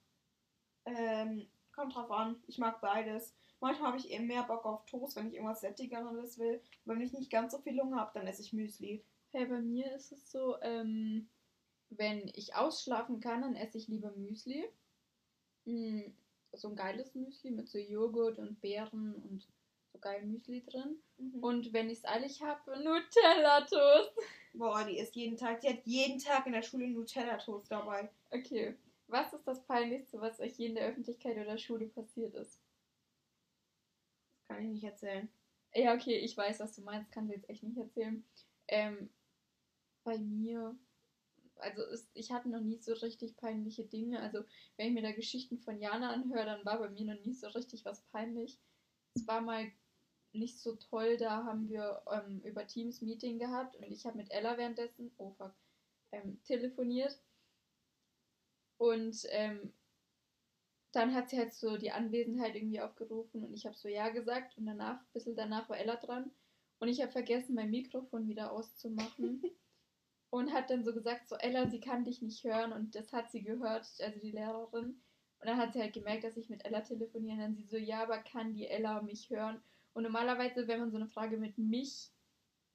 Ähm, 0.84 1.46
kommt 1.72 1.94
drauf 1.94 2.10
an. 2.10 2.42
Ich 2.46 2.58
mag 2.58 2.80
beides. 2.80 3.34
Manchmal 3.60 3.88
habe 3.88 3.98
ich 3.98 4.10
eben 4.10 4.26
mehr 4.26 4.44
Bock 4.44 4.64
auf 4.64 4.86
Toast, 4.86 5.16
wenn 5.16 5.28
ich 5.28 5.34
irgendwas 5.34 5.60
Sättigeres 5.60 6.38
will. 6.38 6.60
Wenn 6.84 7.00
ich 7.00 7.12
nicht 7.12 7.30
ganz 7.30 7.52
so 7.52 7.58
viel 7.58 7.80
Hunger 7.80 7.98
habe, 8.00 8.12
dann 8.14 8.26
esse 8.26 8.42
ich 8.42 8.52
Müsli. 8.52 9.04
Hey, 9.30 9.46
bei 9.46 9.60
mir 9.60 9.92
ist 9.94 10.12
es 10.12 10.30
so, 10.30 10.60
ähm, 10.62 11.28
wenn 11.90 12.28
ich 12.34 12.54
ausschlafen 12.54 13.20
kann, 13.20 13.42
dann 13.42 13.56
esse 13.56 13.78
ich 13.78 13.88
lieber 13.88 14.12
Müsli. 14.12 14.64
Mm, 15.64 16.12
so 16.52 16.68
ein 16.68 16.76
geiles 16.76 17.14
Müsli 17.14 17.50
mit 17.50 17.68
so 17.68 17.78
Joghurt 17.78 18.38
und 18.38 18.60
Beeren 18.60 19.14
und 19.16 19.46
geil 20.00 20.24
Müsli 20.26 20.64
drin. 20.64 21.02
Und 21.16 21.42
Und 21.42 21.72
wenn 21.72 21.90
ich 21.90 21.98
es 21.98 22.04
eilig 22.04 22.42
habe, 22.42 22.82
Nutella-Toast. 22.82 24.12
boah, 24.52 24.84
die 24.84 24.98
isst 24.98 25.16
jeden 25.16 25.36
Tag. 25.36 25.60
Die 25.60 25.68
hat 25.68 25.86
jeden 25.86 26.18
Tag 26.18 26.46
in 26.46 26.52
der 26.52 26.62
Schule 26.62 26.88
Nutella-Toast 26.88 27.70
dabei. 27.70 28.10
Okay. 28.30 28.76
Was 29.06 29.32
ist 29.32 29.46
das 29.46 29.64
Peinlichste, 29.64 30.20
was 30.20 30.40
euch 30.40 30.58
je 30.58 30.66
in 30.66 30.74
der 30.74 30.86
Öffentlichkeit 30.88 31.36
oder 31.38 31.56
Schule 31.58 31.86
passiert 31.88 32.34
ist? 32.34 32.60
Das 34.48 34.48
kann 34.48 34.62
ich 34.64 34.70
nicht 34.70 34.84
erzählen. 34.84 35.28
Ja, 35.74 35.94
okay, 35.94 36.16
ich 36.18 36.36
weiß, 36.36 36.60
was 36.60 36.74
du 36.74 36.82
meinst, 36.82 37.12
kann 37.12 37.28
dir 37.28 37.34
jetzt 37.34 37.48
echt 37.48 37.62
nicht 37.62 37.76
erzählen. 37.78 38.24
Ähm, 38.68 39.10
bei 40.04 40.18
mir, 40.18 40.76
also 41.56 41.82
es, 41.82 42.08
ich 42.14 42.32
hatte 42.32 42.48
noch 42.48 42.60
nie 42.60 42.78
so 42.78 42.92
richtig 42.94 43.36
peinliche 43.36 43.84
Dinge. 43.84 44.20
Also, 44.20 44.44
wenn 44.76 44.88
ich 44.88 44.94
mir 44.94 45.02
da 45.02 45.12
Geschichten 45.12 45.58
von 45.58 45.80
Jana 45.80 46.10
anhöre, 46.12 46.46
dann 46.46 46.64
war 46.64 46.78
bei 46.78 46.88
mir 46.90 47.14
noch 47.14 47.24
nie 47.24 47.34
so 47.34 47.48
richtig 47.48 47.84
was 47.84 48.02
peinlich. 48.12 48.58
Es 49.14 49.26
war 49.26 49.40
mal 49.40 49.70
nicht 50.32 50.58
so 50.60 50.76
toll, 50.76 51.16
da 51.16 51.44
haben 51.44 51.68
wir 51.68 52.02
ähm, 52.10 52.40
über 52.44 52.66
Teams 52.66 53.02
Meeting 53.02 53.38
gehabt 53.38 53.76
und 53.76 53.84
ich 53.84 54.06
habe 54.06 54.16
mit 54.16 54.30
Ella 54.30 54.56
währenddessen, 54.56 55.12
oh 55.18 55.30
fuck, 55.30 55.54
ähm, 56.12 56.42
telefoniert. 56.44 57.18
Und 58.76 59.26
ähm, 59.30 59.72
dann 60.92 61.14
hat 61.14 61.30
sie 61.30 61.38
halt 61.38 61.52
so 61.52 61.76
die 61.76 61.90
Anwesenheit 61.90 62.54
irgendwie 62.54 62.80
aufgerufen 62.80 63.44
und 63.44 63.52
ich 63.54 63.66
habe 63.66 63.76
so 63.76 63.88
Ja 63.88 64.08
gesagt 64.08 64.56
und 64.56 64.66
danach, 64.66 65.00
ein 65.00 65.12
bisschen 65.12 65.36
danach 65.36 65.68
war 65.68 65.78
Ella 65.78 65.96
dran 65.96 66.30
und 66.78 66.88
ich 66.88 67.00
habe 67.02 67.12
vergessen, 67.12 67.54
mein 67.54 67.70
Mikrofon 67.70 68.28
wieder 68.28 68.52
auszumachen 68.52 69.42
und 70.30 70.52
hat 70.52 70.70
dann 70.70 70.84
so 70.84 70.94
gesagt, 70.94 71.28
so 71.28 71.36
Ella, 71.36 71.68
sie 71.68 71.80
kann 71.80 72.04
dich 72.04 72.22
nicht 72.22 72.44
hören 72.44 72.72
und 72.72 72.94
das 72.94 73.12
hat 73.12 73.30
sie 73.30 73.42
gehört, 73.42 73.86
also 74.00 74.20
die 74.20 74.30
Lehrerin. 74.30 75.02
Und 75.40 75.46
dann 75.46 75.56
hat 75.56 75.72
sie 75.72 75.80
halt 75.80 75.92
gemerkt, 75.92 76.24
dass 76.24 76.36
ich 76.36 76.48
mit 76.48 76.64
Ella 76.64 76.80
telefoniere 76.80 77.34
und 77.34 77.40
dann 77.40 77.54
sie 77.54 77.64
so, 77.64 77.76
ja, 77.76 78.02
aber 78.02 78.18
kann 78.18 78.54
die 78.54 78.66
Ella 78.66 79.02
mich 79.02 79.30
hören? 79.30 79.62
Und 79.98 80.04
normalerweise, 80.04 80.68
wenn 80.68 80.78
man 80.78 80.92
so 80.92 80.96
eine 80.96 81.08
Frage 81.08 81.38
mit 81.38 81.58
mich 81.58 82.12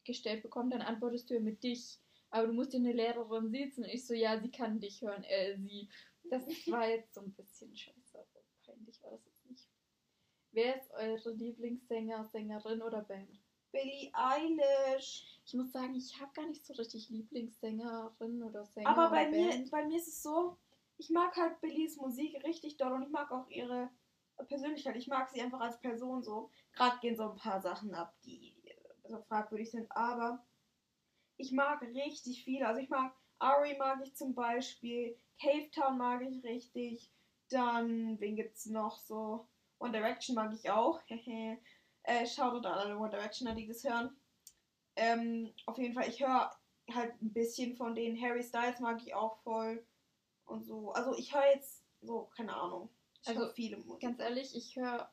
gestellt 0.03 0.43
bekommt, 0.43 0.73
dann 0.73 0.81
antwortest 0.81 1.29
du 1.29 1.35
ja 1.35 1.39
mit 1.39 1.63
dich. 1.63 1.97
Aber 2.31 2.47
du 2.47 2.53
musst 2.53 2.73
dir 2.73 2.79
eine 2.79 2.91
Lehrerin 2.91 3.49
sitzen 3.49 3.85
und 3.85 3.89
ich 3.89 4.05
so, 4.05 4.13
ja, 4.13 4.37
sie 4.41 4.51
kann 4.51 4.81
dich 4.81 5.01
hören, 5.01 5.23
äh, 5.23 5.57
sie. 5.57 5.87
Das 6.29 6.45
war 6.67 6.89
jetzt 6.89 7.13
so 7.13 7.21
ein 7.21 7.31
bisschen 7.31 7.73
scheiße, 7.73 8.19
aber 8.19 8.43
peinlich 8.65 9.01
war 9.01 9.11
das 9.11 9.23
jetzt 9.23 9.45
nicht. 9.49 9.69
Wer 10.51 10.75
ist 10.75 10.91
eure 10.91 11.31
Lieblingssänger, 11.31 12.25
Sängerin 12.25 12.81
oder 12.81 13.03
Band? 13.03 13.39
Billie 13.71 14.11
Eilish. 14.11 15.39
Ich 15.45 15.53
muss 15.53 15.71
sagen, 15.71 15.95
ich 15.95 16.19
habe 16.19 16.33
gar 16.33 16.47
nicht 16.47 16.65
so 16.65 16.73
richtig 16.73 17.09
Lieblingssängerin 17.09 18.43
oder 18.43 18.65
Sänger 18.65 18.89
Aber 18.89 19.09
bei 19.11 19.29
mir, 19.29 19.47
Band. 19.47 19.71
bei 19.71 19.85
mir 19.85 19.97
ist 19.97 20.09
es 20.09 20.21
so, 20.21 20.57
ich 20.97 21.09
mag 21.09 21.37
halt 21.37 21.61
Billies 21.61 21.95
Musik 21.95 22.43
richtig 22.43 22.75
doll 22.75 22.91
und 22.91 23.03
ich 23.03 23.11
mag 23.11 23.31
auch 23.31 23.47
ihre 23.47 23.89
Persönlichkeit. 24.49 24.97
Ich 24.97 25.07
mag 25.07 25.29
sie 25.29 25.41
einfach 25.41 25.61
als 25.61 25.79
Person 25.79 26.21
so. 26.21 26.49
Gerade 26.73 26.99
gehen 26.99 27.15
so 27.15 27.29
ein 27.29 27.37
paar 27.37 27.61
Sachen 27.61 27.93
ab, 27.93 28.15
die 28.25 28.55
äh, 28.65 29.09
so 29.09 29.21
fragwürdig 29.23 29.71
sind, 29.71 29.91
aber 29.91 30.45
ich 31.37 31.51
mag 31.51 31.81
richtig 31.81 32.43
viel. 32.43 32.63
Also 32.63 32.81
ich 32.81 32.89
mag 32.89 33.13
Ari 33.39 33.77
mag 33.77 33.99
ich 34.01 34.15
zum 34.15 34.33
Beispiel. 34.33 35.17
Cave 35.41 35.69
Town 35.71 35.97
mag 35.97 36.21
ich 36.21 36.43
richtig. 36.43 37.11
Dann, 37.49 38.19
wen 38.19 38.35
gibt's 38.35 38.65
noch 38.67 38.97
so? 38.99 39.47
One 39.79 39.91
Direction 39.91 40.35
mag 40.35 40.53
ich 40.53 40.69
auch. 40.69 41.01
äh, 42.03 42.25
Shoutout 42.25 42.67
an 42.67 42.77
alle 42.77 42.97
One 42.97 43.09
Directioner, 43.09 43.53
die 43.53 43.67
das 43.67 43.83
hören. 43.83 44.15
Ähm, 44.95 45.53
auf 45.65 45.77
jeden 45.77 45.93
Fall, 45.93 46.07
ich 46.07 46.21
höre 46.21 46.51
halt 46.93 47.21
ein 47.21 47.33
bisschen 47.33 47.75
von 47.75 47.95
denen. 47.95 48.21
Harry 48.21 48.43
Styles 48.43 48.79
mag 48.79 49.01
ich 49.05 49.13
auch 49.13 49.37
voll. 49.43 49.85
Und 50.45 50.65
so. 50.65 50.91
Also 50.93 51.13
ich 51.17 51.33
höre 51.33 51.47
jetzt 51.53 51.83
so, 52.01 52.29
keine 52.35 52.55
Ahnung. 52.55 52.89
Ich 53.23 53.29
Also, 53.29 53.51
viele 53.53 53.77
Musik. 53.77 54.01
Ganz 54.01 54.19
ehrlich, 54.19 54.55
ich 54.55 54.75
höre 54.75 55.11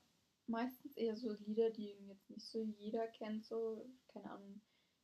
meistens 0.91 0.97
eher 0.97 1.17
so 1.17 1.33
Lieder, 1.47 1.71
die 1.71 1.95
jetzt 2.09 2.31
nicht 2.31 2.47
so 2.47 2.63
jeder 2.79 3.07
kennt, 3.09 3.45
so, 3.45 3.85
keine 4.13 4.31
Ahnung, 4.31 4.61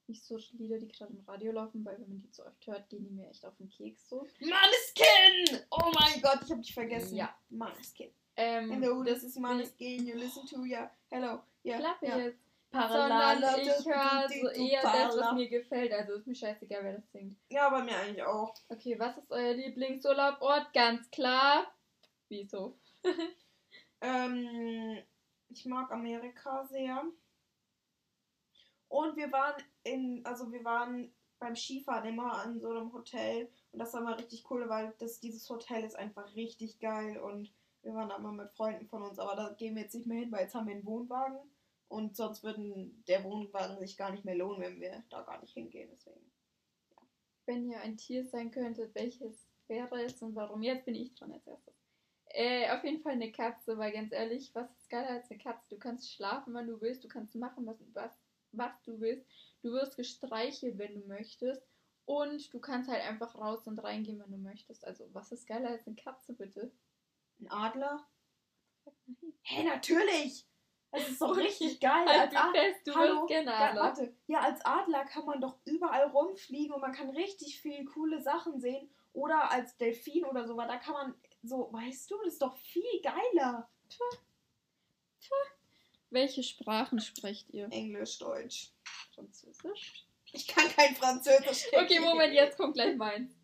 nicht 0.08 0.24
so 0.24 0.38
Lieder, 0.52 0.78
die 0.78 0.88
gerade 0.88 1.12
im 1.12 1.20
Radio 1.26 1.52
laufen, 1.52 1.84
weil 1.84 1.98
wenn 1.98 2.08
man 2.08 2.20
die 2.20 2.30
zu 2.30 2.46
oft 2.46 2.66
hört, 2.66 2.88
gehen 2.88 3.04
die 3.04 3.10
mir 3.10 3.28
echt 3.28 3.44
auf 3.44 3.56
den 3.56 3.68
Keks 3.68 4.08
so. 4.08 4.26
Maneskin! 4.40 5.60
Oh 5.70 5.90
mein 5.94 6.20
Gott, 6.22 6.40
ich 6.44 6.50
hab 6.52 6.62
dich 6.62 6.74
vergessen. 6.74 7.16
Ja. 7.16 7.36
Maneskin. 7.50 8.10
Ähm, 8.36 8.70
Hello, 8.70 9.02
this 9.02 9.16
is 9.18 9.22
deswegen- 9.22 9.42
Maneskin. 9.42 10.06
You 10.06 10.16
listen 10.16 10.46
to 10.46 10.64
ya. 10.64 10.90
Hello. 11.10 11.40
Ja. 11.62 11.78
Klappe 11.78 12.06
ja. 12.06 12.18
jetzt. 12.18 12.40
Parallel, 12.70 13.62
ich 13.62 13.86
höre 13.86 14.28
so 14.28 14.48
eher 14.48 14.82
das, 14.82 15.16
was 15.16 15.32
mir 15.34 15.48
gefällt. 15.48 15.92
Also 15.92 16.14
ist 16.14 16.26
mir 16.26 16.34
scheißegal, 16.34 16.84
wer 16.84 16.94
das 16.94 17.10
singt. 17.10 17.38
Ja, 17.48 17.70
bei 17.70 17.82
mir 17.82 17.96
eigentlich 17.96 18.22
auch. 18.22 18.52
Okay, 18.68 18.98
was 18.98 19.16
ist 19.16 19.30
euer 19.30 19.54
Lieblingsurlaubort? 19.54 20.74
Ganz 20.74 21.10
klar. 21.10 21.72
Wieso? 22.28 22.76
Ähm, 24.02 24.98
ich 25.48 25.64
mag 25.66 25.90
Amerika 25.90 26.64
sehr. 26.66 27.04
Und 28.88 29.16
wir 29.16 29.32
waren 29.32 29.62
in, 29.82 30.24
also 30.24 30.52
wir 30.52 30.64
waren 30.64 31.12
beim 31.38 31.56
Skifahren 31.56 32.08
immer 32.08 32.32
an 32.32 32.60
so 32.60 32.70
einem 32.70 32.92
Hotel 32.92 33.50
und 33.72 33.78
das 33.78 33.92
war 33.92 34.00
mal 34.00 34.14
richtig 34.14 34.50
cool, 34.50 34.68
weil 34.68 34.94
das, 34.98 35.20
dieses 35.20 35.48
Hotel 35.50 35.84
ist 35.84 35.96
einfach 35.96 36.34
richtig 36.34 36.78
geil 36.78 37.18
und 37.18 37.52
wir 37.82 37.94
waren 37.94 38.08
da 38.08 38.18
mal 38.18 38.32
mit 38.32 38.50
Freunden 38.52 38.86
von 38.86 39.02
uns, 39.02 39.18
aber 39.18 39.36
da 39.36 39.52
gehen 39.52 39.74
wir 39.74 39.82
jetzt 39.82 39.94
nicht 39.94 40.06
mehr 40.06 40.18
hin, 40.18 40.32
weil 40.32 40.42
jetzt 40.42 40.54
haben 40.54 40.66
wir 40.66 40.74
einen 40.74 40.86
Wohnwagen 40.86 41.38
und 41.88 42.16
sonst 42.16 42.42
würden 42.42 43.04
der 43.06 43.22
Wohnwagen 43.24 43.78
sich 43.78 43.96
gar 43.96 44.10
nicht 44.10 44.24
mehr 44.24 44.36
lohnen, 44.36 44.60
wenn 44.60 44.80
wir 44.80 45.04
da 45.10 45.22
gar 45.22 45.40
nicht 45.40 45.52
hingehen, 45.52 45.90
deswegen. 45.92 46.32
Wenn 47.44 47.70
ihr 47.70 47.80
ein 47.80 47.96
Tier 47.96 48.24
sein 48.24 48.50
könntet, 48.50 48.94
welches 48.94 49.46
wäre 49.68 50.02
es 50.02 50.20
und 50.22 50.34
warum? 50.34 50.62
Jetzt 50.62 50.84
bin 50.84 50.96
ich 50.96 51.14
dran 51.14 51.32
als 51.32 51.46
erstes. 51.46 51.75
Äh, 52.38 52.68
auf 52.70 52.84
jeden 52.84 53.00
Fall 53.00 53.12
eine 53.12 53.32
Katze, 53.32 53.78
weil 53.78 53.92
ganz 53.92 54.12
ehrlich, 54.12 54.54
was 54.54 54.70
ist 54.76 54.90
geiler 54.90 55.08
als 55.08 55.30
eine 55.30 55.40
Katze? 55.40 55.70
Du 55.70 55.78
kannst 55.78 56.12
schlafen, 56.12 56.52
wann 56.52 56.66
du 56.66 56.78
willst, 56.82 57.02
du 57.02 57.08
kannst 57.08 57.34
machen, 57.34 57.64
was, 57.64 57.78
was, 57.94 58.12
was 58.52 58.82
du 58.82 59.00
willst. 59.00 59.26
Du 59.62 59.72
wirst 59.72 59.96
gestreichelt, 59.96 60.76
wenn 60.76 61.00
du 61.00 61.06
möchtest. 61.06 61.62
Und 62.04 62.52
du 62.52 62.60
kannst 62.60 62.90
halt 62.90 63.02
einfach 63.02 63.34
raus 63.36 63.66
und 63.66 63.78
reingehen, 63.78 64.20
wenn 64.20 64.30
du 64.30 64.36
möchtest. 64.36 64.86
Also, 64.86 65.08
was 65.14 65.32
ist 65.32 65.46
geiler 65.46 65.70
als 65.70 65.86
eine 65.86 65.96
Katze, 65.96 66.34
bitte? 66.34 66.70
Ein 67.40 67.50
Adler? 67.50 68.06
Hä, 69.42 69.64
natürlich! 69.64 70.46
Das 70.92 71.08
ist 71.08 71.20
doch 71.22 71.34
richtig 71.38 71.80
geil. 71.80 72.06
Halt 72.06 72.34
Als 72.34 72.36
Adler. 72.36 72.60
fest, 72.62 72.86
du 72.86 72.94
Hallo? 72.94 73.26
gerne 73.26 73.50
Ja, 73.50 73.70
Adler. 73.70 73.82
warte. 73.82 74.14
Ja, 74.26 74.40
als 74.40 74.62
Adler 74.62 75.06
kann 75.06 75.24
man 75.24 75.40
doch 75.40 75.56
überall 75.64 76.04
rumfliegen 76.08 76.74
und 76.74 76.82
man 76.82 76.92
kann 76.92 77.08
richtig 77.08 77.60
viel 77.62 77.86
coole 77.86 78.20
Sachen 78.20 78.60
sehen. 78.60 78.90
Oder 79.14 79.50
als 79.50 79.74
Delfin 79.78 80.26
oder 80.26 80.46
so, 80.46 80.56
weil 80.58 80.68
da 80.68 80.76
kann 80.76 80.92
man 80.92 81.14
so, 81.46 81.72
weißt 81.72 82.10
du, 82.10 82.16
das 82.24 82.34
ist 82.34 82.42
doch 82.42 82.56
viel 82.56 83.00
geiler. 83.02 83.68
Welche 86.10 86.42
Sprachen 86.42 87.00
sprecht 87.00 87.50
ihr? 87.50 87.68
Englisch, 87.70 88.18
Deutsch. 88.18 88.72
Französisch? 89.14 90.06
Ich 90.32 90.46
kann 90.46 90.68
kein 90.68 90.94
Französisch. 90.94 91.66
Okay, 91.72 92.00
Moment, 92.00 92.34
jetzt 92.34 92.56
kommt 92.56 92.74
gleich 92.74 92.96
meins. 92.96 93.34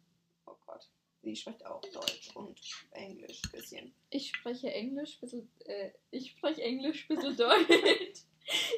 Oh 0.46 0.55
Gott. 0.66 0.88
Sie 1.22 1.36
spricht 1.36 1.64
auch 1.64 1.80
Deutsch 1.80 2.34
und 2.34 2.61
Englisch 2.92 3.40
ein 3.44 3.50
bisschen. 3.53 3.94
Ich 4.11 4.28
spreche 4.28 4.72
Englisch, 4.72 5.20
bisschen, 5.20 5.50
äh, 5.64 5.90
ich 6.11 6.32
spreche 6.32 6.62
Englisch, 6.62 7.09
bisschen 7.09 7.36
Deutsch. 7.36 7.68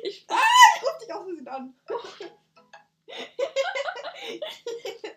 Ich 0.02 0.20
spreche 0.20 0.40
Ich 0.76 0.82
ruf 0.82 0.98
dich 0.98 1.12
auf 1.12 1.24
Versehen 1.24 1.48
an. 1.48 1.74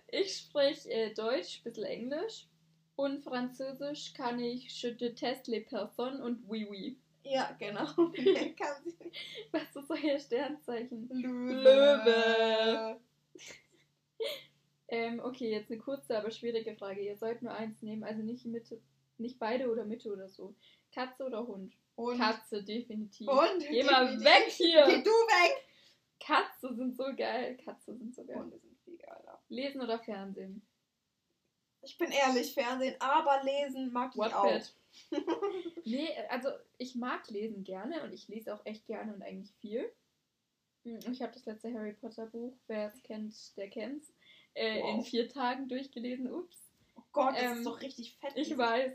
Ich 0.09 0.37
spreche 0.37 0.89
äh, 0.89 1.13
Deutsch, 1.13 1.61
bisschen 1.63 1.83
Englisch 1.83 2.47
und 2.97 3.23
Französisch 3.23 4.13
kann 4.13 4.39
ich 4.39 4.69
Je 4.81 4.91
déteste 4.91 5.49
les 5.51 5.61
personnes 5.61 6.19
und 6.19 6.43
oui 6.49 6.67
oui. 6.69 6.97
Ja, 7.23 7.55
genau. 7.59 7.85
Was 9.51 9.75
ist 9.75 9.89
euer 9.89 10.19
Sternzeichen? 10.19 11.07
Löwe. 11.09 11.53
Löwe. 11.53 12.99
Ähm, 14.89 15.19
okay, 15.19 15.51
jetzt 15.51 15.69
eine 15.69 15.81
kurze, 15.81 16.17
aber 16.17 16.31
schwierige 16.31 16.73
Frage. 16.77 17.01
Ihr 17.01 17.17
sollt 17.17 17.41
nur 17.41 17.51
eins 17.51 17.81
nehmen, 17.81 18.05
also 18.05 18.21
nicht 18.23 18.45
Mitte, 18.45 18.79
nicht 19.17 19.37
beide 19.37 19.69
oder 19.69 19.83
Mitte 19.83 20.09
oder 20.09 20.29
so. 20.29 20.55
Katze 20.93 21.25
oder 21.25 21.45
Hund? 21.45 21.73
Und, 21.97 22.17
Katze, 22.17 22.63
definitiv. 22.63 23.27
und 23.27 23.59
Geh 23.59 23.83
mal 23.83 24.05
definitiv. 24.05 24.25
weg 24.25 24.43
hier! 24.47 24.85
Geh 24.87 25.03
du 25.03 25.09
weg! 25.09 25.65
Katze 26.21 26.73
sind 26.73 26.95
so 26.95 27.03
geil. 27.17 27.57
Katze 27.57 27.97
sind 27.97 28.15
so 28.15 28.23
geil. 28.23 28.37
Hunde 28.37 28.59
sind 28.59 28.79
viel 28.85 28.97
geiler. 28.97 29.41
Lesen 29.49 29.81
oder 29.81 29.99
Fernsehen? 29.99 30.61
Ich 31.87 31.97
bin 31.97 32.11
ehrlich, 32.11 32.53
Fernsehen, 32.53 32.95
aber 32.99 33.41
lesen 33.43 33.93
mag 33.93 34.11
ich 34.13 34.21
auch. 34.21 34.61
Nee, 35.85 36.09
also 36.29 36.49
ich 36.77 36.95
mag 36.95 37.29
lesen 37.29 37.63
gerne 37.63 38.03
und 38.03 38.11
ich 38.13 38.27
lese 38.27 38.53
auch 38.53 38.65
echt 38.65 38.85
gerne 38.87 39.13
und 39.13 39.21
eigentlich 39.21 39.53
viel. 39.61 39.89
Hm, 40.83 40.99
Ich 41.11 41.21
habe 41.21 41.31
das 41.33 41.45
letzte 41.45 41.73
Harry 41.73 41.93
Potter 41.93 42.25
Buch, 42.25 42.53
wer 42.67 42.91
es 42.93 43.01
kennt, 43.03 43.33
der 43.57 43.69
kennt's, 43.69 44.11
äh, 44.53 44.79
in 44.79 44.97
Wow. 44.97 45.07
vier 45.07 45.29
Tagen 45.29 45.69
durchgelesen. 45.69 46.29
Ups. 46.31 46.57
Oh 46.97 47.03
Gott, 47.13 47.35
das 47.35 47.43
Ähm, 47.43 47.57
ist 47.59 47.65
doch 47.65 47.79
richtig 47.81 48.17
fett. 48.19 48.31
Ich 48.35 48.49
dieses- 48.49 48.57
weiß. 48.57 48.91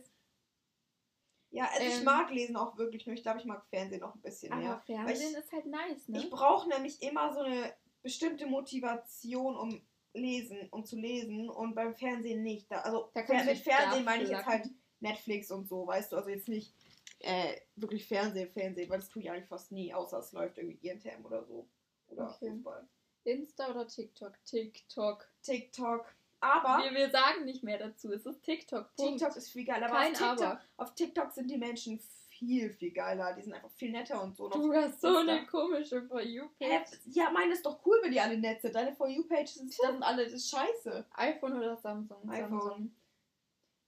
Ja, 1.51 1.69
also 1.73 1.87
ich 1.87 1.99
Ähm, 1.99 2.05
mag 2.05 2.31
Lesen 2.31 2.57
auch 2.57 2.77
wirklich 2.77 3.07
nur. 3.07 3.15
Ich 3.15 3.23
glaube, 3.23 3.39
ich 3.39 3.45
mag 3.47 3.65
Fernsehen 3.71 4.01
noch 4.01 4.15
ein 4.15 4.21
bisschen 4.23 4.53
Aber 4.53 4.61
mehr. 4.63 4.83
Fernsehen 4.87 5.33
ich- 5.33 5.37
ist 5.39 5.53
halt 5.53 5.67
nice, 5.67 6.09
ne? 6.09 6.19
Ich 6.19 6.29
brauche 6.31 6.69
nämlich 6.69 7.01
immer 7.03 7.33
so 7.33 7.41
eine 7.41 7.73
bestimmte 8.03 8.47
Motivation, 8.47 9.57
um 9.57 9.81
lesen, 10.15 10.69
um 10.71 10.85
zu 10.85 10.97
lesen 10.97 11.49
und 11.49 11.75
beim 11.75 11.95
Fernsehen 11.95 12.43
nicht. 12.43 12.71
Da, 12.71 12.81
also 12.81 13.11
Da 13.15 13.23
kannst 13.23 13.47
mit 13.47 13.59
Fernsehen 13.59 14.05
meine 14.05 14.25
ich 14.25 14.31
jetzt 14.31 14.47
halt 14.47 14.69
Netflix 15.01 15.51
und 15.51 15.69
so, 15.69 15.87
weißt 15.87 16.13
du, 16.13 16.17
also 16.17 16.29
jetzt 16.29 16.49
nicht 16.49 16.75
äh, 17.21 17.55
wirklich 17.77 18.07
Fernsehen, 18.07 18.51
Fernsehen, 18.51 18.89
weil 18.91 18.99
das 18.99 19.09
tue 19.09 19.23
ich 19.23 19.31
eigentlich 19.31 19.49
fast 19.49 19.73
nie, 19.73 19.93
außer 19.93 20.19
es 20.19 20.33
läuft 20.33 20.59
irgendwie 20.59 20.87
INTM 20.89 21.25
oder 21.25 21.45
so. 21.45 21.67
Oder 22.09 22.31
Okay. 22.35 22.51
Fußball. 22.51 22.87
Insta 23.25 23.71
oder 23.71 23.87
TikTok? 23.87 24.33
TikTok. 24.45 25.29
TikTok. 25.43 26.05
Aber 26.41 26.83
Wir, 26.85 26.93
wir 26.93 27.11
sagen 27.11 27.45
nicht 27.45 27.63
mehr 27.63 27.79
dazu. 27.79 28.13
Es 28.13 28.27
ist 28.27 28.43
TikTok. 28.43 28.95
Punkt. 28.97 29.21
TikTok 29.21 29.37
ist 29.37 29.51
viel 29.51 29.65
geiler. 29.65 29.87
Aber 29.87 29.95
Kein 29.99 30.13
auf, 30.13 30.19
TikTok, 30.19 30.41
Aber. 30.47 30.61
auf 30.77 30.95
TikTok 30.97 31.31
sind 31.33 31.49
die 31.51 31.57
Menschen 31.59 32.01
viel, 32.47 32.71
viel 32.73 32.91
geiler. 32.93 33.33
Die 33.35 33.43
sind 33.43 33.53
einfach 33.53 33.71
viel 33.71 33.93
netter 33.93 34.23
und 34.23 34.37
so. 34.37 34.49
Du 34.49 34.73
hast 34.75 35.01
so 35.01 35.17
eine 35.17 35.47
komische 35.47 36.03
For? 36.03 36.21
You-Page. 36.21 36.91
Ja, 37.07 37.31
meine 37.31 37.53
ist 37.53 37.65
doch 37.65 37.85
cool, 37.87 37.99
wenn 38.03 38.11
die 38.13 38.21
alle 38.21 38.37
nett 38.37 38.61
sind. 38.61 38.75
Deine 38.75 38.93
For 38.95 39.09
You-Pages 39.09 39.55
sind, 39.55 40.03
alle 40.03 40.25
das 40.25 40.33
ist 40.33 40.51
scheiße. 40.51 41.07
iPhone 41.15 41.57
oder 41.57 41.77
Samsung? 41.77 42.29
iPhone. 42.29 42.61
Samsung. 42.61 42.93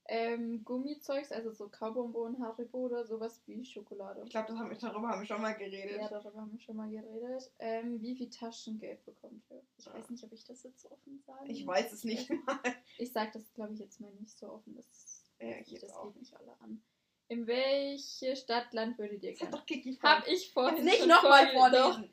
Ähm, 0.07 0.63
Gummizeugs, 0.65 1.33
also 1.33 1.51
so 1.51 1.69
Kaubonbon, 1.71 2.39
Haribo 2.39 2.79
oder 2.81 3.07
sowas 3.07 3.41
wie 3.47 3.65
Schokolade. 3.65 4.21
Ich 4.25 4.31
glaube, 4.31 4.49
darüber 4.49 5.09
haben 5.09 5.21
wir 5.21 5.27
schon 5.27 5.41
mal 5.41 5.55
geredet. 5.55 5.97
Ja, 5.99 6.09
darüber 6.09 6.43
haben 6.43 6.53
wir 6.53 6.61
schon 6.61 6.77
mal 6.77 6.91
geredet. 6.91 7.51
Ähm, 7.59 8.03
wie 8.03 8.15
viel 8.15 8.29
Taschengeld 8.29 9.03
bekommt 9.07 9.43
ihr? 9.51 9.63
Ich 9.79 9.87
weiß 9.87 10.11
nicht, 10.11 10.23
ob 10.23 10.33
ich 10.35 10.45
das 10.45 10.63
jetzt 10.63 10.83
so 10.83 10.91
offen 10.91 11.23
sage. 11.27 11.51
ich 11.51 11.67
weiß 11.67 11.91
es 11.91 12.05
nicht 12.05 12.29
mal. 12.47 12.59
Ich 12.99 13.13
sag 13.13 13.33
das, 13.33 13.51
glaube 13.55 13.73
ich, 13.73 13.81
jetzt 13.81 13.99
mal 13.99 14.13
nicht 14.21 14.39
so 14.39 14.51
offen. 14.53 14.75
Das, 14.77 15.25
Ja, 15.41 15.57
ich 15.65 15.81
das 15.81 15.91
auch. 15.95 16.05
geht 16.05 16.17
nicht 16.17 16.37
alle 16.37 16.53
an. 16.61 16.83
In 17.29 17.47
welche 17.47 18.37
Stadt, 18.37 18.73
Land 18.73 18.99
würdet 18.99 19.23
ihr 19.23 19.33
gerne? 19.33 19.53
doch 19.53 19.67
Kiki 19.67 19.99
Hab 20.03 20.27
ich 20.27 20.53
vorhin 20.53 20.87
Jetzt 20.87 21.01
nicht 21.01 21.07
nochmal 21.07 21.51
vorlesen. 21.53 22.11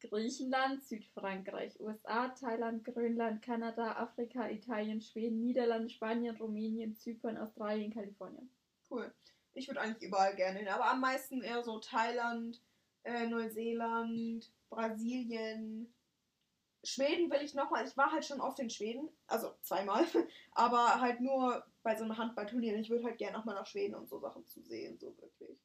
Griechenland, 0.00 0.82
Südfrankreich, 0.82 1.78
USA, 1.80 2.28
Thailand, 2.28 2.84
Grönland, 2.84 3.42
Kanada, 3.42 3.92
Afrika, 3.92 4.48
Italien, 4.48 5.00
Schweden, 5.00 5.40
Niederlande, 5.40 5.90
Spanien, 5.90 6.36
Rumänien, 6.36 6.96
Zypern, 6.96 7.36
Australien, 7.36 7.92
Kalifornien. 7.92 8.50
Cool. 8.90 9.12
Ich 9.54 9.68
würde 9.68 9.80
eigentlich 9.80 10.08
überall 10.08 10.34
gerne 10.34 10.58
hin, 10.60 10.68
aber 10.68 10.90
am 10.90 11.00
meisten 11.00 11.42
eher 11.42 11.62
so 11.62 11.78
Thailand, 11.78 12.60
äh, 13.04 13.26
Neuseeland, 13.26 14.50
Brasilien. 14.70 15.92
Schweden 16.84 17.30
will 17.30 17.42
ich 17.42 17.54
nochmal. 17.54 17.86
Ich 17.86 17.96
war 17.96 18.10
halt 18.10 18.24
schon 18.24 18.40
oft 18.40 18.58
in 18.58 18.70
Schweden, 18.70 19.08
also 19.26 19.54
zweimal, 19.60 20.04
aber 20.52 21.00
halt 21.00 21.20
nur 21.20 21.64
bei 21.82 21.96
so 21.96 22.04
einem 22.04 22.16
Handballturnier. 22.16 22.78
Ich 22.78 22.90
würde 22.90 23.04
halt 23.04 23.18
gerne 23.18 23.36
nochmal 23.36 23.54
nach 23.54 23.66
Schweden 23.66 23.94
und 23.94 24.08
so 24.08 24.18
Sachen 24.18 24.46
zu 24.46 24.62
sehen, 24.62 24.98
so 24.98 25.16
wirklich. 25.18 25.58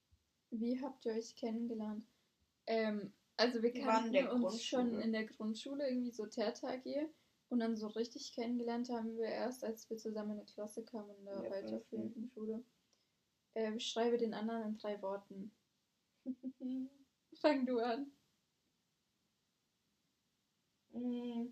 Wie 0.52 0.82
habt 0.82 1.06
ihr 1.06 1.14
euch 1.14 1.36
kennengelernt? 1.36 2.06
Ähm, 2.66 3.14
also 3.38 3.62
wir 3.62 3.74
kannten 3.74 4.28
uns 4.28 4.64
schon 4.64 5.00
in 5.00 5.12
der 5.12 5.26
Grundschule, 5.26 5.88
irgendwie 5.88 6.12
so 6.12 6.26
Theater 6.26 6.70
AG. 6.70 7.10
Und 7.50 7.60
dann 7.60 7.78
so 7.78 7.88
richtig 7.88 8.34
kennengelernt 8.34 8.90
haben 8.90 9.16
wir 9.18 9.28
erst, 9.28 9.64
als 9.64 9.90
wir 9.90 9.98
zusammen 9.98 10.32
in 10.32 10.38
eine 10.40 10.46
Klasse 10.46 10.84
kamen 10.84 11.16
in 11.18 11.26
der 11.26 11.42
der 11.42 11.52
weiterführenden 11.52 12.30
Schule. 12.34 12.64
Äh, 13.54 13.72
beschreibe 13.72 14.18
den 14.18 14.34
anderen 14.34 14.64
in 14.64 14.78
drei 14.78 15.02
Worten. 15.02 15.52
Fang 17.36 17.66
du 17.66 17.80
an. 17.80 18.12
Mm. 20.92 21.48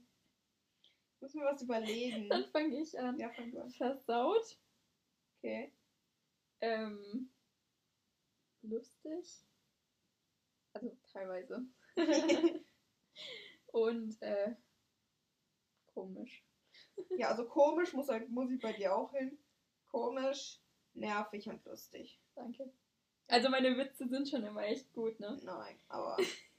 Muss 1.25 1.33
mir 1.33 1.45
was 1.45 1.63
überlegen. 1.63 2.29
Dann 2.29 2.45
fange 2.51 2.79
ich 2.79 2.99
an. 2.99 3.17
Ja, 3.17 3.29
fang 3.31 3.49
du 3.49 3.59
an. 3.59 3.71
Versaut. 3.71 4.59
Okay. 5.39 5.73
Ähm, 6.61 7.31
lustig. 8.61 9.43
Also 10.73 10.95
teilweise. 11.11 11.65
Und 13.71 14.21
äh, 14.21 14.53
komisch. 15.95 16.43
Ja, 17.17 17.29
also 17.29 17.47
komisch 17.47 17.93
muss, 17.93 18.07
halt- 18.07 18.29
muss 18.29 18.51
ich 18.51 18.61
bei 18.61 18.73
dir 18.73 18.95
auch 18.95 19.11
hin. 19.11 19.35
Komisch, 19.87 20.61
nervig 20.93 21.49
und 21.49 21.65
lustig. 21.65 22.21
Danke. 22.35 22.71
Also 23.29 23.49
meine 23.49 23.75
Witze 23.79 24.07
sind 24.07 24.29
schon 24.29 24.43
immer 24.43 24.61
echt 24.61 24.93
gut, 24.93 25.19
ne? 25.19 25.39
Nein, 25.43 25.79
aber 25.87 26.17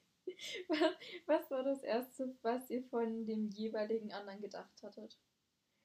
Was, 0.69 0.79
was 1.27 1.51
war 1.51 1.63
das 1.63 1.83
Erste, 1.83 2.37
was 2.43 2.69
ihr 2.71 2.83
von 2.85 3.27
dem 3.27 3.49
jeweiligen 3.49 4.13
anderen 4.13 4.41
gedacht 4.41 4.83
hattet? 4.83 5.19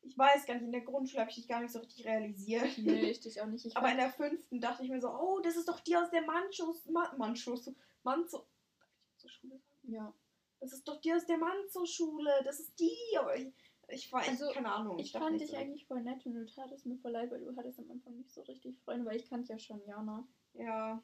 ich 0.04 0.18
weiß 0.18 0.46
gar 0.46 0.56
nicht, 0.56 0.64
in 0.64 0.72
der 0.72 0.82
Grundschule 0.82 1.22
habe 1.22 1.30
ich 1.30 1.36
dich 1.36 1.48
gar 1.48 1.62
nicht 1.62 1.72
so 1.72 1.80
richtig 1.80 2.06
realisiert. 2.06 2.78
Nee, 2.78 3.12
ich 3.12 3.20
dich 3.20 3.40
auch 3.42 3.46
nicht. 3.46 3.66
Ich 3.66 3.78
Aber 3.78 3.92
in 3.92 3.98
der 3.98 4.10
fünften 4.10 4.60
dachte 4.60 4.84
ich 4.84 4.90
mir 4.90 5.00
so, 5.00 5.10
oh, 5.10 5.40
das 5.42 5.56
ist 5.56 5.68
doch 5.68 5.80
die 5.80 5.96
aus 5.96 6.10
der 6.10 6.24
Manchos, 6.24 6.86
Ma 6.88 7.14
Manchos, 7.18 7.70
Manzo, 8.04 8.40
darf 8.40 8.90
ich 9.12 9.18
zur 9.18 9.30
Schule 9.30 9.60
sagen? 9.60 9.94
ja. 9.94 10.14
Das 10.60 10.74
ist 10.74 10.88
doch 10.88 11.02
die 11.02 11.12
aus 11.12 11.26
der 11.26 11.40
Manzo-Schule, 11.40 12.42
das 12.44 12.60
ist 12.60 12.80
die. 12.80 13.18
Aber 13.18 13.36
ich, 13.36 13.52
ich 13.88 14.12
war, 14.14 14.22
Also, 14.22 14.48
ich, 14.48 14.54
keine 14.54 14.72
Ahnung. 14.72 15.00
Ich 15.00 15.12
dachte 15.12 15.26
fand 15.26 15.42
dich 15.42 15.50
so. 15.50 15.58
eigentlich 15.58 15.88
voll 15.88 16.04
nett 16.04 16.24
und 16.26 16.36
du 16.36 16.46
tatest 16.46 16.86
mir 16.86 16.98
voll 16.98 17.12
leid, 17.12 17.32
weil 17.32 17.40
du 17.40 17.56
hattest 17.56 17.80
am 17.80 17.90
Anfang 17.90 18.16
nicht 18.16 18.32
so 18.32 18.42
richtig 18.42 18.78
Freunde, 18.82 19.08
weil 19.08 19.16
ich 19.18 19.28
kannte 19.28 19.54
ja 19.54 19.58
schon 19.58 19.84
Jana. 19.88 20.28
Ja, 20.54 21.02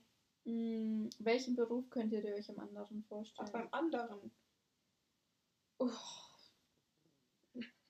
Hm, 0.47 1.09
welchen 1.19 1.55
Beruf 1.55 1.89
könnt 1.91 2.11
ihr 2.13 2.23
euch 2.23 2.49
am 2.49 2.57
anderen 2.59 3.03
ach, 3.03 3.09
vorstellen? 3.09 3.51
beim 3.51 3.67
anderen. 3.71 4.31
Oh, 5.79 5.89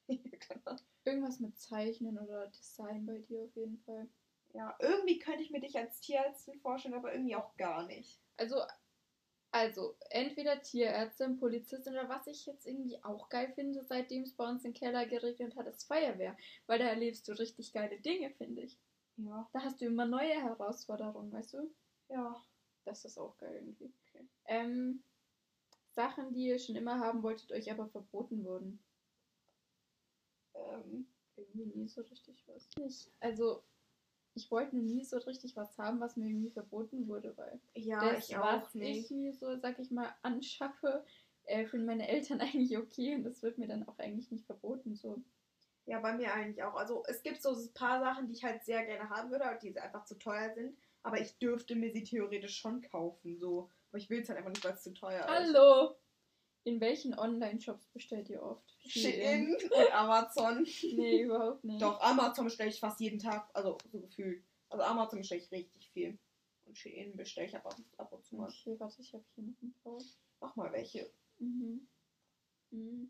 irgendwas 1.06 1.40
mit 1.40 1.58
Zeichnen 1.60 2.18
oder 2.18 2.48
Design 2.48 3.06
bei 3.06 3.20
dir 3.20 3.44
auf 3.44 3.56
jeden 3.56 3.78
Fall. 3.86 4.08
ja, 4.54 4.76
irgendwie 4.80 5.20
könnte 5.20 5.44
ich 5.44 5.52
mir 5.52 5.62
dich 5.62 5.78
als 5.78 6.02
Tierärztin 6.02 6.60
vorstellen, 6.60 6.96
aber 6.96 7.14
irgendwie 7.14 7.36
auch 7.36 7.56
gar 7.58 7.86
nicht. 7.86 8.20
Also, 8.38 8.62
also 9.52 9.98
entweder 10.10 10.62
Tierärztin, 10.62 11.38
Polizistin 11.40 11.94
oder 11.94 12.10
was 12.10 12.28
ich 12.28 12.46
jetzt 12.46 12.66
irgendwie 12.68 13.04
auch 13.04 13.30
geil 13.30 13.52
finde, 13.56 13.84
seitdem 13.84 14.24
es 14.24 14.36
bei 14.36 14.50
uns 14.50 14.66
im 14.66 14.74
Keller 14.74 15.06
geregnet 15.06 15.56
hat, 15.58 15.68
ist 15.68 15.88
Feuerwehr. 15.88 16.38
Weil 16.68 16.80
da 16.80 16.86
erlebst 16.88 17.28
du 17.28 17.34
richtig 17.34 17.74
geile 17.74 18.00
Dinge, 18.00 18.32
finde 18.32 18.62
ich. 18.64 18.80
Ja, 19.18 19.50
Da 19.52 19.62
hast 19.64 19.82
du 19.82 19.86
immer 19.86 20.06
neue 20.06 20.42
Herausforderungen, 20.42 21.34
weißt 21.34 21.54
du? 21.56 21.76
Ja. 22.10 22.42
Das 22.86 23.04
ist 23.04 23.18
auch 23.18 23.38
geil 23.38 23.56
irgendwie. 23.56 23.92
Okay. 24.08 24.26
Ähm, 24.46 25.04
Sachen, 25.92 26.32
die 26.32 26.48
ihr 26.48 26.60
schon 26.60 26.76
immer 26.76 27.00
haben 27.00 27.22
wolltet, 27.22 27.52
euch 27.52 27.70
aber 27.72 27.88
verboten 27.88 28.46
wurden. 28.46 28.80
Ähm, 30.54 31.08
Irgendwie 31.36 31.66
nie 31.66 31.88
so 31.88 32.02
richtig 32.02 32.44
was. 32.48 32.70
Ich, 32.80 33.12
also, 33.20 33.64
ich 34.36 34.50
wollte 34.52 34.78
nie 34.78 35.04
so 35.04 35.18
richtig 35.18 35.56
was 35.56 35.78
haben, 35.78 36.00
was 36.00 36.16
mir 36.16 36.28
irgendwie 36.28 36.52
verboten 36.52 37.08
wurde, 37.08 37.36
weil 37.36 37.60
ja, 37.74 38.00
das, 38.00 38.30
ich 38.30 38.38
was 38.38 38.64
auch 38.64 38.74
nicht. 38.74 39.06
ich 39.06 39.12
mir 39.12 39.34
so, 39.34 39.58
sag 39.58 39.80
ich 39.80 39.92
mal, 39.92 40.16
anschaffe, 40.22 41.04
äh, 41.44 41.66
finden 41.66 41.88
meine 41.88 42.08
Eltern 42.08 42.40
eigentlich 42.42 42.78
okay 42.78 43.16
und 43.16 43.24
das 43.24 43.42
wird 43.42 43.58
mir 43.58 43.68
dann 43.68 43.88
auch 43.88 44.00
eigentlich 44.00 44.32
nicht 44.32 44.46
verboten. 44.46 44.96
So. 44.96 45.22
Ja, 45.86 46.00
bei 46.00 46.14
mir 46.14 46.34
eigentlich 46.34 46.64
auch. 46.64 46.76
Also 46.76 47.04
es 47.08 47.24
gibt 47.24 47.42
so 47.42 47.52
ein 47.52 47.74
paar 47.74 48.00
Sachen, 48.00 48.28
die 48.28 48.34
ich 48.34 48.44
halt 48.44 48.64
sehr 48.64 48.86
gerne 48.86 49.10
haben 49.10 49.32
würde, 49.32 49.46
aber 49.46 49.58
die 49.58 49.78
einfach 49.80 50.06
zu 50.06 50.18
teuer 50.18 50.54
sind. 50.54 50.78
Aber 51.04 51.20
ich 51.22 51.38
dürfte 51.38 51.76
mir 51.76 51.92
sie 51.92 52.04
theoretisch 52.04 52.58
schon 52.58 52.82
kaufen, 52.82 53.38
so. 53.38 53.70
Aber 53.90 53.98
ich 53.98 54.10
will 54.10 54.22
es 54.22 54.30
halt 54.30 54.38
einfach 54.40 54.52
nicht, 54.52 54.64
weil 54.66 54.74
es 54.74 54.84
zu 54.84 54.94
teuer 54.94 55.22
ist. 55.22 55.30
Hallo! 55.30 55.96
In 56.64 56.82
welchen 56.82 57.18
Online-Shops 57.18 57.88
bestellt 57.94 58.30
ihr 58.30 58.44
oft? 58.44 58.76
Shein 58.86 59.56
und 59.72 59.94
Amazon. 59.94 60.64
Nee, 60.64 61.22
überhaupt 61.22 61.64
nicht. 61.64 61.82
Doch, 61.82 62.02
Amazon 62.02 62.46
bestelle 62.46 62.70
ich 62.70 62.80
fast 62.80 63.00
jeden 63.00 63.20
Tag, 63.20 63.50
also 63.54 63.78
so 63.90 64.02
gefühlt. 64.02 64.44
Also 64.70 64.84
Amazon 64.84 65.20
bestelle 65.20 65.42
ich 65.42 65.52
richtig 65.52 65.90
viel. 65.92 66.20
Und 66.66 66.78
Shein 66.78 67.16
bestelle 67.16 67.48
ich 67.48 67.56
aber 67.56 67.70
ab 67.96 68.12
und 68.12 68.26
zu 68.26 68.36
mal. 68.36 68.50
Okay, 68.50 68.76
warte, 68.80 69.02
ich 69.02 69.14
habe 69.14 69.24
hier 69.36 69.46
noch 69.46 69.62
ein 69.62 69.74
paar. 69.82 69.98
Mach 70.42 70.56
mal 70.58 70.72
welche. 70.74 71.10
Mhm. 71.40 71.88
Mhm. 72.72 73.10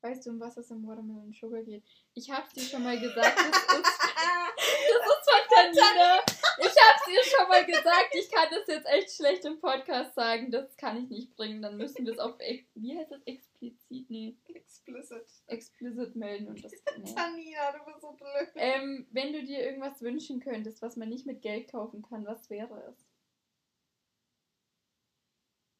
Weißt 0.00 0.26
du, 0.26 0.30
um 0.30 0.38
was 0.40 0.56
es 0.56 0.70
im 0.70 0.86
Watermelon 0.86 1.32
Sugar 1.32 1.62
geht? 1.62 1.82
Ich 2.14 2.30
hab's 2.30 2.52
dir 2.54 2.62
schon 2.62 2.84
mal 2.84 2.98
gesagt, 3.00 3.36
das 3.36 3.46
ist, 3.46 3.64
das 3.68 5.06
ist 5.06 5.30
von 5.30 5.48
Tanina. 5.50 6.20
Ich 6.60 6.66
hab's 6.66 7.04
dir 7.04 7.22
schon 7.24 7.48
mal 7.48 7.66
gesagt, 7.66 8.14
ich 8.14 8.30
kann 8.30 8.48
das 8.50 8.66
jetzt 8.68 8.86
echt 8.86 9.10
schlecht 9.10 9.44
im 9.44 9.58
Podcast 9.58 10.14
sagen. 10.14 10.52
Das 10.52 10.76
kann 10.76 11.02
ich 11.02 11.10
nicht 11.10 11.34
bringen. 11.34 11.62
Dann 11.62 11.76
müssen 11.76 12.06
wir 12.06 12.12
es 12.12 12.20
auf, 12.20 12.38
wie 12.74 12.96
heißt 12.96 13.10
das, 13.10 13.22
explizit, 13.26 14.08
nee, 14.08 14.36
Explicit. 14.46 15.26
explicit 15.48 16.14
melden 16.14 16.46
und 16.46 16.62
das, 16.64 16.72
nee. 16.96 17.14
Tanina, 17.14 17.72
du 17.72 17.84
bist 17.84 18.00
so 18.00 18.12
blöd. 18.12 18.50
Ähm, 18.54 19.08
wenn 19.10 19.32
du 19.32 19.42
dir 19.42 19.64
irgendwas 19.64 20.00
wünschen 20.00 20.38
könntest, 20.38 20.80
was 20.80 20.96
man 20.96 21.08
nicht 21.08 21.26
mit 21.26 21.42
Geld 21.42 21.70
kaufen 21.72 22.02
kann, 22.02 22.24
was 22.24 22.48
wäre 22.50 22.84
es? 22.88 23.04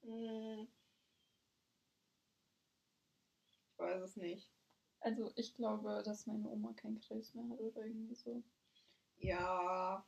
Hm. 0.03 0.69
Ich 3.79 3.85
weiß 3.85 4.03
es 4.03 4.17
nicht. 4.17 4.51
Also, 5.01 5.31
ich 5.37 5.55
glaube, 5.55 6.03
dass 6.05 6.27
meine 6.27 6.49
Oma 6.49 6.73
keinen 6.73 7.01
Krebs 7.01 7.33
mehr 7.35 7.49
hat 7.49 7.61
oder 7.61 7.85
irgendwie 7.85 8.17
so. 8.17 8.43
Ja. 9.19 10.05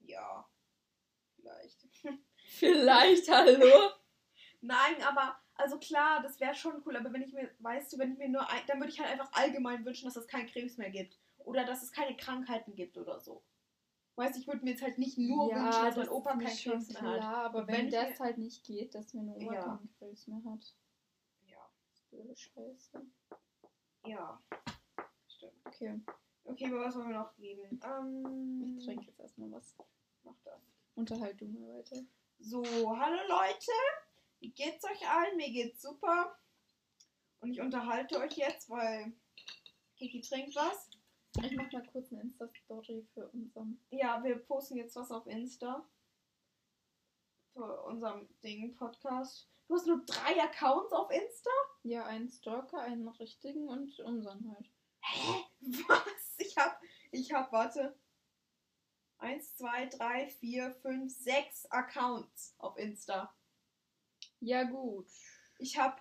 Ja. 0.00 0.48
Vielleicht. 1.36 1.86
Vielleicht, 2.46 3.30
hallo? 3.30 3.90
Nein, 4.62 5.02
aber, 5.02 5.36
also 5.54 5.78
klar, 5.78 6.22
das 6.22 6.40
wäre 6.40 6.54
schon 6.54 6.82
cool, 6.86 6.96
aber 6.96 7.12
wenn 7.12 7.20
ich 7.22 7.34
mir, 7.34 7.50
weißt 7.58 7.92
du, 7.92 7.98
wenn 7.98 8.12
ich 8.12 8.18
mir 8.18 8.30
nur, 8.30 8.48
ein, 8.48 8.62
dann 8.66 8.80
würde 8.80 8.90
ich 8.90 8.98
halt 9.00 9.10
einfach 9.10 9.30
allgemein 9.32 9.84
wünschen, 9.84 10.06
dass 10.06 10.16
es 10.16 10.26
keinen 10.26 10.46
Krebs 10.46 10.78
mehr 10.78 10.90
gibt. 10.90 11.18
Oder 11.38 11.66
dass 11.66 11.82
es 11.82 11.92
keine 11.92 12.16
Krankheiten 12.16 12.74
gibt 12.74 12.96
oder 12.96 13.20
so. 13.20 13.44
Weißt 14.16 14.36
du, 14.36 14.40
ich 14.40 14.46
würde 14.46 14.64
mir 14.64 14.70
jetzt 14.70 14.82
halt 14.82 14.96
nicht 14.96 15.18
nur 15.18 15.50
wünschen, 15.54 15.84
dass 15.84 15.96
mein 15.96 16.08
Opa 16.08 16.30
keinen 16.30 16.56
Krebs 16.56 16.88
mehr 16.88 17.02
hat. 17.02 17.18
klar, 17.20 17.44
aber 17.44 17.66
wenn, 17.66 17.74
wenn 17.74 17.90
das 17.90 18.18
halt 18.18 18.38
nicht 18.38 18.64
geht, 18.64 18.94
dass 18.94 19.12
meine 19.12 19.34
Oma 19.34 19.52
Ja. 19.52 19.62
keinen 19.62 19.90
Krebs 19.98 20.26
mehr 20.26 20.42
hat. 20.50 20.74
Blöde 22.14 22.36
Scheiße. 22.36 23.04
Ja. 24.06 24.40
Stimmt. 25.26 25.52
Okay, 25.64 26.00
Okay, 26.44 26.66
aber 26.66 26.84
was 26.84 26.94
wollen 26.94 27.08
wir 27.08 27.18
noch 27.18 27.38
reden? 27.38 27.80
Ähm, 27.82 28.76
ich 28.78 28.84
trinke 28.84 29.06
jetzt 29.06 29.18
erstmal 29.18 29.50
was. 29.50 29.74
Mach 30.22 30.36
das. 30.44 30.60
Unterhalt 30.94 31.40
du 31.40 31.46
mal 31.46 31.78
weiter. 31.78 31.96
So, 32.38 32.62
hallo 32.64 33.18
Leute. 33.28 33.72
Wie 34.40 34.50
geht's 34.50 34.84
euch 34.84 35.08
allen? 35.08 35.36
Mir 35.36 35.50
geht's 35.50 35.82
super. 35.82 36.38
Und 37.40 37.50
ich 37.52 37.60
unterhalte 37.60 38.18
euch 38.20 38.36
jetzt, 38.36 38.70
weil 38.70 39.12
Kiki 39.96 40.20
trinkt 40.20 40.54
was. 40.54 40.90
Ich 41.42 41.56
mach 41.56 41.72
mal 41.72 41.86
kurz 41.86 42.12
eine 42.12 42.22
Insta-Story 42.22 43.06
für 43.12 43.28
unseren. 43.30 43.80
Ja, 43.90 44.22
wir 44.22 44.36
posten 44.36 44.76
jetzt 44.76 44.94
was 44.94 45.10
auf 45.10 45.26
Insta. 45.26 45.84
Für 47.54 47.82
unserem 47.84 48.28
Ding, 48.42 48.74
Podcast. 48.76 49.53
Du 49.66 49.74
hast 49.74 49.86
nur 49.86 50.04
drei 50.04 50.42
Accounts 50.42 50.92
auf 50.92 51.10
Insta? 51.10 51.50
Ja, 51.82 52.04
einen 52.04 52.28
Stalker, 52.28 52.80
einen 52.80 53.08
richtigen 53.08 53.68
und 53.68 53.98
unseren 54.00 54.54
halt. 54.54 54.70
Hä? 55.00 55.44
Was? 55.88 56.34
Ich 56.38 56.56
hab, 56.56 56.80
ich 57.10 57.32
hab, 57.32 57.50
warte. 57.52 57.98
Eins, 59.18 59.56
zwei, 59.56 59.86
drei, 59.86 60.28
vier, 60.28 60.74
fünf, 60.82 61.12
sechs 61.16 61.64
Accounts 61.66 62.54
auf 62.58 62.76
Insta. 62.76 63.34
Ja, 64.40 64.64
gut. 64.64 65.08
Ich 65.58 65.78
habe 65.78 65.96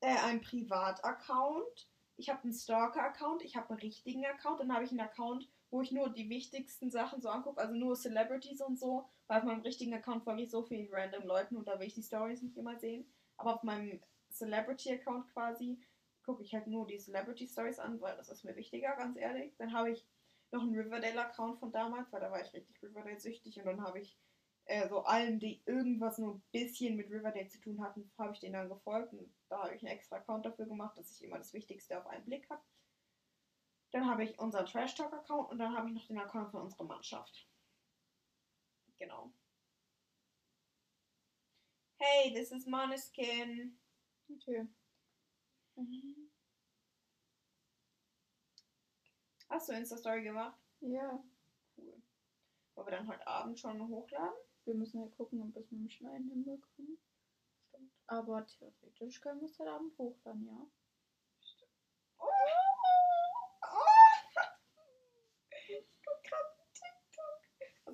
äh, 0.00 0.16
einen 0.16 0.40
Privataccount, 0.40 1.90
ich 2.16 2.30
habe 2.30 2.42
einen 2.44 2.54
Stalker-Account, 2.54 3.42
ich 3.42 3.56
habe 3.56 3.70
einen 3.70 3.80
richtigen 3.80 4.24
Account, 4.24 4.60
dann 4.60 4.72
habe 4.72 4.84
ich 4.84 4.90
einen 4.90 5.00
Account, 5.00 5.48
wo 5.72 5.80
ich 5.80 5.90
nur 5.90 6.10
die 6.10 6.28
wichtigsten 6.28 6.90
Sachen 6.90 7.22
so 7.22 7.30
angucke, 7.30 7.58
also 7.58 7.74
nur 7.74 7.96
Celebrities 7.96 8.60
und 8.60 8.78
so, 8.78 9.08
weil 9.26 9.38
auf 9.38 9.44
meinem 9.44 9.62
richtigen 9.62 9.94
Account 9.94 10.22
folge 10.22 10.42
ich 10.42 10.50
so 10.50 10.62
vielen 10.62 10.92
random 10.92 11.24
Leuten 11.24 11.56
und 11.56 11.66
da 11.66 11.80
will 11.80 11.86
ich 11.86 11.94
die 11.94 12.02
Stories 12.02 12.42
nicht 12.42 12.58
immer 12.58 12.78
sehen. 12.78 13.10
Aber 13.38 13.54
auf 13.54 13.62
meinem 13.62 14.00
Celebrity-Account 14.30 15.32
quasi 15.32 15.80
gucke 16.24 16.42
ich 16.42 16.52
halt 16.52 16.66
nur 16.66 16.86
die 16.86 16.98
Celebrity-Stories 16.98 17.78
an, 17.78 18.00
weil 18.02 18.14
das 18.16 18.28
ist 18.28 18.44
mir 18.44 18.54
wichtiger, 18.54 18.94
ganz 18.96 19.16
ehrlich. 19.16 19.56
Dann 19.56 19.72
habe 19.72 19.90
ich 19.90 20.06
noch 20.50 20.60
einen 20.60 20.78
Riverdale-Account 20.78 21.58
von 21.58 21.72
damals, 21.72 22.12
weil 22.12 22.20
da 22.20 22.30
war 22.30 22.42
ich 22.42 22.52
richtig 22.52 22.82
Riverdale-süchtig 22.82 23.58
und 23.58 23.64
dann 23.64 23.82
habe 23.82 24.00
ich 24.00 24.18
äh, 24.66 24.86
so 24.90 25.00
allen, 25.04 25.38
die 25.38 25.62
irgendwas 25.64 26.18
nur 26.18 26.34
ein 26.34 26.42
bisschen 26.52 26.96
mit 26.96 27.10
Riverdale 27.10 27.48
zu 27.48 27.62
tun 27.62 27.82
hatten, 27.82 28.12
habe 28.18 28.34
ich 28.34 28.40
denen 28.40 28.52
dann 28.52 28.68
gefolgt 28.68 29.14
und 29.14 29.34
da 29.48 29.62
habe 29.62 29.74
ich 29.74 29.82
einen 29.82 29.96
extra 29.96 30.16
Account 30.16 30.44
dafür 30.44 30.66
gemacht, 30.66 30.98
dass 30.98 31.10
ich 31.12 31.24
immer 31.24 31.38
das 31.38 31.54
Wichtigste 31.54 31.98
auf 31.98 32.06
einen 32.06 32.26
Blick 32.26 32.48
habe. 32.50 32.62
Dann 33.92 34.06
habe 34.08 34.24
ich 34.24 34.38
unseren 34.38 34.66
Trash 34.66 34.94
Talk 34.94 35.12
Account 35.12 35.50
und 35.50 35.58
dann 35.58 35.76
habe 35.76 35.88
ich 35.88 35.94
noch 35.94 36.06
den 36.06 36.18
Account 36.18 36.50
von 36.50 36.62
unserer 36.62 36.84
Mannschaft. 36.84 37.46
Genau. 38.98 39.32
Hey, 41.98 42.32
this 42.32 42.50
is 42.52 42.66
Måneskin. 42.66 43.78
Okay. 44.28 44.66
Mhm. 45.76 46.30
Hast 49.48 49.68
du 49.68 49.72
Insta-Story 49.72 50.22
gemacht? 50.22 50.58
Ja, 50.80 51.22
Cool. 51.76 52.02
Wollen 52.74 52.86
wir 52.86 52.96
dann 52.96 53.08
heute 53.08 53.26
Abend 53.26 53.58
schon 53.58 53.86
hochladen? 53.88 54.34
wir 54.64 54.74
müssen 54.74 55.00
halt 55.00 55.16
gucken, 55.16 55.42
ob 55.42 55.54
wir 55.54 55.60
es 55.60 55.70
mit 55.70 55.80
dem 55.80 55.90
Schneiden 55.90 56.28
hinbekommen. 56.28 56.98
Stimmt. 57.68 57.92
Aber 58.06 58.46
theoretisch 58.46 59.20
können 59.20 59.40
wir 59.40 59.48
es 59.48 59.58
heute 59.58 59.72
Abend 59.72 59.96
hochladen, 59.98 60.46
ja. 60.46 60.66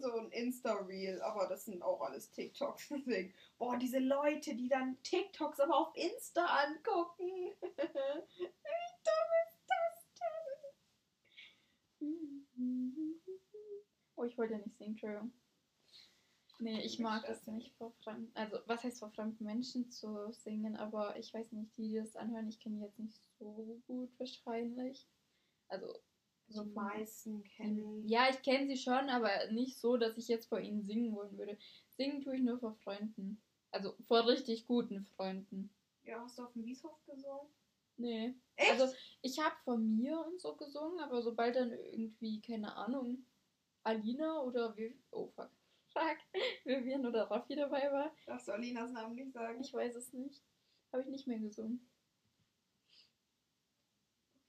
So 0.01 0.13
ein 0.13 0.31
Insta-Reel, 0.31 1.21
aber 1.23 1.47
das 1.49 1.65
sind 1.65 1.83
auch 1.83 2.01
alles 2.01 2.31
TikToks. 2.33 2.89
Deswegen, 2.91 3.35
boah, 3.59 3.77
diese 3.77 3.99
Leute, 3.99 4.55
die 4.55 4.69
dann 4.69 5.01
TikToks 5.03 5.61
aber 5.61 5.77
auf 5.77 5.97
Insta 5.97 6.45
angucken. 6.45 7.27
Wie 7.61 8.49
dumm 9.05 9.31
ist 9.47 9.67
das 9.69 10.07
denn? 11.91 13.21
Oh, 14.17 14.25
ich 14.25 14.37
wollte 14.37 14.55
ja 14.55 14.59
nicht 14.59 14.77
singen, 14.77 14.91
Entschuldigung. 14.93 15.33
Nee, 16.61 16.81
ich 16.81 16.99
mag 16.99 17.25
es 17.29 17.47
nicht 17.47 17.73
vor 17.77 17.93
fremden, 18.03 18.33
also 18.35 18.59
was 18.67 18.83
heißt 18.83 18.99
vor 18.99 19.13
fremden 19.13 19.45
Menschen 19.45 19.93
zu 19.93 20.33
singen, 20.33 20.75
aber 20.77 21.17
ich 21.17 21.33
weiß 21.33 21.53
nicht, 21.53 21.77
die, 21.77 21.91
die 21.91 21.97
das 21.99 22.17
anhören, 22.17 22.49
ich 22.49 22.59
kenne 22.59 22.77
die 22.77 22.83
jetzt 22.83 22.99
nicht 22.99 23.23
so 23.39 23.81
gut 23.87 24.11
wahrscheinlich. 24.19 25.07
Also 25.69 25.95
so 26.49 26.63
Die 26.65 26.71
von- 26.73 26.85
meisten 26.85 27.43
kennen. 27.45 28.09
Ja, 28.09 28.29
ich 28.31 28.43
kenne 28.43 28.67
sie 28.67 28.77
schon, 28.77 29.09
aber 29.11 29.51
nicht 29.51 29.79
so, 29.79 29.97
dass 29.97 30.17
ich 30.17 30.29
jetzt 30.29 30.47
vor 30.49 30.61
ihnen 30.61 30.83
singen 30.85 31.15
wollen 31.15 31.37
würde. 31.39 31.59
Singen 31.91 32.23
tue 32.23 32.37
ich 32.37 32.43
nur 32.43 32.59
vor 32.59 32.75
Freunden. 32.85 33.41
Also 33.71 33.95
vor 34.07 34.27
richtig 34.27 34.67
guten 34.67 35.05
Freunden. 35.17 35.71
Ja, 36.05 36.21
hast 36.23 36.39
du 36.39 36.45
auf 36.45 36.53
dem 36.55 36.65
Wieshof 36.65 36.99
gesungen? 37.05 37.49
Nee. 37.99 38.35
Echt? 38.57 38.71
Also 38.81 38.95
ich 39.23 39.39
habe 39.41 39.55
von 39.65 39.97
mir 39.97 40.25
und 40.25 40.41
so 40.41 40.55
gesungen, 40.57 41.01
aber 41.01 41.21
sobald 41.21 41.57
dann 41.57 41.73
irgendwie, 41.73 42.41
keine 42.41 42.75
Ahnung, 42.77 43.27
Alina 43.83 44.41
oder 44.43 44.75
Viv 44.77 44.95
oh 45.11 45.27
fuck, 45.29 45.51
fuck, 45.93 46.17
Vivian 46.65 47.05
oder 47.07 47.25
Raffi 47.31 47.57
dabei 47.57 47.91
war, 47.93 48.15
Darfst 48.27 48.49
du 48.49 48.53
Alinas 48.53 48.93
Namen 48.93 49.17
nicht 49.17 49.33
sagen? 49.33 49.61
ich 49.61 49.73
weiß 49.75 49.97
es 49.97 50.13
nicht, 50.13 50.43
habe 50.93 51.03
ich 51.03 51.09
nicht 51.09 51.27
mehr 51.27 51.39
gesungen. 51.41 51.87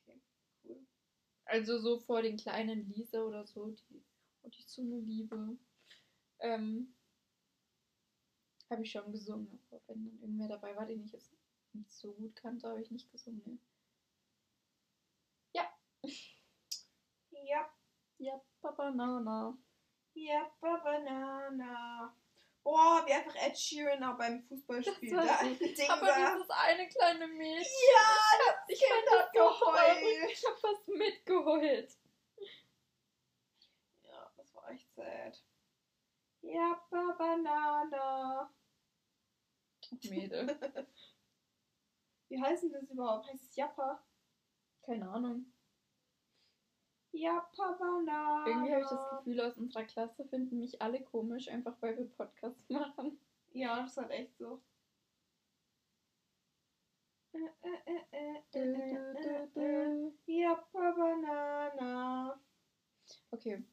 Okay, 0.07 0.19
cool. 0.63 0.85
Also 1.49 1.79
so 1.79 1.99
vor 1.99 2.21
den 2.21 2.37
kleinen 2.37 2.87
Lisa 2.89 3.23
oder 3.23 3.45
so, 3.45 3.71
die, 3.71 4.03
oh, 4.43 4.49
die 4.49 4.81
eine 4.81 4.99
Liebe. 4.99 5.57
Ähm, 6.39 6.93
habe 8.69 8.83
ich 8.83 8.91
schon 8.91 9.11
gesungen, 9.11 9.59
aber 9.71 9.81
wenn 9.87 10.05
dann 10.05 10.19
irgendwer 10.21 10.47
dabei 10.47 10.75
war, 10.75 10.85
den 10.85 11.03
ich 11.03 11.11
jetzt 11.11 11.33
nicht 11.73 11.91
so 11.91 12.13
gut 12.13 12.35
kannte, 12.35 12.69
habe 12.69 12.81
ich 12.81 12.91
nicht 12.91 13.11
gesungen. 13.11 13.41
Nee. 13.45 13.57
Ja, 15.53 15.67
Ja, 18.19 18.39
Papa, 18.61 18.91
na, 18.91 19.19
na. 19.19 19.57
ja, 20.13 20.51
Banana. 20.61 22.13
Boah, 22.69 23.03
wie 23.07 23.13
einfach 23.13 23.33
Ed 23.35 23.57
Sheeran 23.57 24.03
auch 24.03 24.15
beim 24.15 24.43
Fußballspiel 24.43 25.09
Das 25.09 25.25
da. 25.25 25.43
Ding 25.59 25.89
Aber 25.89 26.05
dieses 26.05 26.49
eine 26.51 26.87
kleine 26.87 27.27
Mädchen. 27.27 27.65
Ja, 27.95 28.55
Ich 28.67 28.79
Kind 28.79 28.91
das 29.07 29.21
hat 29.21 29.33
geheult. 29.33 30.29
Ich 30.31 30.45
hab 30.45 30.59
fast 30.59 30.87
mitgeheult. 30.87 31.97
Ja, 34.03 34.31
das 34.37 34.53
war 34.53 34.69
echt 34.69 34.93
sad. 34.93 35.43
Ja, 36.41 36.79
Banana. 36.91 38.53
Mädel. 40.03 40.59
Wie 42.29 42.39
heißen 42.39 42.71
das 42.71 42.83
überhaupt? 42.91 43.31
Heißt 43.31 43.45
es 43.45 43.55
Jappa? 43.55 44.05
Keine 44.83 45.09
Ahnung. 45.09 45.51
Jappa 47.11 47.71
Banana. 47.73 48.45
Irgendwie 48.47 48.71
habe 48.71 48.81
ich 48.81 48.89
das 48.89 49.09
Gefühl, 49.09 49.41
aus 49.41 49.57
unserer 49.57 49.83
Klasse 49.83 50.25
finden 50.25 50.59
mich 50.59 50.81
alle 50.81 51.01
komisch, 51.03 51.47
einfach 51.49 51.75
weil 51.81 51.97
wir 51.97 52.05
Podcasts 52.05 52.69
machen. 52.69 53.19
Ja, 53.51 53.81
das 53.81 53.91
ist 53.91 53.97
halt 53.97 54.11
echt 54.11 54.37
so. 54.37 54.61
Du. 59.53 60.13
Jappa 60.25 60.91
Banana. 60.91 62.39
Okay. 63.31 63.63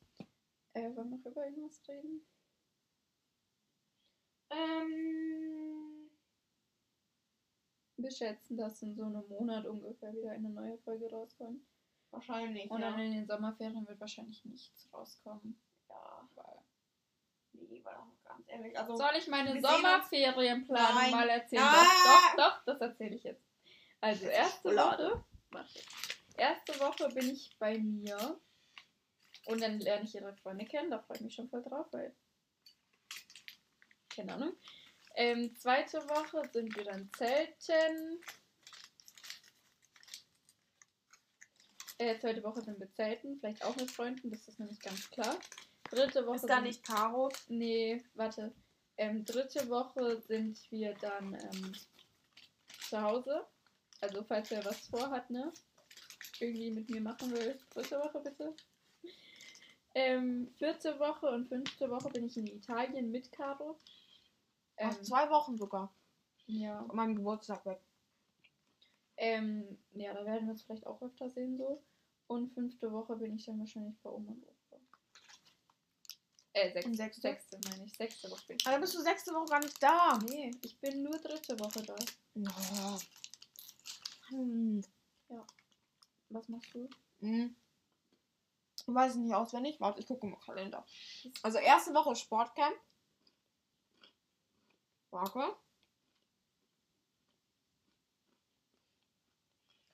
Äh, 0.75 0.95
wollen 0.95 1.11
wir 1.11 1.17
noch 1.17 1.27
über 1.27 1.47
irgendwas 1.47 1.81
reden? 1.89 2.27
Ähm. 4.51 6.11
Wir 7.99 8.11
schätzen, 8.11 8.59
dass 8.59 8.83
in 8.83 8.95
so 8.95 9.05
einem 9.05 9.27
Monat 9.29 9.67
ungefähr 9.67 10.15
wieder 10.15 10.33
eine 10.33 10.51
neue 10.51 10.77
Folge 10.79 11.11
rauskommt. 11.11 11.67
Wahrscheinlich. 12.11 12.71
Und 12.71 12.81
ja. 12.81 12.91
dann 12.91 13.01
in 13.01 13.13
den 13.13 13.27
Sommerferien 13.27 13.87
wird 13.87 14.01
wahrscheinlich 14.01 14.45
nichts 14.45 14.89
rauskommen. 14.93 15.61
ja. 15.89 16.29
Weil 16.35 16.57
Nee, 17.69 17.83
war 17.85 17.95
doch 17.95 18.29
ganz 18.29 18.45
ehrlich. 18.49 18.79
Also. 18.79 18.97
Soll 18.97 19.17
ich 19.19 19.27
meine 19.29 19.61
Sommerferienplanung 19.61 21.11
mal 21.11 21.29
erzählen? 21.29 21.63
Ah! 21.65 22.37
Doch, 22.37 22.37
doch, 22.37 22.37
doch, 22.37 22.65
das 22.65 22.81
erzähle 22.81 23.17
ich 23.17 23.25
jetzt. 23.25 23.43
Also, 24.01 24.27
erste 24.27 24.77
Woche. 24.77 25.25
Warte. 25.51 25.81
Erste 26.37 26.81
Woche 26.81 27.09
bin 27.15 27.31
ich 27.31 27.57
bei 27.59 27.79
mir. 27.79 28.39
Und 29.47 29.63
dann 29.63 29.81
lerne 29.81 30.05
ich 30.05 30.15
ihre 30.15 30.35
Freunde 30.35 30.67
kennen. 30.67 30.91
Da 30.91 30.99
freue 30.99 31.17
ich 31.17 31.23
mich 31.23 31.35
schon 31.35 31.49
voll 31.49 31.63
drauf, 31.63 31.87
weil. 31.93 32.15
Keine 34.15 34.35
Ahnung. 34.35 34.53
Ähm, 35.15 35.55
zweite 35.57 35.99
Woche 36.09 36.43
sind 36.53 36.77
wir 36.77 36.85
dann 36.85 37.11
zelten. 37.17 38.21
Äh, 41.99 42.19
zweite 42.19 42.43
Woche 42.43 42.61
sind 42.63 42.79
wir 42.79 42.93
zelten. 42.93 43.39
Vielleicht 43.41 43.65
auch 43.65 43.75
mit 43.77 43.91
Freunden, 43.91 44.31
das 44.31 44.47
ist 44.49 44.59
nämlich 44.59 44.81
ganz 44.81 45.11
klar. 45.11 45.37
Dritte 45.91 46.27
Woche. 46.27 46.37
Ist 46.37 46.49
da 46.49 46.57
sind- 46.57 46.65
nicht 46.65 46.85
Caro? 46.85 47.31
Nee, 47.49 48.05
warte. 48.15 48.53
Ähm, 48.99 49.25
dritte 49.25 49.69
Woche 49.69 50.21
sind 50.23 50.59
wir 50.71 50.95
dann 50.95 51.35
ähm, 51.35 51.73
zu 52.89 53.01
Hause. 53.01 53.47
Also 54.01 54.23
falls 54.25 54.51
wer 54.51 54.65
was 54.65 54.87
vorhat, 54.89 55.31
ne? 55.31 55.53
Irgendwie 56.41 56.71
mit 56.71 56.91
mir 56.91 57.01
machen 57.01 57.31
will. 57.33 57.59
Dritte 57.71 57.99
Woche 57.99 58.21
bitte. 58.21 58.55
Ähm, 59.95 60.53
vierte 60.59 60.99
Woche 60.99 61.27
und 61.31 61.49
fünfte 61.49 61.89
Woche 61.91 62.11
bin 62.11 62.27
ich 62.27 62.37
in 62.37 62.47
Italien 62.47 63.11
mit 63.11 63.33
Caro. 63.33 63.79
Ähm, 64.77 64.91
Ach, 64.93 65.01
zwei 65.03 65.31
Wochen 65.31 65.57
sogar. 65.57 65.95
ja. 66.47 66.81
An 66.81 66.95
meinem 66.97 67.15
Geburtstag 67.17 67.65
weg. 67.65 67.81
Ähm, 69.17 69.79
ja, 69.93 70.13
da 70.13 70.25
werden 70.25 70.47
wir 70.47 70.53
uns 70.53 70.63
vielleicht 70.63 70.87
auch 70.87 71.01
öfter 71.03 71.31
sehen 71.31 71.57
so. 71.57 71.83
Und 72.27 72.53
fünfte 72.53 72.93
Woche 72.93 73.17
bin 73.17 73.37
ich 73.37 73.47
dann 73.47 73.59
wahrscheinlich 73.59 73.99
bei 74.03 74.11
Oma 74.11 74.33
und 74.33 74.43
Opa. 74.43 74.81
Äh, 76.53 76.73
sechste, 76.73 76.95
sechste? 76.95 77.21
sechste 77.21 77.61
meine 77.69 77.85
ich. 77.85 77.97
Sechste 77.97 78.31
Woche 78.31 78.47
bin 78.49 78.57
ich. 78.57 78.67
Aber 78.67 78.73
dann 78.73 78.81
bist 78.81 78.95
du 78.95 79.01
sechste 79.01 79.33
Woche 79.33 79.47
gar 79.47 79.61
nicht 79.61 79.83
da. 79.83 80.19
Nee, 80.29 80.51
ich 80.63 80.79
bin 80.81 81.03
nur 81.03 81.19
dritte 81.19 81.59
Woche 81.61 81.83
da. 81.83 81.97
Ja. 82.35 82.99
Hm. 84.29 84.83
Was 86.31 86.49
machst 86.49 86.75
du? 86.75 86.89
Hm. 87.21 87.55
Ich 88.77 88.95
weiß 88.95 89.13
es 89.13 89.19
nicht 89.19 89.35
auswendig. 89.35 89.81
Warte, 89.81 90.01
ich 90.01 90.07
gucke 90.07 90.27
mal 90.27 90.39
Kalender. 90.41 90.85
Also 91.43 91.59
erste 91.59 91.95
Woche 91.95 92.17
Sportcamp. 92.17 92.77
Warte. 95.11 95.57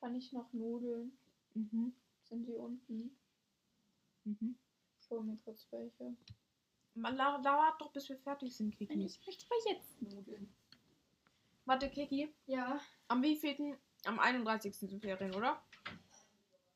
Kann 0.02 0.16
ich 0.16 0.32
noch 0.32 0.52
Nudeln? 0.52 1.16
Mhm. 1.54 1.94
Sind 2.24 2.44
die 2.44 2.54
unten? 2.56 3.16
Mhm. 4.24 4.58
Ich 5.00 5.08
hole 5.08 5.22
mir 5.22 5.36
kurz 5.44 5.64
welche. 5.70 6.16
Man 6.94 7.16
da- 7.16 7.38
dauert 7.38 7.80
doch, 7.80 7.92
bis 7.92 8.08
wir 8.08 8.18
fertig 8.18 8.52
sind, 8.56 8.76
Kiki. 8.76 9.00
Ich 9.04 9.24
möchte 9.24 9.46
aber 9.46 9.72
jetzt 9.72 10.02
Nudeln. 10.02 10.52
Warte, 11.66 11.88
Kiki. 11.88 12.34
Ja. 12.46 12.80
Am 13.06 13.22
wievielten? 13.22 13.78
Am 14.04 14.18
31. 14.18 14.74
sind 14.76 15.00
Ferien, 15.00 15.32
oder? 15.36 15.62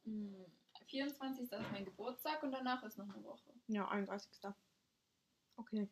Hm, 0.05 0.47
24. 0.87 1.51
ist 1.51 1.73
mein 1.73 1.85
Geburtstag 1.85 2.41
und 2.45 2.53
danach 2.53 2.85
ist 2.85 2.97
noch 2.97 3.13
eine 3.13 3.25
Woche. 3.25 3.53
Ja, 3.67 3.89
31. 3.89 4.31
Okay. 5.57 5.89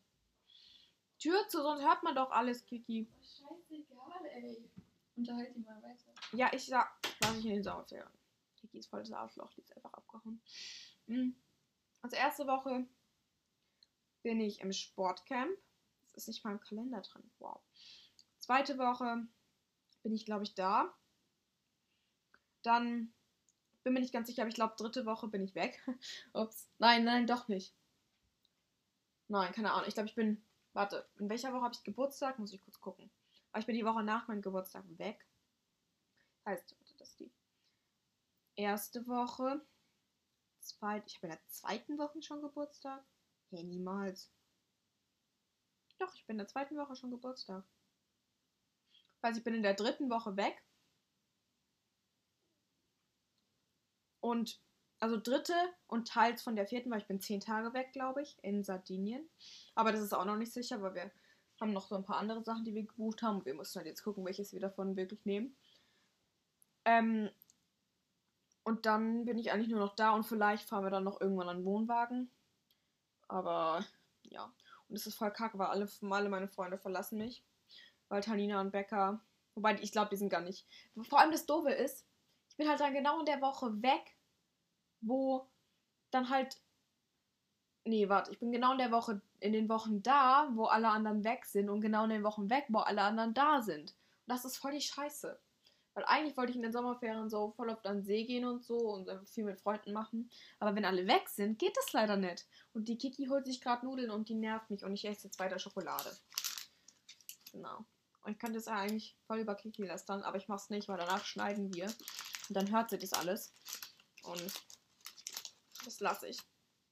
Tür 1.18 1.49
zu, 1.49 1.61
sonst 1.62 1.82
hört 1.82 2.05
man 2.05 2.14
doch 2.14 2.30
alles, 2.30 2.64
Kiki. 2.64 3.09
Scheißegal, 3.20 4.24
ey. 4.26 4.70
Unterhalt 5.16 5.53
die 5.57 5.61
mal 5.61 5.82
weiter. 5.82 6.12
Ja, 6.32 6.53
ich 6.53 6.64
sag, 6.66 6.93
lass 7.24 7.38
ich 7.38 7.46
in 7.46 7.54
den 7.54 7.64
Sommerferien. 7.64 8.08
Kiki 8.56 8.78
ist 8.78 8.88
voll 8.88 9.00
das 9.00 9.12
Arschloch, 9.12 9.52
die 9.52 9.60
ist 9.60 9.74
einfach 9.76 9.92
abgehauen. 9.92 10.40
Mhm. 11.06 11.36
Also 12.02 12.16
erste 12.16 12.46
Woche 12.46 12.86
bin 14.22 14.40
ich 14.40 14.60
im 14.60 14.72
Sportcamp. 14.72 15.56
Das 16.12 16.24
ist 16.24 16.28
nicht 16.28 16.44
mal 16.44 16.52
im 16.52 16.60
Kalender 16.60 17.00
drin. 17.00 17.30
Wow. 17.38 17.60
Zweite 18.38 18.78
Woche 18.78 19.26
bin 20.02 20.14
ich, 20.14 20.24
glaube 20.24 20.44
ich, 20.44 20.54
da. 20.54 20.94
Dann 22.62 23.12
bin 23.82 23.92
mir 23.92 24.00
nicht 24.00 24.12
ganz 24.12 24.28
sicher, 24.28 24.42
aber 24.42 24.48
ich 24.48 24.54
glaube, 24.54 24.74
dritte 24.76 25.06
Woche 25.06 25.28
bin 25.28 25.42
ich 25.42 25.54
weg. 25.54 25.80
Ups. 26.32 26.70
Nein, 26.78 27.04
nein, 27.04 27.26
doch 27.26 27.48
nicht. 27.48 27.74
Nein, 29.28 29.52
keine 29.52 29.72
Ahnung. 29.72 29.88
Ich 29.88 29.94
glaube, 29.94 30.08
ich 30.08 30.14
bin. 30.14 30.42
Warte, 30.72 31.08
in 31.18 31.28
welcher 31.28 31.52
Woche 31.52 31.62
habe 31.62 31.74
ich 31.74 31.84
Geburtstag? 31.84 32.38
Muss 32.38 32.52
ich 32.52 32.60
kurz 32.60 32.80
gucken. 32.80 33.10
Aber 33.52 33.60
ich 33.60 33.66
bin 33.66 33.76
die 33.76 33.84
Woche 33.84 34.02
nach 34.02 34.26
meinem 34.26 34.42
Geburtstag 34.42 34.84
weg. 34.98 35.24
Heißt, 36.46 36.74
warte, 36.78 36.94
das 36.98 37.10
ist 37.10 37.20
die 37.20 37.30
erste 38.57 39.07
Woche. 39.07 39.64
Zweit, 40.61 41.05
ich 41.07 41.16
habe 41.16 41.26
in 41.26 41.32
der 41.32 41.46
zweiten 41.46 41.98
Woche 41.98 42.22
schon 42.22 42.42
Geburtstag. 42.42 43.05
Hey, 43.50 43.64
niemals. 43.64 44.30
Doch, 45.98 46.14
ich 46.14 46.26
bin 46.26 46.34
in 46.34 46.38
der 46.38 46.48
zweiten 46.48 46.76
Woche 46.76 46.96
schon 46.96 47.11
Geburtstag. 47.11 47.64
Weiß 49.20 49.36
ich 49.36 49.44
bin 49.44 49.55
in 49.55 49.62
der 49.62 49.74
dritten 49.74 50.11
Woche 50.11 50.36
weg. 50.36 50.62
Und 54.20 54.61
also 55.00 55.18
dritte 55.18 55.55
und 55.86 56.09
teils 56.09 56.42
von 56.42 56.57
der 56.57 56.66
vierten, 56.66 56.90
weil 56.90 57.00
ich 57.00 57.07
bin 57.07 57.20
zehn 57.20 57.40
Tage 57.40 57.74
weg, 57.74 57.92
glaube 57.92 58.22
ich, 58.22 58.42
in 58.42 58.64
Sardinien. 58.64 59.28
Aber 59.74 59.92
das 59.92 60.00
ist 60.00 60.14
auch 60.14 60.24
noch 60.24 60.36
nicht 60.36 60.52
sicher, 60.52 60.80
weil 60.80 60.94
wir 60.94 61.11
haben 61.61 61.72
noch 61.72 61.86
so 61.86 61.94
ein 61.94 62.05
paar 62.05 62.16
andere 62.16 62.42
Sachen, 62.42 62.64
die 62.64 62.74
wir 62.74 62.84
gebucht 62.84 63.22
haben. 63.22 63.44
Wir 63.44 63.55
müssen 63.55 63.76
halt 63.76 63.86
jetzt 63.86 64.02
gucken, 64.02 64.24
welches 64.24 64.52
wir 64.52 64.61
davon 64.61 64.96
wirklich 64.96 65.24
nehmen. 65.26 65.55
Ähm, 66.86 67.30
und 68.64 68.86
dann 68.86 69.26
bin 69.26 69.38
ich 69.38 69.52
eigentlich 69.52 69.68
nur 69.68 69.80
noch 69.80 69.94
da 69.94 70.10
und 70.12 70.24
vielleicht 70.24 70.68
fahren 70.68 70.84
wir 70.84 70.90
dann 70.90 71.04
noch 71.04 71.20
irgendwann 71.20 71.50
einen 71.50 71.64
Wohnwagen. 71.64 72.30
Aber 73.28 73.84
ja. 74.22 74.52
Und 74.88 74.96
es 74.96 75.06
ist 75.06 75.16
voll 75.16 75.30
kacke, 75.30 75.58
weil 75.58 75.68
alle, 75.68 75.88
alle 76.10 76.28
meine 76.28 76.48
Freunde 76.48 76.78
verlassen 76.78 77.18
mich. 77.18 77.44
Weil 78.08 78.22
Tanina 78.22 78.60
und 78.60 78.72
Becker. 78.72 79.20
Wobei 79.54 79.78
ich 79.80 79.92
glaube, 79.92 80.10
die 80.10 80.16
sind 80.16 80.30
gar 80.30 80.40
nicht. 80.40 80.66
Vor 81.02 81.20
allem 81.20 81.30
das 81.30 81.46
Doofe 81.46 81.70
ist, 81.70 82.06
ich 82.48 82.56
bin 82.56 82.68
halt 82.68 82.80
dann 82.80 82.94
genau 82.94 83.20
in 83.20 83.26
der 83.26 83.40
Woche 83.40 83.82
weg, 83.82 84.16
wo 85.00 85.46
dann 86.10 86.30
halt. 86.30 86.60
Nee, 87.84 88.08
warte, 88.08 88.32
ich 88.32 88.38
bin 88.38 88.50
genau 88.50 88.72
in 88.72 88.78
der 88.78 88.92
Woche, 88.92 89.20
in 89.40 89.52
den 89.52 89.68
Wochen 89.68 90.02
da, 90.02 90.48
wo 90.54 90.64
alle 90.64 90.88
anderen 90.88 91.22
weg 91.22 91.44
sind 91.44 91.68
und 91.68 91.82
genau 91.82 92.04
in 92.04 92.10
den 92.10 92.24
Wochen 92.24 92.48
weg, 92.48 92.64
wo 92.68 92.78
alle 92.78 93.02
anderen 93.02 93.34
da 93.34 93.60
sind. 93.60 93.90
Und 93.90 94.28
das 94.28 94.46
ist 94.46 94.56
voll 94.56 94.72
die 94.72 94.80
Scheiße. 94.80 95.38
Weil 95.95 96.05
eigentlich 96.07 96.36
wollte 96.36 96.51
ich 96.51 96.57
in 96.57 96.62
den 96.62 96.72
Sommerferien 96.72 97.30
so 97.30 97.53
voll 97.53 97.70
oft 97.70 97.86
an 97.86 97.99
den 97.99 98.05
See 98.05 98.24
gehen 98.24 98.45
und 98.45 98.64
so 98.64 98.76
und 98.76 99.09
viel 99.28 99.45
mit 99.45 99.61
Freunden 99.61 99.92
machen. 99.92 100.28
Aber 100.59 100.74
wenn 100.74 100.84
alle 100.84 101.07
weg 101.07 101.28
sind, 101.28 101.59
geht 101.59 101.76
das 101.76 101.92
leider 101.92 102.16
nicht. 102.16 102.47
Und 102.72 102.88
die 102.88 102.99
Kiki 102.99 103.26
holt 103.26 103.47
sich 103.47 103.61
gerade 103.61 103.86
Nudeln 103.86 104.11
und 104.11 104.28
die 104.28 104.34
nervt 104.34 104.70
mich 104.70 104.84
und 104.84 104.92
ich 104.92 105.05
esse 105.05 105.28
jetzt 105.28 105.38
weiter 105.38 105.59
Schokolade. 105.59 106.11
Genau. 107.53 107.84
Und 108.24 108.32
ich 108.32 108.38
könnte 108.38 108.59
es 108.59 108.66
eigentlich 108.66 109.16
voll 109.26 109.38
über 109.38 109.55
Kiki 109.55 109.84
lästern, 109.84 110.22
aber 110.22 110.38
ich 110.38 110.49
mach's 110.49 110.70
nicht, 110.70 110.88
weil 110.88 110.99
danach 110.99 111.24
schneiden 111.24 111.72
wir. 111.72 111.86
Und 111.86 112.57
dann 112.57 112.70
hört 112.72 112.90
sie 112.90 112.99
das 112.99 113.12
alles. 113.12 113.53
Und 114.24 114.53
das 115.84 116.01
lasse 116.01 116.26
ich, 116.26 116.38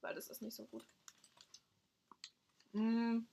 weil 0.01 0.15
das 0.15 0.29
ist 0.29 0.41
nicht 0.41 0.55
so 0.55 0.65
gut. 0.65 0.85
Mm. 2.71 3.25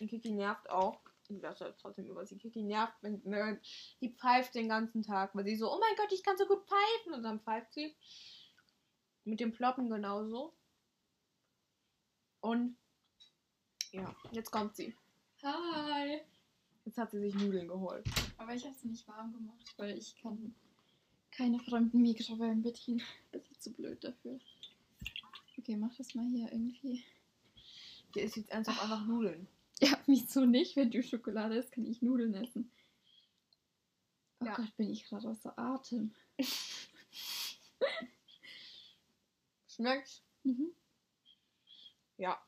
Und 0.00 0.08
Kiki 0.08 0.32
nervt 0.32 0.68
auch 0.68 1.00
ich 1.30 1.42
lasse 1.42 1.74
trotzdem 1.80 2.06
über 2.06 2.26
sie. 2.26 2.38
Kiki 2.38 2.62
nervt, 2.62 2.94
wenn, 3.02 3.22
wenn 3.24 3.60
die 4.00 4.10
pfeift 4.10 4.54
den 4.54 4.68
ganzen 4.68 5.02
Tag, 5.02 5.34
weil 5.34 5.44
sie 5.44 5.56
so, 5.56 5.72
oh 5.72 5.78
mein 5.78 5.96
Gott, 5.96 6.12
ich 6.12 6.22
kann 6.22 6.36
so 6.36 6.46
gut 6.46 6.66
pfeifen. 6.66 7.14
Und 7.14 7.22
dann 7.22 7.40
pfeift 7.40 7.72
sie. 7.72 7.94
Mit 9.24 9.40
dem 9.40 9.52
Ploppen 9.52 9.90
genauso. 9.90 10.54
Und 12.40 12.76
ja, 13.92 14.14
jetzt 14.32 14.50
kommt 14.50 14.76
sie. 14.76 14.96
Hi. 15.42 16.20
Jetzt 16.84 16.98
hat 16.98 17.10
sie 17.10 17.20
sich 17.20 17.34
Nudeln 17.34 17.68
geholt. 17.68 18.06
Aber 18.38 18.54
ich 18.54 18.64
habe 18.64 18.74
sie 18.74 18.88
nicht 18.88 19.06
warm 19.06 19.32
gemacht, 19.32 19.74
weil 19.76 19.96
ich 19.96 20.16
kann 20.16 20.54
keine 21.30 21.58
fremden 21.60 22.02
Mikrowellen 22.02 22.62
bedienen. 22.62 23.02
Das 23.32 23.42
ist 23.50 23.62
zu 23.62 23.72
blöd 23.72 24.02
dafür. 24.02 24.38
Okay, 25.58 25.76
mach 25.76 25.94
das 25.96 26.14
mal 26.14 26.26
hier 26.26 26.50
irgendwie. 26.50 27.04
Hier 28.12 28.24
ist 28.24 28.36
jetzt 28.36 28.50
ernsthaft 28.50 28.82
einfach 28.82 29.04
Nudeln. 29.06 29.46
Ja, 29.82 29.98
wieso 30.06 30.44
nicht? 30.44 30.76
Wenn 30.76 30.90
du 30.90 31.02
Schokolade 31.02 31.56
isst, 31.56 31.72
kann 31.72 31.86
ich 31.86 32.02
Nudeln 32.02 32.34
essen. 32.34 32.70
Oh 34.40 34.44
Ja. 34.44 34.54
Gott, 34.54 34.76
bin 34.76 34.90
ich 34.90 35.04
gerade 35.06 35.26
außer 35.28 35.58
Atem. 35.58 36.14
Schmeckt? 39.68 40.22
Mhm. 40.44 40.72
Ja. 42.18 42.38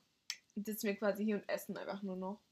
Jetzt 0.54 0.66
sitzen 0.66 0.88
wir 0.88 0.96
quasi 0.96 1.24
hier 1.24 1.36
und 1.36 1.48
essen 1.48 1.76
einfach 1.78 2.02
nur 2.02 2.16
noch. 2.16 2.42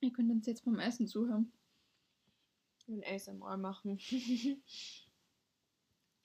Ihr 0.00 0.12
könnt 0.12 0.30
uns 0.30 0.46
jetzt 0.46 0.64
beim 0.64 0.80
Essen 0.80 1.06
zuhören. 1.06 1.52
Und 2.88 3.06
ASMR 3.06 3.56
machen. 3.56 4.00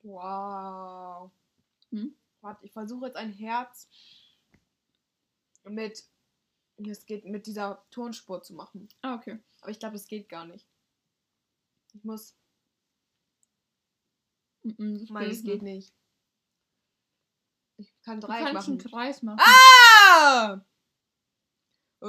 wow. 0.02 1.30
Hm? 1.92 2.16
Warte, 2.42 2.66
ich 2.66 2.72
versuche 2.72 3.06
jetzt 3.06 3.18
ein 3.18 3.32
Herz 3.32 3.88
mit. 5.64 6.04
Es 6.78 7.06
geht 7.06 7.26
mit 7.26 7.48
dieser 7.48 7.86
Tonspur 7.90 8.42
zu 8.42 8.54
machen. 8.54 8.90
Ah, 9.02 9.16
okay. 9.16 9.40
Aber 9.62 9.72
ich 9.72 9.80
glaube, 9.80 9.96
es 9.96 10.08
geht 10.08 10.28
gar 10.30 10.46
nicht. 10.46 10.68
Ich 11.94 12.04
muss. 12.04 12.36
Mhm, 14.64 15.00
das 15.00 15.10
Nein, 15.10 15.30
es 15.30 15.44
geht 15.44 15.62
nicht. 15.62 15.94
Ich 17.78 17.94
kann 18.04 18.20
Du 18.20 18.28
Dreieck 18.28 18.46
kannst 18.46 18.68
machen. 18.68 18.80
einen 18.80 18.90
Kreis 18.90 19.22
machen. 19.22 19.40
Ah! 19.42 20.62
Oh! 22.02 22.08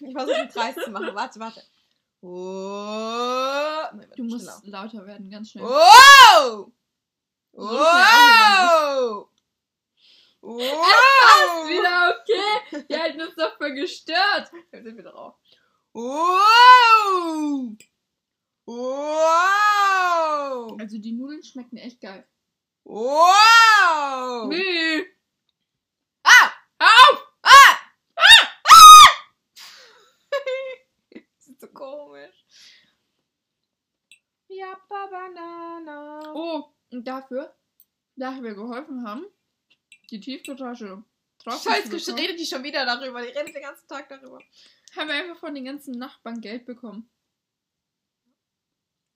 Ich 0.00 0.12
versuche 0.12 0.34
einen 0.36 0.48
Kreis 0.50 0.74
zu 0.76 0.90
machen. 0.90 1.14
Warte, 1.14 1.38
warte. 1.40 1.62
Oh! 2.22 2.28
Nein, 3.96 4.08
warte, 4.08 4.14
Du 4.16 4.24
musst 4.24 4.66
lauter 4.66 5.06
werden, 5.06 5.30
ganz 5.30 5.50
schnell. 5.50 5.64
Oh! 5.64 6.72
Schnell 7.54 7.68
auch 7.68 9.31
Oh! 10.44 10.58
Oh! 10.58 10.60
Passt 10.60 11.68
wieder, 11.68 12.18
okay? 12.20 12.84
Die 12.88 12.98
halten 12.98 13.20
uns 13.20 13.36
doch 13.36 13.56
voll 13.56 13.74
gestört. 13.74 14.50
Jetzt 14.72 14.82
sind 14.84 14.96
wir 14.96 15.04
drauf. 15.04 15.36
Oh! 15.92 17.76
Wow! 18.64 20.76
Also 20.80 20.98
die 20.98 21.12
Nudeln 21.12 21.44
schmecken 21.44 21.76
echt 21.76 22.00
geil. 22.00 22.26
Wow! 22.84 24.48
Nee. 24.48 25.06
Ah! 26.24 26.52
Auf! 26.78 27.28
Das 31.10 31.46
ist 31.46 31.60
so 31.60 31.68
komisch. 31.68 32.44
Ja, 34.48 34.76
Banana. 34.88 36.20
Oh, 36.34 36.64
und 36.90 37.06
dafür, 37.06 37.54
da 38.16 38.42
wir 38.42 38.54
geholfen 38.54 39.06
haben, 39.06 39.26
die 40.12 40.20
Tiefgarage 40.20 41.02
bekommen, 41.38 42.18
redet 42.18 42.38
die 42.38 42.46
schon 42.46 42.62
wieder 42.62 42.84
darüber. 42.84 43.22
Die 43.22 43.28
redet 43.28 43.54
den 43.54 43.62
ganzen 43.62 43.88
Tag 43.88 44.08
darüber. 44.08 44.38
haben 44.96 45.08
wir 45.08 45.14
einfach 45.14 45.38
von 45.38 45.54
den 45.54 45.64
ganzen 45.64 45.92
Nachbarn 45.98 46.40
Geld 46.40 46.66
bekommen. 46.66 47.10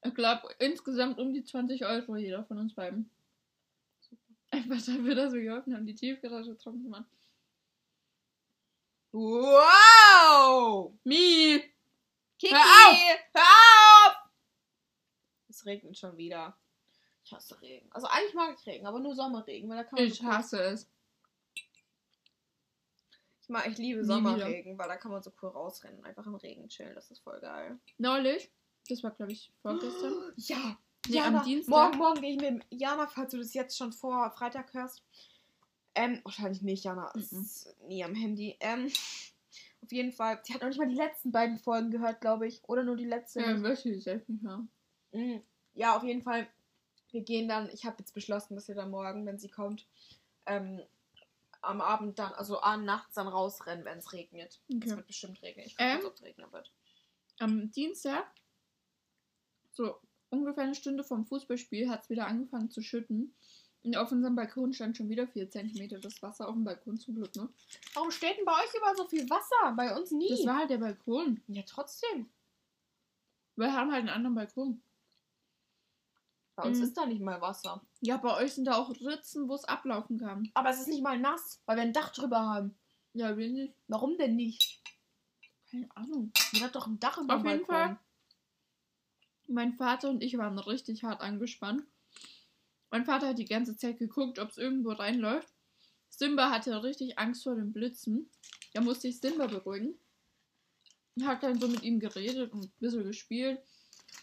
Ich 0.02 0.14
glaube, 0.14 0.48
insgesamt 0.58 1.18
um 1.18 1.32
die 1.32 1.44
20 1.44 1.84
Euro 1.84 2.16
jeder 2.16 2.44
von 2.44 2.58
uns 2.58 2.74
beiden. 2.74 3.10
Einfach 4.50 4.76
dafür, 4.76 5.14
dass 5.14 5.32
wir 5.32 5.42
geholfen 5.42 5.74
haben, 5.74 5.86
die 5.86 5.94
Tiefgarage 5.94 6.56
trocken 6.56 6.82
zu 6.82 6.88
machen. 6.88 7.06
Wow! 9.12 10.92
Mi! 11.04 11.62
Kiki! 12.38 12.54
Hör 12.54 12.60
auf! 12.60 12.96
Hör 13.32 13.42
auf! 13.42 14.16
Es 15.48 15.64
regnet 15.66 15.98
schon 15.98 16.16
wieder. 16.16 16.56
Ich 17.26 17.32
hasse 17.32 17.60
Regen. 17.60 17.88
Also 17.90 18.06
eigentlich 18.06 18.34
mag 18.34 18.56
ich 18.56 18.64
Regen, 18.66 18.86
aber 18.86 19.00
nur 19.00 19.14
Sommerregen, 19.16 19.68
weil 19.68 19.78
da 19.78 19.82
kann 19.84 19.98
man 19.98 20.06
Ich 20.06 20.14
so 20.18 20.24
cool- 20.24 20.30
hasse 20.30 20.60
es. 20.62 20.88
Ich 23.42 23.48
mag, 23.48 23.66
ich 23.68 23.78
liebe 23.78 24.00
Nie 24.00 24.06
Sommerregen, 24.06 24.78
weil 24.78 24.88
da 24.88 24.96
kann 24.96 25.10
man 25.10 25.22
so 25.22 25.32
cool 25.42 25.50
rausrennen 25.50 26.04
einfach 26.04 26.24
im 26.26 26.36
Regen 26.36 26.68
chillen. 26.68 26.94
Das 26.94 27.10
ist 27.10 27.20
voll 27.20 27.40
geil. 27.40 27.78
Neulich, 27.98 28.50
das 28.88 29.02
war 29.02 29.10
glaube 29.10 29.32
ich 29.32 29.52
vorgestern. 29.62 30.14
Ja. 30.36 30.78
Nee, 31.08 31.14
Jana, 31.16 31.38
am 31.40 31.44
Dienstag. 31.44 31.70
Morgen, 31.70 31.98
morgen 31.98 32.20
gehe 32.20 32.34
ich 32.34 32.40
mit 32.40 32.64
Jana, 32.70 33.06
falls 33.06 33.30
du 33.32 33.38
das 33.38 33.54
jetzt 33.54 33.76
schon 33.76 33.92
vor 33.92 34.28
Freitag 34.32 34.72
hörst. 34.74 35.04
Ähm, 35.94 36.20
wahrscheinlich 36.24 36.62
nicht, 36.62 36.82
Jana. 36.84 37.12
Es 37.16 37.30
Mhm. 37.32 37.40
ist 37.42 37.76
nie 37.86 38.02
am 38.04 38.14
Handy. 38.16 38.56
Ähm, 38.60 38.86
auf 39.82 39.92
jeden 39.92 40.10
Fall. 40.12 40.40
Sie 40.44 40.52
hat 40.52 40.60
noch 40.62 40.68
nicht 40.68 40.78
mal 40.78 40.88
die 40.88 40.96
letzten 40.96 41.30
beiden 41.30 41.58
Folgen 41.58 41.90
gehört, 41.92 42.20
glaube 42.20 42.46
ich. 42.48 42.60
Oder 42.68 42.82
nur 42.82 42.96
die 42.96 43.04
letzte. 43.04 43.40
Ja, 43.40 43.56
möchte 43.56 43.88
ich 43.90 44.02
selbst 44.02 44.28
nicht. 44.28 44.42
Mm, 45.12 45.38
Ja, 45.74 45.96
auf 45.96 46.02
jeden 46.02 46.22
Fall. 46.22 46.48
Wir 47.16 47.22
gehen 47.24 47.48
dann, 47.48 47.70
ich 47.72 47.86
habe 47.86 47.96
jetzt 47.98 48.12
beschlossen, 48.12 48.56
dass 48.56 48.68
wir 48.68 48.74
dann 48.74 48.90
morgen, 48.90 49.24
wenn 49.24 49.38
sie 49.38 49.48
kommt, 49.48 49.86
ähm, 50.44 50.82
am 51.62 51.80
Abend 51.80 52.18
dann, 52.18 52.30
also 52.34 52.60
ah, 52.60 52.76
nachts 52.76 53.14
dann 53.14 53.26
rausrennen, 53.26 53.86
wenn 53.86 53.96
es 53.96 54.12
regnet. 54.12 54.60
Es 54.68 54.76
Okay. 54.76 54.90
wird 54.96 55.06
bestimmt 55.06 55.40
regnen. 55.40 55.64
Ich 55.64 55.76
Ähm? 55.78 55.96
gucke, 55.96 56.08
ob 56.08 56.14
es 56.16 56.22
regnen 56.22 56.52
wird. 56.52 56.70
Am 57.38 57.70
Dienstag, 57.72 58.26
so 59.72 59.98
ungefähr 60.28 60.64
eine 60.64 60.74
Stunde 60.74 61.04
vom 61.04 61.24
Fußballspiel, 61.24 61.88
hat 61.88 62.02
es 62.02 62.10
wieder 62.10 62.26
angefangen 62.26 62.70
zu 62.70 62.82
schütten. 62.82 63.34
Und 63.82 63.96
auf 63.96 64.12
unserem 64.12 64.36
Balkon 64.36 64.74
stand 64.74 64.98
schon 64.98 65.08
wieder 65.08 65.26
4 65.26 65.48
cm 65.48 65.98
das 66.02 66.20
Wasser 66.20 66.48
auf 66.48 66.54
dem 66.54 66.64
Balkon 66.64 66.98
zum 66.98 67.14
Glück, 67.14 67.34
ne? 67.34 67.48
Warum 67.94 68.10
steht 68.10 68.36
denn 68.36 68.44
bei 68.44 68.52
euch 68.52 68.74
überall 68.76 68.96
so 68.96 69.06
viel 69.08 69.28
Wasser? 69.30 69.72
Bei 69.74 69.96
uns 69.96 70.10
nie. 70.10 70.28
Das 70.28 70.44
war 70.44 70.58
halt 70.58 70.70
der 70.70 70.78
Balkon. 70.78 71.40
ja, 71.48 71.62
trotzdem. 71.62 72.28
Wir 73.56 73.72
haben 73.72 73.90
halt 73.90 74.00
einen 74.00 74.10
anderen 74.10 74.34
Balkon. 74.34 74.82
Bei 76.56 76.62
uns 76.64 76.78
Mhm. 76.78 76.84
ist 76.84 76.96
da 76.96 77.04
nicht 77.06 77.20
mal 77.20 77.40
Wasser. 77.42 77.84
Ja, 78.00 78.16
bei 78.16 78.34
euch 78.34 78.54
sind 78.54 78.64
da 78.64 78.76
auch 78.76 78.90
Ritzen, 78.90 79.48
wo 79.48 79.54
es 79.54 79.64
ablaufen 79.64 80.18
kann. 80.18 80.50
Aber 80.54 80.70
es 80.70 80.80
ist 80.80 80.88
nicht 80.88 81.02
mal 81.02 81.18
nass, 81.18 81.60
weil 81.66 81.76
wir 81.76 81.82
ein 81.82 81.92
Dach 81.92 82.12
drüber 82.12 82.40
haben. 82.40 82.74
Ja, 83.12 83.36
wir 83.36 83.48
nicht. 83.50 83.74
Warum 83.88 84.16
denn 84.16 84.36
nicht? 84.36 84.82
Keine 85.70 85.88
Ahnung. 85.94 86.32
Man 86.52 86.62
hat 86.62 86.74
doch 86.74 86.86
ein 86.86 86.98
Dach 86.98 87.18
im 87.18 87.28
Auf 87.30 87.44
jeden. 87.44 87.64
Fall. 87.66 87.98
Mein 89.48 89.74
Vater 89.74 90.08
und 90.08 90.22
ich 90.22 90.36
waren 90.38 90.58
richtig 90.58 91.04
hart 91.04 91.20
angespannt. 91.20 91.84
Mein 92.90 93.04
Vater 93.04 93.28
hat 93.28 93.38
die 93.38 93.44
ganze 93.44 93.76
Zeit 93.76 93.98
geguckt, 93.98 94.38
ob 94.38 94.48
es 94.50 94.56
irgendwo 94.56 94.92
reinläuft. 94.92 95.48
Simba 96.08 96.50
hatte 96.50 96.82
richtig 96.82 97.18
Angst 97.18 97.42
vor 97.44 97.54
den 97.54 97.72
Blitzen. 97.72 98.30
Da 98.72 98.80
musste 98.80 99.08
ich 99.08 99.20
Simba 99.20 99.46
beruhigen. 99.46 99.94
Und 101.16 101.26
hat 101.26 101.42
dann 101.42 101.60
so 101.60 101.68
mit 101.68 101.82
ihm 101.82 102.00
geredet 102.00 102.52
und 102.52 102.64
ein 102.64 102.72
bisschen 102.78 103.04
gespielt 103.04 103.60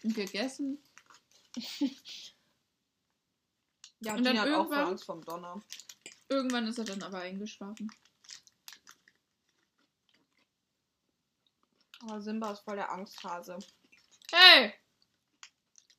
und 0.02 0.14
gegessen. 0.14 0.78
Ja, 4.00 4.14
Und 4.16 4.24
dann 4.24 4.38
hat 4.38 4.48
auch 4.48 4.52
irgendwann- 4.52 4.88
Angst 4.88 5.04
vom 5.04 5.24
Donner. 5.24 5.62
Irgendwann 6.28 6.66
ist 6.66 6.78
er 6.78 6.84
dann 6.84 7.02
aber 7.02 7.18
eingeschlafen. 7.20 7.90
Aber 12.02 12.20
Simba 12.20 12.52
ist 12.52 12.60
voll 12.60 12.76
der 12.76 12.90
Angsthase. 12.90 13.58
Hey! 14.30 14.74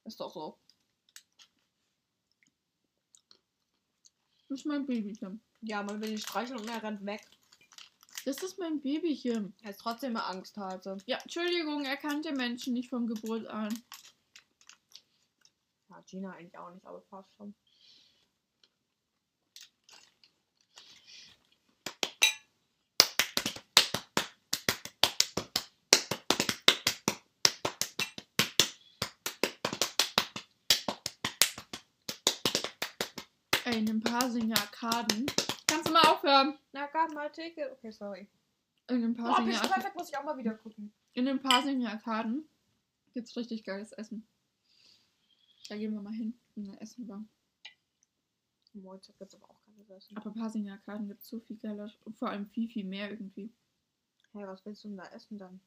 Ist 0.03 0.19
doch 0.19 0.31
so. 0.33 0.57
Das 4.49 4.59
ist 4.59 4.65
mein 4.65 4.85
Babychen. 4.85 5.41
Ja, 5.61 5.81
man 5.81 5.99
will 6.01 6.11
ihn 6.11 6.17
streicheln 6.19 6.59
und 6.59 6.69
er 6.69 6.83
rennt 6.83 7.03
weg. 7.05 7.25
Das 8.25 8.41
ist 8.43 8.59
mein 8.59 8.81
Babychen. 8.81 9.55
Er 9.63 9.71
ist 9.71 9.79
trotzdem 9.79 10.15
eine 10.15 10.25
Angsthase. 10.25 10.97
Ja, 11.07 11.17
Entschuldigung, 11.17 11.85
er 11.85 11.97
kannte 11.97 12.33
Menschen 12.33 12.73
nicht 12.73 12.89
von 12.89 13.07
Geburt 13.07 13.47
an. 13.47 13.73
Ja, 15.95 16.01
Gina 16.01 16.31
eigentlich 16.33 16.57
auch 16.57 16.71
nicht, 16.71 16.85
aber 16.85 17.01
fast 17.03 17.33
schon. 17.35 17.55
Ey, 33.63 33.79
in 33.79 33.89
ein 33.89 34.01
paar 34.01 34.29
Singer 34.29 34.57
Arkaden. 34.57 35.25
Kannst 35.67 35.87
du 35.87 35.93
mal 35.93 36.01
aufhören? 36.01 36.57
Na, 36.73 36.87
gab 36.87 37.11
mal 37.13 37.29
Ticket. 37.31 37.71
Okay, 37.71 37.91
sorry. 37.91 38.27
In 38.89 39.03
ein 39.03 39.15
Oh, 39.19 39.23
paar 39.23 39.35
Singer 39.37 39.45
Pitch 39.47 39.55
Arkaden. 39.61 39.73
Perfect 39.73 39.95
muss 39.95 40.09
ich 40.09 40.17
auch 40.17 40.23
mal 40.23 40.37
wieder 40.37 40.53
gucken. 40.55 40.93
In 41.13 41.25
den 41.25 41.41
Pasinger 41.41 41.91
Arkaden 41.91 42.47
gibt's 43.13 43.35
richtig 43.35 43.63
geiles 43.63 43.91
Essen. 43.93 44.27
Da 45.69 45.77
gehen 45.77 45.93
wir 45.93 46.01
mal 46.01 46.13
hin 46.13 46.39
und 46.55 46.67
dann 46.67 46.77
essen 46.77 47.07
wir. 47.07 47.23
Heute 48.83 49.13
gibt 49.13 49.33
es 49.33 49.41
aber 49.41 49.49
auch 49.49 49.61
keine 49.63 49.87
Essen. 49.95 50.17
Aber 50.17 50.31
Pasinger 50.31 50.73
Arkaden 50.73 51.07
gibt's 51.07 51.29
so 51.29 51.39
viel 51.39 51.57
geiler 51.57 51.91
und 52.03 52.17
vor 52.17 52.29
allem 52.29 52.45
viel, 52.49 52.67
viel 52.69 52.83
mehr 52.83 53.09
irgendwie. 53.09 53.53
Hey, 54.33 54.45
was 54.45 54.65
willst 54.65 54.83
du 54.83 54.89
denn 54.89 54.97
da 54.97 55.05
essen 55.11 55.37
dann? 55.37 55.61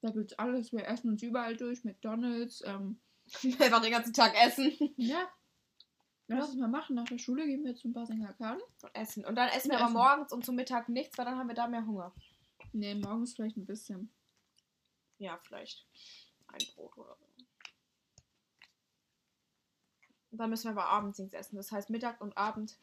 Da 0.00 0.10
gibt's 0.10 0.34
alles. 0.34 0.72
Wir 0.72 0.86
essen 0.86 1.10
uns 1.10 1.22
überall 1.22 1.56
durch. 1.56 1.84
McDonalds. 1.84 2.62
Ähm, 2.64 3.00
Einfach 3.58 3.82
den 3.82 3.90
ganzen 3.90 4.12
Tag 4.12 4.34
essen. 4.36 4.72
ja. 4.96 5.28
Lass 6.28 6.48
es 6.50 6.54
mal 6.56 6.68
machen. 6.68 6.94
Nach 6.94 7.04
der 7.04 7.18
Schule 7.18 7.44
gehen 7.44 7.64
wir 7.64 7.74
zum 7.74 7.92
Pasinger 7.92 8.28
Arkaden. 8.28 8.62
Und 8.82 8.94
essen. 8.94 9.24
Und 9.24 9.34
dann 9.34 9.48
essen 9.50 9.70
Ja, 9.72 9.78
wir 9.78 9.84
aber 9.84 9.86
essen. 9.86 9.94
morgens 9.94 10.32
und 10.32 10.44
zum 10.44 10.54
Mittag 10.54 10.88
nichts, 10.88 11.18
weil 11.18 11.24
dann 11.26 11.36
haben 11.38 11.48
wir 11.48 11.54
da 11.54 11.66
mehr 11.66 11.84
Hunger. 11.84 12.14
Nee, 12.72 12.94
morgens 12.94 13.34
vielleicht 13.34 13.56
ein 13.56 13.66
bisschen. 13.66 14.10
Ja, 15.18 15.38
vielleicht 15.42 15.86
ein 16.48 16.60
Brot 16.74 16.96
oder 16.96 17.16
so. 17.16 17.24
Und 17.24 17.46
dann 20.38 20.50
müssen 20.50 20.64
wir 20.64 20.70
aber 20.72 20.86
abends 20.88 21.18
nichts 21.18 21.34
essen. 21.34 21.56
Das 21.56 21.70
heißt, 21.72 21.90
Mittag 21.90 22.20
und 22.20 22.36
Abend 22.36 22.76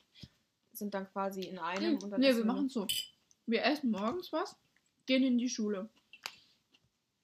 sind 0.74 0.94
dann 0.94 1.08
quasi 1.12 1.42
in 1.42 1.60
einem. 1.60 1.96
Hm, 1.96 2.04
Und 2.04 2.10
dann 2.12 2.20
nee, 2.22 2.36
wir 2.36 2.46
machen 2.46 2.70
so. 2.70 2.88
Wir 3.46 3.64
essen 3.64 3.92
morgens 3.92 4.32
was, 4.32 4.56
gehen 5.06 5.24
in 5.24 5.38
die 5.38 5.50
Schule. 5.50 5.90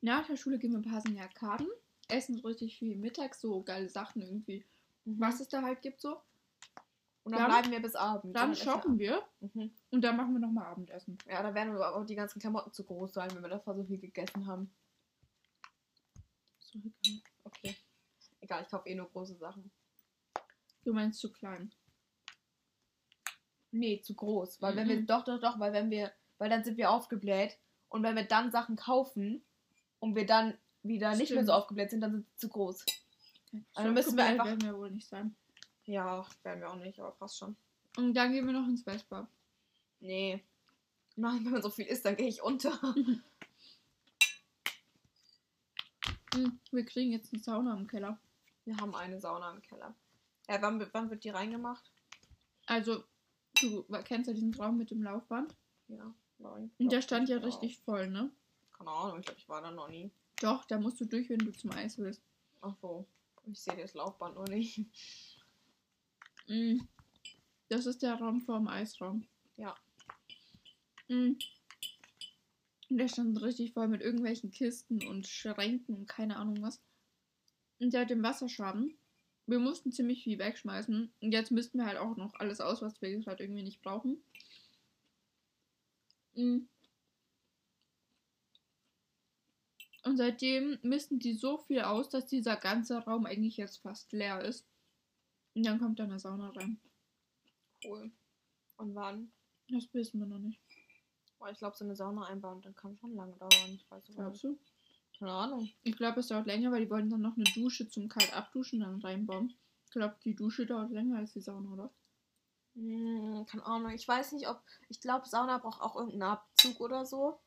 Nach 0.02 0.26
der 0.28 0.36
Schule 0.38 0.58
gehen 0.60 0.72
wir 0.72 0.80
ein 0.80 0.84
paar 0.84 1.04
Arkaden, 1.24 1.68
essen 2.08 2.36
so 2.38 2.48
richtig 2.48 2.78
viel 2.78 2.96
mittags, 2.96 3.42
so 3.42 3.62
geile 3.64 3.90
Sachen 3.90 4.22
irgendwie. 4.22 4.66
Mhm. 5.06 5.20
Was 5.20 5.40
es 5.40 5.48
da 5.48 5.62
halt 5.62 5.82
gibt 5.82 6.02
so. 6.02 6.22
Und 7.24 7.34
dann 7.34 7.42
Dann- 7.42 7.52
bleiben 7.52 7.72
wir 7.72 7.82
bis 7.82 7.96
Abend. 7.96 8.36
Dann 8.36 8.50
wir 8.52 8.56
shoppen 8.56 9.00
wir. 9.00 9.22
Mhm. 9.42 9.72
und 9.92 10.02
dann 10.02 10.16
machen 10.16 10.34
wir 10.34 10.40
nochmal 10.40 10.68
Abendessen. 10.68 11.18
Ja, 11.28 11.44
da 11.44 11.54
werden 11.54 11.74
aber 11.76 11.96
auch 11.96 12.06
die 12.06 12.16
ganzen 12.16 12.40
Klamotten 12.40 12.72
zu 12.72 12.84
groß 12.86 13.14
sein, 13.14 13.30
wenn 13.34 13.42
wir 13.42 13.50
davor 13.50 13.76
so 13.76 13.84
viel 13.84 13.98
gegessen 14.00 14.48
haben. 14.48 14.72
So. 16.60 16.80
Okay. 17.44 17.76
Egal, 18.42 18.64
ich 18.64 18.70
kaufe 18.70 18.88
eh 18.88 18.96
nur 18.96 19.10
große 19.10 19.36
Sachen. 19.36 19.70
Du 20.88 20.94
meinst 20.94 21.20
zu 21.20 21.34
klein. 21.34 21.70
Nee, 23.72 24.00
zu 24.02 24.16
groß. 24.16 24.62
Weil 24.62 24.78
wenn 24.78 24.88
wir. 24.88 24.96
Mhm. 25.02 25.06
Doch, 25.06 25.26
doch, 25.26 25.38
doch, 25.38 25.60
weil 25.60 25.74
wenn 25.74 25.90
wir. 25.92 26.14
Weil 26.38 26.50
dann 26.50 26.64
sind 26.64 26.78
wir 26.78 26.92
aufgebläht. 26.92 27.58
Und 27.90 28.04
wenn 28.04 28.16
wir 28.16 28.24
dann 28.24 28.52
Sachen 28.52 28.78
kaufen 28.78 29.44
und 30.00 30.16
wir 30.16 30.26
dann 30.26 30.58
wieder 30.84 31.10
nicht 31.10 31.20
mehr 31.32 31.40
Stimmt. 31.40 31.48
so 31.48 31.52
aufgebläht 31.54 31.90
sind, 31.90 32.00
dann 32.00 32.14
sind 32.14 32.26
sie 32.30 32.38
zu 32.38 32.48
groß. 32.48 32.86
Also 33.74 33.90
So 33.90 33.94
müssen 33.94 34.16
wir 34.18 34.24
einfach- 34.24 34.46
werden 34.46 34.62
wir 34.62 34.78
wohl 34.78 34.92
nicht 34.92 35.08
sein. 35.10 35.36
Ja, 35.84 36.26
werden 36.44 36.62
wir 36.62 36.70
auch 36.72 36.78
nicht, 36.78 37.00
aber 37.02 37.12
fast 37.12 37.38
schon. 37.38 37.58
Und 37.98 38.14
dann 38.14 38.32
gehen 38.32 38.46
wir 38.46 38.54
noch 38.54 38.66
ins 38.68 38.84
Vespa. 38.84 39.28
Nee. 40.00 40.42
Nein, 41.18 41.44
wenn 41.44 41.52
man 41.52 41.62
so 41.62 41.70
viel 41.70 41.86
isst, 41.88 42.06
dann 42.06 42.16
gehe 42.16 42.30
ich 42.30 42.42
unter. 42.42 42.80
Hm, 46.34 46.60
wir 46.72 46.86
kriegen 46.86 47.12
jetzt 47.12 47.34
eine 47.34 47.42
Sauna 47.42 47.76
im 47.76 47.88
Keller. 47.88 48.20
Wir 48.66 48.78
haben 48.78 48.94
eine 48.96 49.20
Sauna 49.20 49.52
im 49.52 49.62
Keller. 49.62 49.96
Ja, 50.48 50.62
wann, 50.62 50.86
wann 50.92 51.10
wird 51.10 51.24
die 51.24 51.30
reingemacht? 51.30 51.92
Also, 52.66 53.04
du 53.62 53.84
kennst 54.04 54.28
ja 54.28 54.34
diesen 54.34 54.54
Raum 54.54 54.78
mit 54.78 54.92
dem 54.92 55.04
Laufband. 55.04 55.56
Ja, 55.88 56.14
nein. 56.40 56.72
Und 56.78 56.92
der 56.92 57.02
stand 57.02 57.30
ja 57.30 57.38
richtig 57.38 57.80
voll, 57.80 58.08
ne? 58.08 58.32
Keine 58.78 58.92
Ahnung, 58.92 59.20
ich 59.20 59.26
glaube, 59.26 59.40
ich 59.40 59.50
war 59.50 59.62
da 59.62 59.72
noch 59.72 59.90
nie. 59.90 60.12
Doch, 60.42 60.66
da 60.66 60.80
musst 60.80 61.02
du 61.02 61.06
durch, 61.06 61.30
wenn 61.30 61.40
du 61.40 61.52
zum 61.52 61.72
Eis 61.72 61.98
willst. 61.98 62.22
Ach 62.62 62.76
so. 62.82 63.08
Ich 63.46 63.60
sehe 63.60 63.78
das 63.78 63.94
Laufband 63.94 64.36
nur 64.36 64.48
nicht. 64.50 64.86
Mm. 66.48 66.80
Das 67.70 67.86
ist 67.86 68.02
der 68.02 68.16
Raum 68.16 68.42
vor 68.42 68.58
dem 68.58 68.68
Eisraum. 68.68 69.26
Ja. 69.56 69.76
Mm. 71.08 71.38
Und 72.90 72.98
der 72.98 73.08
stand 73.08 73.42
richtig 73.42 73.74
voll 73.74 73.88
mit 73.88 74.02
irgendwelchen 74.02 74.52
Kisten 74.52 75.06
und 75.08 75.28
Schränken 75.28 75.96
und 75.96 76.08
keine 76.08 76.38
Ahnung 76.38 76.62
was. 76.62 76.82
Und 77.80 77.94
der 77.94 78.02
hat 78.02 78.10
den 78.10 78.24
Wasserschaden. 78.24 78.98
Wir 79.48 79.60
mussten 79.60 79.94
ziemlich 79.94 80.24
viel 80.24 80.38
wegschmeißen. 80.38 81.12
Und 81.22 81.32
jetzt 81.32 81.52
müssten 81.52 81.80
wir 81.80 81.86
halt 81.86 81.98
auch 81.98 82.18
noch 82.18 82.34
alles 82.36 82.60
aus, 82.60 82.82
was 82.82 83.02
wir 83.02 83.18
gerade 83.20 83.44
irgendwie 83.44 83.64
nicht 83.64 83.82
brauchen. 83.82 84.22
Mm. 86.36 86.68
Und 90.04 90.18
seitdem 90.18 90.78
misten 90.84 91.20
die 91.20 91.34
so 91.34 91.58
viel 91.58 91.82
aus, 91.82 92.10
dass 92.10 92.28
dieser 92.28 92.58
ganze 92.58 92.98
Raum 93.00 93.26
eigentlich 93.26 93.58
jetzt 93.58 93.78
fast 93.78 94.12
leer 94.12 94.42
ist. 94.42 94.66
Und 95.54 95.66
dann 95.66 95.80
kommt 95.80 96.00
da 96.00 96.04
eine 96.04 96.20
Sauna 96.20 96.50
rein. 96.50 96.80
Cool. 97.84 98.12
Und 98.78 98.96
wann? 98.96 99.32
Das 99.70 99.94
wissen 99.94 100.20
wir 100.20 100.28
noch 100.28 100.40
nicht. 100.40 100.62
Boah, 101.40 101.50
ich 101.50 101.58
glaube, 101.58 101.76
so 101.76 101.86
eine 101.86 101.96
Sauna 101.96 102.26
einbauen, 102.26 102.62
dann 102.62 102.76
kann 102.76 102.98
schon 102.98 103.16
lange 103.16 103.36
dauern. 103.38 103.74
Ich 103.74 103.90
weiß 103.90 104.08
nicht. 104.08 104.18
Glaubst 104.18 104.44
du? 104.44 104.58
Keine 105.18 105.32
Ahnung. 105.32 105.70
Ich 105.84 105.98
glaube, 105.98 106.20
es 106.20 106.28
dauert 106.28 106.46
länger, 106.46 106.72
weil 106.72 106.86
die 106.86 106.90
wollen 106.90 107.10
dann 107.10 107.22
noch 107.22 107.36
eine 107.36 107.46
Dusche 107.46 107.90
zum 107.90 108.08
kalt 108.08 108.36
abduschen 108.36 108.82
dann 108.82 109.02
reinbauen. 109.02 109.56
Ich 109.86 109.92
glaube, 109.92 110.16
die 110.24 110.36
Dusche 110.36 110.66
dauert 110.66 110.92
länger 110.92 111.18
als 111.18 111.34
die 111.34 111.42
Sauna, 111.42 111.72
oder? 111.72 111.92
Hm, 112.76 113.46
keine 113.48 113.66
Ahnung. 113.66 113.92
Ich 113.92 114.08
weiß 114.08 114.34
nicht, 114.34 114.48
ob. 114.48 114.62
Ich 114.90 115.02
glaube, 115.02 115.28
Sauna 115.28 115.58
braucht 115.58 115.82
auch 115.82 115.96
irgendeinen 115.96 116.34
Abzug 116.34 116.80
oder 116.80 117.06
so. 117.06 117.40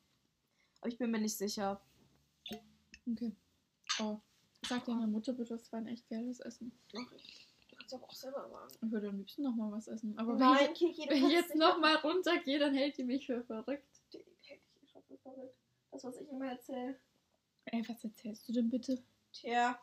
Aber 0.81 0.89
ich 0.89 0.99
bin 0.99 1.11
mir 1.11 1.21
nicht 1.21 1.37
sicher. 1.37 1.81
Okay. 3.07 3.37
Oh. 4.01 4.19
Sag 4.67 4.85
deiner 4.85 5.07
Mutter 5.07 5.33
bitte, 5.33 5.55
das 5.57 5.71
war 5.73 5.81
ein 5.81 5.87
echt 5.87 6.09
geiles 6.09 6.41
Essen. 6.41 6.73
Noch 6.93 7.11
nicht. 7.13 7.47
Du 7.71 7.77
kannst 7.77 7.95
aber 7.95 8.05
auch 8.05 8.15
selber 8.15 8.49
sagen. 8.49 8.75
Ich 8.83 8.91
würde 8.91 9.09
am 9.09 9.19
liebsten 9.19 9.43
nochmal 9.43 9.71
was 9.73 9.87
essen. 9.87 10.19
Aber 10.19 10.33
wenn 10.33 10.39
Nein, 10.39 10.71
ich, 10.73 10.79
Kiki, 10.79 11.09
wenn 11.09 11.27
ich 11.27 11.33
jetzt 11.33 11.55
nochmal 11.55 11.97
runtergehe, 11.97 12.59
dann 12.59 12.75
hält 12.75 12.99
die 12.99 13.05
mich 13.05 13.27
für 13.27 13.43
verrückt. 13.45 14.01
Die 14.13 14.25
hält 14.43 14.63
schon 14.91 15.03
für 15.05 15.19
verrückt. 15.19 15.57
Das, 15.93 16.05
was 16.05 16.17
ich 16.17 16.29
immer 16.29 16.51
erzähle. 16.51 16.99
Ey, 17.67 17.83
was 17.89 18.03
erzählst 18.05 18.49
du 18.49 18.53
denn 18.53 18.71
bitte? 18.71 19.03
Tja, 19.33 19.79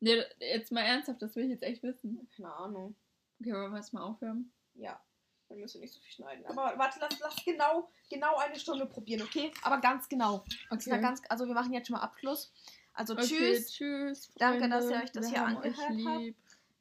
Nee, 0.00 0.22
jetzt 0.38 0.70
mal 0.70 0.82
ernsthaft, 0.82 1.22
das 1.22 1.34
will 1.34 1.44
ich 1.44 1.50
jetzt 1.50 1.62
echt 1.62 1.82
wissen. 1.82 2.28
keine 2.36 2.52
Ahnung. 2.52 2.94
Okay, 3.40 3.52
wollen 3.52 3.70
wir 3.72 3.78
jetzt 3.78 3.92
mal 3.94 4.02
aufhören? 4.02 4.52
Ja, 4.74 5.00
dann 5.48 5.58
müssen 5.60 5.74
wir 5.74 5.80
nicht 5.82 5.94
so 5.94 6.00
viel 6.00 6.12
schneiden. 6.12 6.44
Aber 6.46 6.76
warte, 6.78 6.98
lass, 7.00 7.18
lass 7.20 7.36
genau, 7.44 7.90
genau 8.10 8.36
eine 8.36 8.58
Stunde 8.58 8.84
probieren, 8.86 9.22
okay? 9.22 9.50
Aber 9.62 9.78
ganz 9.80 10.08
genau. 10.08 10.44
Das 10.68 10.90
war 10.90 10.98
ganz, 10.98 11.22
also 11.30 11.46
wir 11.46 11.54
machen 11.54 11.72
jetzt 11.72 11.86
schon 11.86 11.96
mal 11.96 12.02
Abschluss. 12.02 12.52
Also 12.92 13.14
Okay, 13.14 13.24
tschüss. 13.26 13.72
tschüss. 13.72 14.30
Danke, 14.36 14.68
dass 14.68 14.84
ihr 14.84 14.90
Freunde. 14.90 15.04
euch 15.04 15.12
das 15.12 15.24
Wir 15.26 15.30
hier 15.30 15.44
angehört 15.44 15.76
habt. 16.06 16.34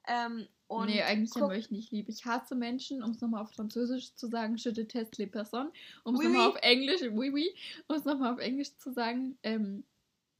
Ähm, 0.06 0.48
und 0.76 0.88
nee, 0.88 1.02
eigentlich 1.02 1.34
haben 1.36 1.50
wir 1.50 1.58
euch 1.58 1.72
nicht 1.72 1.92
lieb. 1.92 2.10
Ich 2.10 2.26
hasse 2.26 2.56
Menschen, 2.56 3.04
um 3.04 3.12
es 3.12 3.22
nochmal 3.22 3.42
auf 3.44 3.52
Französisch 3.52 4.14
zu 4.16 4.28
sagen, 4.28 4.56
je 4.58 4.72
déteste 4.72 5.18
les 5.22 5.30
personnes. 5.32 5.72
Um 6.04 6.16
es 6.16 6.20
Oui, 6.20 6.26
nochmal 6.28 6.48
oui. 6.50 6.54
auf 6.56 6.62
Englisch, 6.62 7.02
oui, 7.12 7.30
oui, 7.32 7.56
um 7.88 7.96
es 7.96 8.06
nochmal 8.06 8.34
auf 8.34 8.40
Englisch 8.40 8.76
zu 8.78 8.92
sagen, 8.94 9.38
ähm, 9.44 9.84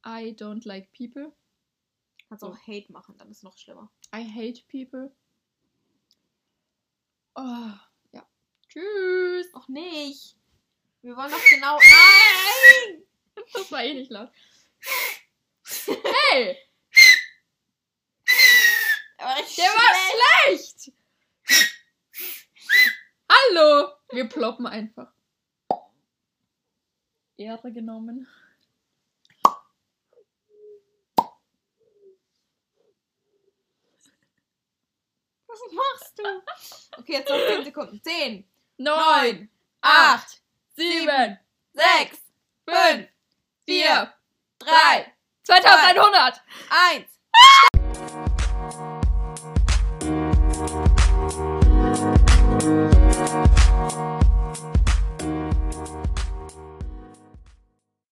I 0.06 0.34
don't 0.36 0.66
like 0.66 0.92
people. 0.92 1.32
kannst 2.28 2.44
auch 2.44 2.58
Hate 2.66 2.90
machen, 2.92 3.14
dann 3.18 3.30
ist 3.30 3.38
es 3.38 3.42
noch 3.42 3.56
schlimmer. 3.56 3.90
I 4.14 4.22
hate 4.24 4.62
people. 4.68 5.10
Oh, 7.36 7.72
ja. 8.12 8.26
Tschüss. 8.68 9.52
Noch 9.52 9.68
nicht. 9.68 10.36
Wir 11.02 11.16
wollen 11.16 11.30
doch 11.30 11.44
genau. 11.50 11.76
Nein! 11.78 13.02
Das 13.52 13.70
war 13.72 13.82
eh 13.84 13.94
nicht 13.94 14.10
laut. 14.10 14.30
Hey, 16.30 16.56
Aber 19.24 19.36
richtig 19.36 19.56
der 19.56 19.72
war 19.72 19.94
schlecht. 20.44 20.92
Hallo. 23.30 23.88
Wir 24.10 24.28
ploppen 24.28 24.66
einfach. 24.66 25.10
Ehre 27.38 27.72
genommen. 27.72 28.28
Was 35.46 35.60
machst 35.72 36.18
du? 36.18 36.98
Okay, 36.98 37.12
jetzt 37.14 37.30
noch 37.30 37.38
10 37.38 37.64
Sekunden. 37.64 38.02
10, 38.02 38.46
9, 38.76 39.50
8, 39.80 40.42
7, 40.76 41.38
6, 41.72 42.18
5, 42.68 43.08
4, 43.64 44.14
3, 44.58 45.14
2100. 45.44 46.42
1. 46.68 47.14